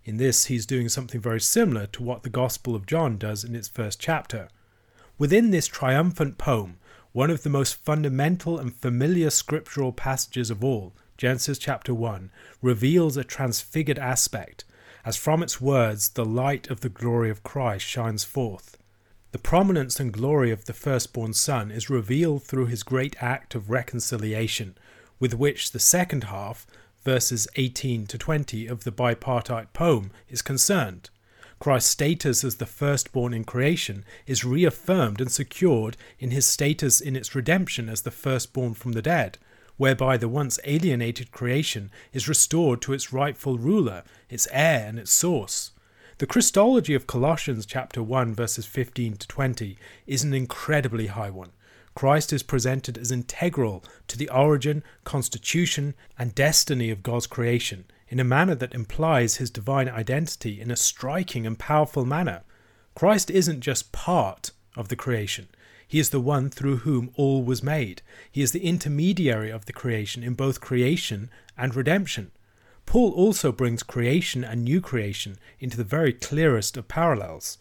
In 0.04 0.16
this, 0.16 0.46
he's 0.46 0.64
doing 0.64 0.88
something 0.88 1.20
very 1.20 1.40
similar 1.40 1.86
to 1.88 2.02
what 2.02 2.22
the 2.22 2.30
Gospel 2.30 2.74
of 2.74 2.86
John 2.86 3.18
does 3.18 3.44
in 3.44 3.54
its 3.54 3.68
first 3.68 4.00
chapter. 4.00 4.48
Within 5.18 5.50
this 5.50 5.66
triumphant 5.66 6.38
poem, 6.38 6.78
one 7.12 7.30
of 7.30 7.42
the 7.42 7.50
most 7.50 7.76
fundamental 7.84 8.58
and 8.58 8.74
familiar 8.74 9.28
scriptural 9.28 9.92
passages 9.92 10.50
of 10.50 10.64
all, 10.64 10.94
Genesis 11.18 11.58
chapter 11.58 11.92
1, 11.92 12.30
reveals 12.62 13.18
a 13.18 13.22
transfigured 13.22 13.98
aspect, 13.98 14.64
as 15.04 15.16
from 15.18 15.42
its 15.42 15.60
words 15.60 16.08
the 16.08 16.24
light 16.24 16.70
of 16.70 16.80
the 16.80 16.88
glory 16.88 17.28
of 17.28 17.42
Christ 17.42 17.84
shines 17.84 18.24
forth. 18.24 18.77
The 19.30 19.38
prominence 19.38 20.00
and 20.00 20.10
glory 20.10 20.50
of 20.50 20.64
the 20.64 20.72
firstborn 20.72 21.34
Son 21.34 21.70
is 21.70 21.90
revealed 21.90 22.44
through 22.44 22.66
his 22.66 22.82
great 22.82 23.14
act 23.20 23.54
of 23.54 23.68
reconciliation, 23.68 24.74
with 25.20 25.34
which 25.34 25.72
the 25.72 25.78
second 25.78 26.24
half, 26.24 26.66
verses 27.04 27.46
18 27.56 28.06
to 28.06 28.16
20 28.16 28.66
of 28.66 28.84
the 28.84 28.90
bipartite 28.90 29.74
poem, 29.74 30.12
is 30.30 30.40
concerned. 30.40 31.10
Christ's 31.58 31.90
status 31.90 32.42
as 32.42 32.56
the 32.56 32.64
firstborn 32.64 33.34
in 33.34 33.44
creation 33.44 34.06
is 34.26 34.46
reaffirmed 34.46 35.20
and 35.20 35.30
secured 35.30 35.98
in 36.18 36.30
his 36.30 36.46
status 36.46 36.98
in 36.98 37.14
its 37.14 37.34
redemption 37.34 37.90
as 37.90 38.02
the 38.02 38.10
firstborn 38.10 38.72
from 38.72 38.92
the 38.92 39.02
dead, 39.02 39.36
whereby 39.76 40.16
the 40.16 40.28
once 40.28 40.58
alienated 40.64 41.32
creation 41.32 41.90
is 42.14 42.30
restored 42.30 42.80
to 42.80 42.94
its 42.94 43.12
rightful 43.12 43.58
ruler, 43.58 44.04
its 44.30 44.48
heir, 44.52 44.86
and 44.88 44.98
its 44.98 45.12
source. 45.12 45.72
The 46.18 46.26
Christology 46.26 46.94
of 46.94 47.06
Colossians 47.06 47.64
chapter 47.64 48.02
1 48.02 48.34
verses 48.34 48.66
15 48.66 49.18
to 49.18 49.28
20 49.28 49.78
is 50.08 50.24
an 50.24 50.34
incredibly 50.34 51.06
high 51.06 51.30
one. 51.30 51.52
Christ 51.94 52.32
is 52.32 52.42
presented 52.42 52.98
as 52.98 53.12
integral 53.12 53.84
to 54.08 54.18
the 54.18 54.28
origin, 54.28 54.82
constitution, 55.04 55.94
and 56.18 56.34
destiny 56.34 56.90
of 56.90 57.04
God's 57.04 57.28
creation 57.28 57.84
in 58.08 58.18
a 58.18 58.24
manner 58.24 58.56
that 58.56 58.74
implies 58.74 59.36
his 59.36 59.48
divine 59.48 59.88
identity 59.88 60.60
in 60.60 60.72
a 60.72 60.76
striking 60.76 61.46
and 61.46 61.56
powerful 61.56 62.04
manner. 62.04 62.42
Christ 62.96 63.30
isn't 63.30 63.60
just 63.60 63.92
part 63.92 64.50
of 64.76 64.88
the 64.88 64.96
creation, 64.96 65.46
he 65.86 66.00
is 66.00 66.10
the 66.10 66.20
one 66.20 66.50
through 66.50 66.78
whom 66.78 67.12
all 67.14 67.44
was 67.44 67.62
made. 67.62 68.02
He 68.32 68.42
is 68.42 68.50
the 68.50 68.66
intermediary 68.66 69.50
of 69.50 69.66
the 69.66 69.72
creation 69.72 70.24
in 70.24 70.34
both 70.34 70.60
creation 70.60 71.30
and 71.56 71.76
redemption. 71.76 72.32
Paul 72.88 73.12
also 73.12 73.52
brings 73.52 73.82
creation 73.82 74.42
and 74.42 74.64
new 74.64 74.80
creation 74.80 75.36
into 75.60 75.76
the 75.76 75.84
very 75.84 76.10
clearest 76.10 76.74
of 76.78 76.88
parallels. 76.88 77.58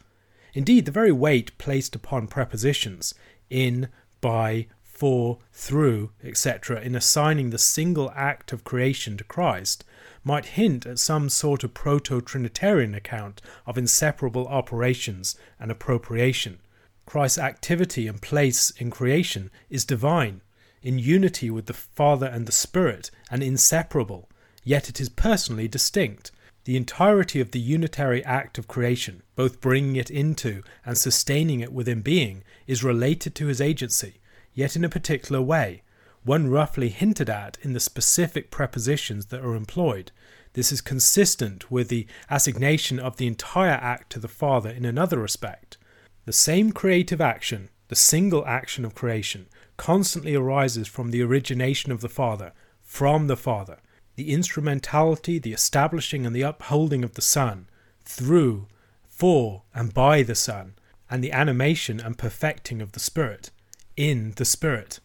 Indeed, 0.53 0.85
the 0.85 0.91
very 0.93 1.11
weight 1.11 1.57
placed 1.57 1.97
upon 1.97 2.27
prepositions 2.27 3.13
in, 3.49 3.89
by, 4.21 4.67
for, 4.85 5.39
through, 5.51 6.11
etc., 6.23 6.79
in 6.79 6.95
assigning 6.95 7.49
the 7.49 7.57
single 7.57 8.09
act 8.15 8.53
of 8.53 8.63
creation 8.63 9.17
to 9.17 9.25
Christ 9.25 9.83
might 10.23 10.55
hint 10.55 10.85
at 10.85 10.97
some 10.97 11.27
sort 11.27 11.65
of 11.65 11.73
proto 11.73 12.21
Trinitarian 12.21 12.95
account 12.95 13.41
of 13.65 13.77
inseparable 13.77 14.47
operations 14.47 15.35
and 15.59 15.69
appropriation. 15.69 16.59
Christ's 17.05 17.39
activity 17.39 18.07
and 18.07 18.21
place 18.21 18.69
in 18.77 18.89
creation 18.89 19.51
is 19.69 19.83
divine, 19.83 20.39
in 20.81 20.99
unity 20.99 21.49
with 21.49 21.65
the 21.65 21.73
Father 21.73 22.27
and 22.27 22.45
the 22.45 22.53
Spirit, 22.53 23.11
and 23.29 23.43
inseparable, 23.43 24.29
yet 24.67 24.89
it 24.89 24.99
is 24.99 25.07
personally 25.07 25.65
distinct. 25.69 26.29
The 26.65 26.75
entirety 26.75 27.39
of 27.39 27.51
the 27.51 27.59
unitary 27.59 28.21
act 28.25 28.57
of 28.57 28.67
creation, 28.67 29.23
both 29.37 29.61
bringing 29.61 29.95
it 29.95 30.11
into 30.11 30.61
and 30.85 30.97
sustaining 30.97 31.61
it 31.61 31.71
within 31.71 32.01
being, 32.01 32.43
is 32.67 32.83
related 32.83 33.33
to 33.35 33.47
his 33.47 33.61
agency, 33.61 34.15
yet 34.53 34.75
in 34.75 34.83
a 34.83 34.89
particular 34.89 35.41
way, 35.41 35.83
one 36.25 36.49
roughly 36.49 36.89
hinted 36.89 37.29
at 37.29 37.57
in 37.61 37.71
the 37.71 37.79
specific 37.79 38.51
prepositions 38.51 39.27
that 39.27 39.39
are 39.39 39.55
employed. 39.55 40.11
This 40.51 40.73
is 40.73 40.81
consistent 40.81 41.71
with 41.71 41.87
the 41.87 42.05
assignation 42.29 42.99
of 42.99 43.15
the 43.15 43.27
entire 43.27 43.79
act 43.81 44.11
to 44.11 44.19
the 44.19 44.27
Father 44.27 44.69
in 44.69 44.83
another 44.83 45.17
respect. 45.17 45.77
The 46.25 46.33
same 46.33 46.73
creative 46.73 47.21
action, 47.21 47.69
the 47.87 47.95
single 47.95 48.45
action 48.45 48.83
of 48.83 48.95
creation, 48.95 49.47
constantly 49.77 50.35
arises 50.35 50.89
from 50.89 51.11
the 51.11 51.21
origination 51.21 51.93
of 51.93 52.01
the 52.01 52.09
Father, 52.09 52.51
from 52.83 53.27
the 53.27 53.37
Father, 53.37 53.77
the 54.17 54.33
instrumentality, 54.33 55.37
the 55.37 55.53
establishing 55.53 56.25
and 56.25 56.35
the 56.35 56.41
upholding 56.41 57.03
of 57.03 57.13
the 57.13 57.21
Son, 57.21 57.69
through, 58.03 58.67
for, 59.07 59.61
and 59.75 59.93
by 59.93 60.23
the 60.23 60.35
Son, 60.35 60.73
and 61.09 61.23
the 61.23 61.31
animation 61.31 61.99
and 61.99 62.17
perfecting 62.17 62.81
of 62.81 62.93
the 62.93 62.99
Spirit, 62.99 63.51
in 63.95 64.33
the 64.37 64.43
Spirit. 64.43 64.99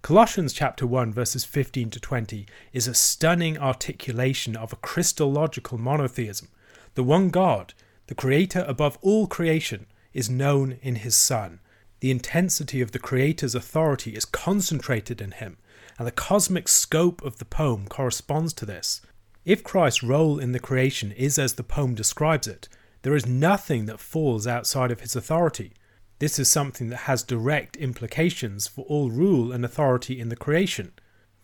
Colossians 0.00 0.54
chapter 0.54 0.86
1 0.86 1.12
verses 1.12 1.44
15 1.44 1.90
to 1.90 2.00
20 2.00 2.46
is 2.72 2.88
a 2.88 2.94
stunning 2.94 3.58
articulation 3.58 4.56
of 4.56 4.72
a 4.72 4.76
Christological 4.76 5.76
monotheism. 5.76 6.48
The 6.94 7.04
one 7.04 7.28
God, 7.28 7.74
the 8.06 8.14
creator 8.14 8.64
above 8.66 8.96
all 9.02 9.26
creation, 9.26 9.86
is 10.14 10.30
known 10.30 10.78
in 10.80 10.96
his 10.96 11.14
Son. 11.14 11.60
The 12.00 12.10
intensity 12.10 12.80
of 12.80 12.92
the 12.92 12.98
creator's 12.98 13.54
authority 13.54 14.14
is 14.14 14.24
concentrated 14.24 15.20
in 15.20 15.32
him, 15.32 15.58
and 15.98 16.06
the 16.06 16.12
cosmic 16.12 16.68
scope 16.68 17.22
of 17.22 17.38
the 17.38 17.44
poem 17.44 17.86
corresponds 17.88 18.52
to 18.54 18.66
this. 18.66 19.00
If 19.44 19.62
Christ's 19.62 20.02
role 20.02 20.38
in 20.38 20.52
the 20.52 20.58
creation 20.58 21.12
is 21.12 21.38
as 21.38 21.54
the 21.54 21.62
poem 21.62 21.94
describes 21.94 22.46
it, 22.46 22.68
there 23.02 23.14
is 23.14 23.26
nothing 23.26 23.86
that 23.86 24.00
falls 24.00 24.46
outside 24.46 24.90
of 24.90 25.00
his 25.00 25.14
authority. 25.14 25.72
This 26.18 26.38
is 26.38 26.50
something 26.50 26.88
that 26.88 27.06
has 27.06 27.22
direct 27.22 27.76
implications 27.76 28.66
for 28.66 28.84
all 28.86 29.10
rule 29.10 29.52
and 29.52 29.64
authority 29.64 30.18
in 30.18 30.28
the 30.28 30.36
creation. 30.36 30.92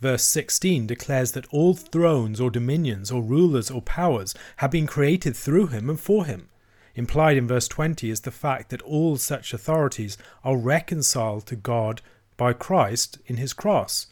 Verse 0.01 0.25
16 0.25 0.89
declares 0.89 1.31
that 1.33 1.47
all 1.53 1.75
thrones 1.75 2.41
or 2.41 2.51
dominions 2.51 3.13
or 3.13 3.23
rulers 3.23 3.71
or 3.71 3.81
powers 3.81 4.35
have 4.57 4.73
been 4.73 4.89
created 4.89 5.37
through 5.37 5.69
him 5.69 5.89
and 5.89 6.01
for 6.01 6.25
him. 6.25 6.49
Implied 6.97 7.37
in 7.37 7.47
verse 7.47 7.69
20 7.69 8.11
is 8.11 8.23
the 8.23 8.33
fact 8.33 8.71
that 8.71 8.83
all 8.83 9.17
such 9.17 9.55
authorities 9.55 10.19
are 10.43 10.57
reconciled 10.57 11.47
to 11.47 11.55
God 11.55 12.03
by 12.37 12.53
Christ 12.53 13.19
in 13.27 13.37
his 13.37 13.53
cross. 13.53 14.09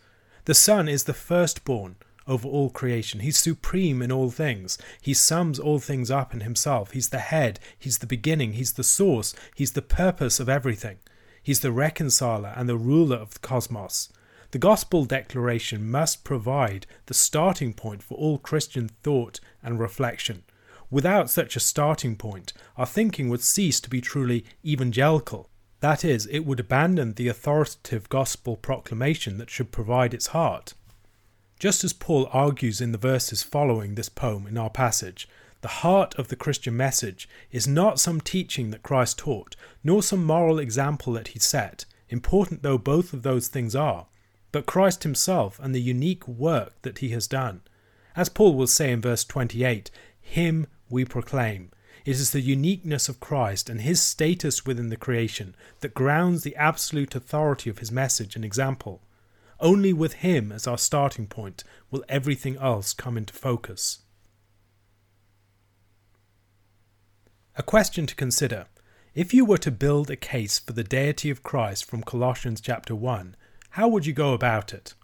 The 0.51 0.55
Son 0.55 0.88
is 0.88 1.05
the 1.05 1.14
firstborn 1.14 1.94
over 2.26 2.48
all 2.48 2.70
creation. 2.70 3.20
He's 3.20 3.38
supreme 3.38 4.03
in 4.03 4.11
all 4.11 4.30
things. 4.30 4.78
He 5.01 5.14
sums 5.14 5.61
all 5.61 5.78
things 5.78 6.11
up 6.11 6.34
in 6.34 6.40
himself. 6.40 6.90
He's 6.90 7.11
the 7.11 7.20
head, 7.20 7.61
he's 7.78 7.98
the 7.98 8.07
beginning, 8.09 8.55
he's 8.55 8.72
the 8.72 8.82
source, 8.82 9.32
he's 9.55 9.74
the 9.74 9.80
purpose 9.80 10.40
of 10.40 10.48
everything. 10.48 10.98
He's 11.40 11.61
the 11.61 11.70
reconciler 11.70 12.53
and 12.57 12.68
the 12.68 12.76
ruler 12.76 13.16
of 13.16 13.34
the 13.34 13.38
cosmos. 13.38 14.12
The 14.51 14.59
gospel 14.59 15.05
declaration 15.05 15.88
must 15.88 16.24
provide 16.24 16.84
the 17.07 17.14
starting 17.14 17.72
point 17.72 18.03
for 18.03 18.18
all 18.18 18.38
Christian 18.38 18.88
thought 19.05 19.38
and 19.62 19.78
reflection. 19.78 20.42
Without 20.90 21.30
such 21.30 21.55
a 21.55 21.61
starting 21.61 22.16
point, 22.16 22.53
our 22.76 22.86
thinking 22.86 23.28
would 23.28 23.44
cease 23.44 23.78
to 23.82 23.88
be 23.88 24.01
truly 24.01 24.44
evangelical. 24.64 25.48
That 25.81 26.05
is, 26.05 26.26
it 26.26 26.41
would 26.41 26.61
abandon 26.61 27.14
the 27.14 27.28
authoritative 27.28 28.09
gospel 28.09 28.57
proclamation 28.57 29.39
that 29.39 29.51
should 29.51 29.72
provide 29.72 30.12
its 30.12 30.28
heart. 30.28 30.74
Just 31.59 31.85
as 31.85 31.93
Paul 31.93 32.28
argues 32.33 32.81
in 32.81 32.93
the 32.93 32.99
verses 32.99 33.43
following 33.43 33.95
this 33.95 34.09
poem 34.09 34.47
in 34.47 34.59
our 34.59 34.70
passage, 34.70 35.28
the 35.62 35.68
heart 35.68 36.14
of 36.16 36.28
the 36.28 36.37
Christian 36.37 36.76
message 36.76 37.28
is 37.51 37.68
not 37.68 38.01
some 38.01 38.20
teaching 38.20 38.70
that 38.70 38.83
Christ 38.83 39.18
taught, 39.18 39.57
nor 39.85 40.03
some 40.03 40.24
moral 40.24 40.59
example 40.59 41.12
that 41.14 41.28
he 41.28 41.39
set, 41.39 41.85
important 42.09 42.62
though 42.62 42.78
both 42.78 43.12
of 43.12 43.22
those 43.22 43.49
things 43.49 43.76
are, 43.76 44.07
but 44.53 44.66
Christ 44.66 45.03
himself 45.03 45.61
and 45.62 45.74
the 45.74 45.83
unique 45.83 46.26
work 46.26 46.81
that 46.83 46.99
he 46.99 47.11
has 47.11 47.26
done. 47.26 47.61
As 48.16 48.28
Paul 48.28 48.55
will 48.55 48.66
say 48.66 48.91
in 48.91 49.01
verse 49.01 49.24
28, 49.24 49.91
Him 50.20 50.66
we 50.89 51.05
proclaim. 51.05 51.70
It 52.05 52.16
is 52.16 52.30
the 52.30 52.40
uniqueness 52.40 53.09
of 53.09 53.20
Christ 53.20 53.68
and 53.68 53.80
his 53.80 54.03
status 54.03 54.64
within 54.64 54.88
the 54.88 54.96
creation 54.96 55.55
that 55.80 55.94
grounds 55.94 56.42
the 56.42 56.57
absolute 56.57 57.14
authority 57.14 57.68
of 57.68 57.78
his 57.78 57.92
message 57.92 58.36
and 58.36 58.44
example. 58.44 59.03
Only 59.61 59.92
with 59.92 60.14
him 60.14 60.51
as 60.53 60.66
our 60.66 60.78
starting 60.78 61.26
point 61.26 61.64
will 61.90 62.05
everything 62.09 62.57
else 62.57 62.94
come 62.94 63.18
into 63.18 63.34
focus. 63.34 63.98
A 67.57 67.62
question 67.62 68.07
to 68.07 68.14
consider. 68.14 68.66
If 69.14 69.34
you 69.34 69.44
were 69.44 69.59
to 69.59 69.70
build 69.70 70.09
a 70.11 70.16
case 70.16 70.59
for 70.59 70.72
the 70.72 70.84
deity 70.84 71.28
of 71.30 71.42
Christ 71.42 71.84
from 71.84 72.03
Colossians 72.03 72.61
chapter 72.61 72.94
1, 72.94 73.36
how 73.70 73.88
would 73.88 74.07
you 74.07 74.14
go 74.14 74.32
about 74.32 74.72
it? 74.72 74.94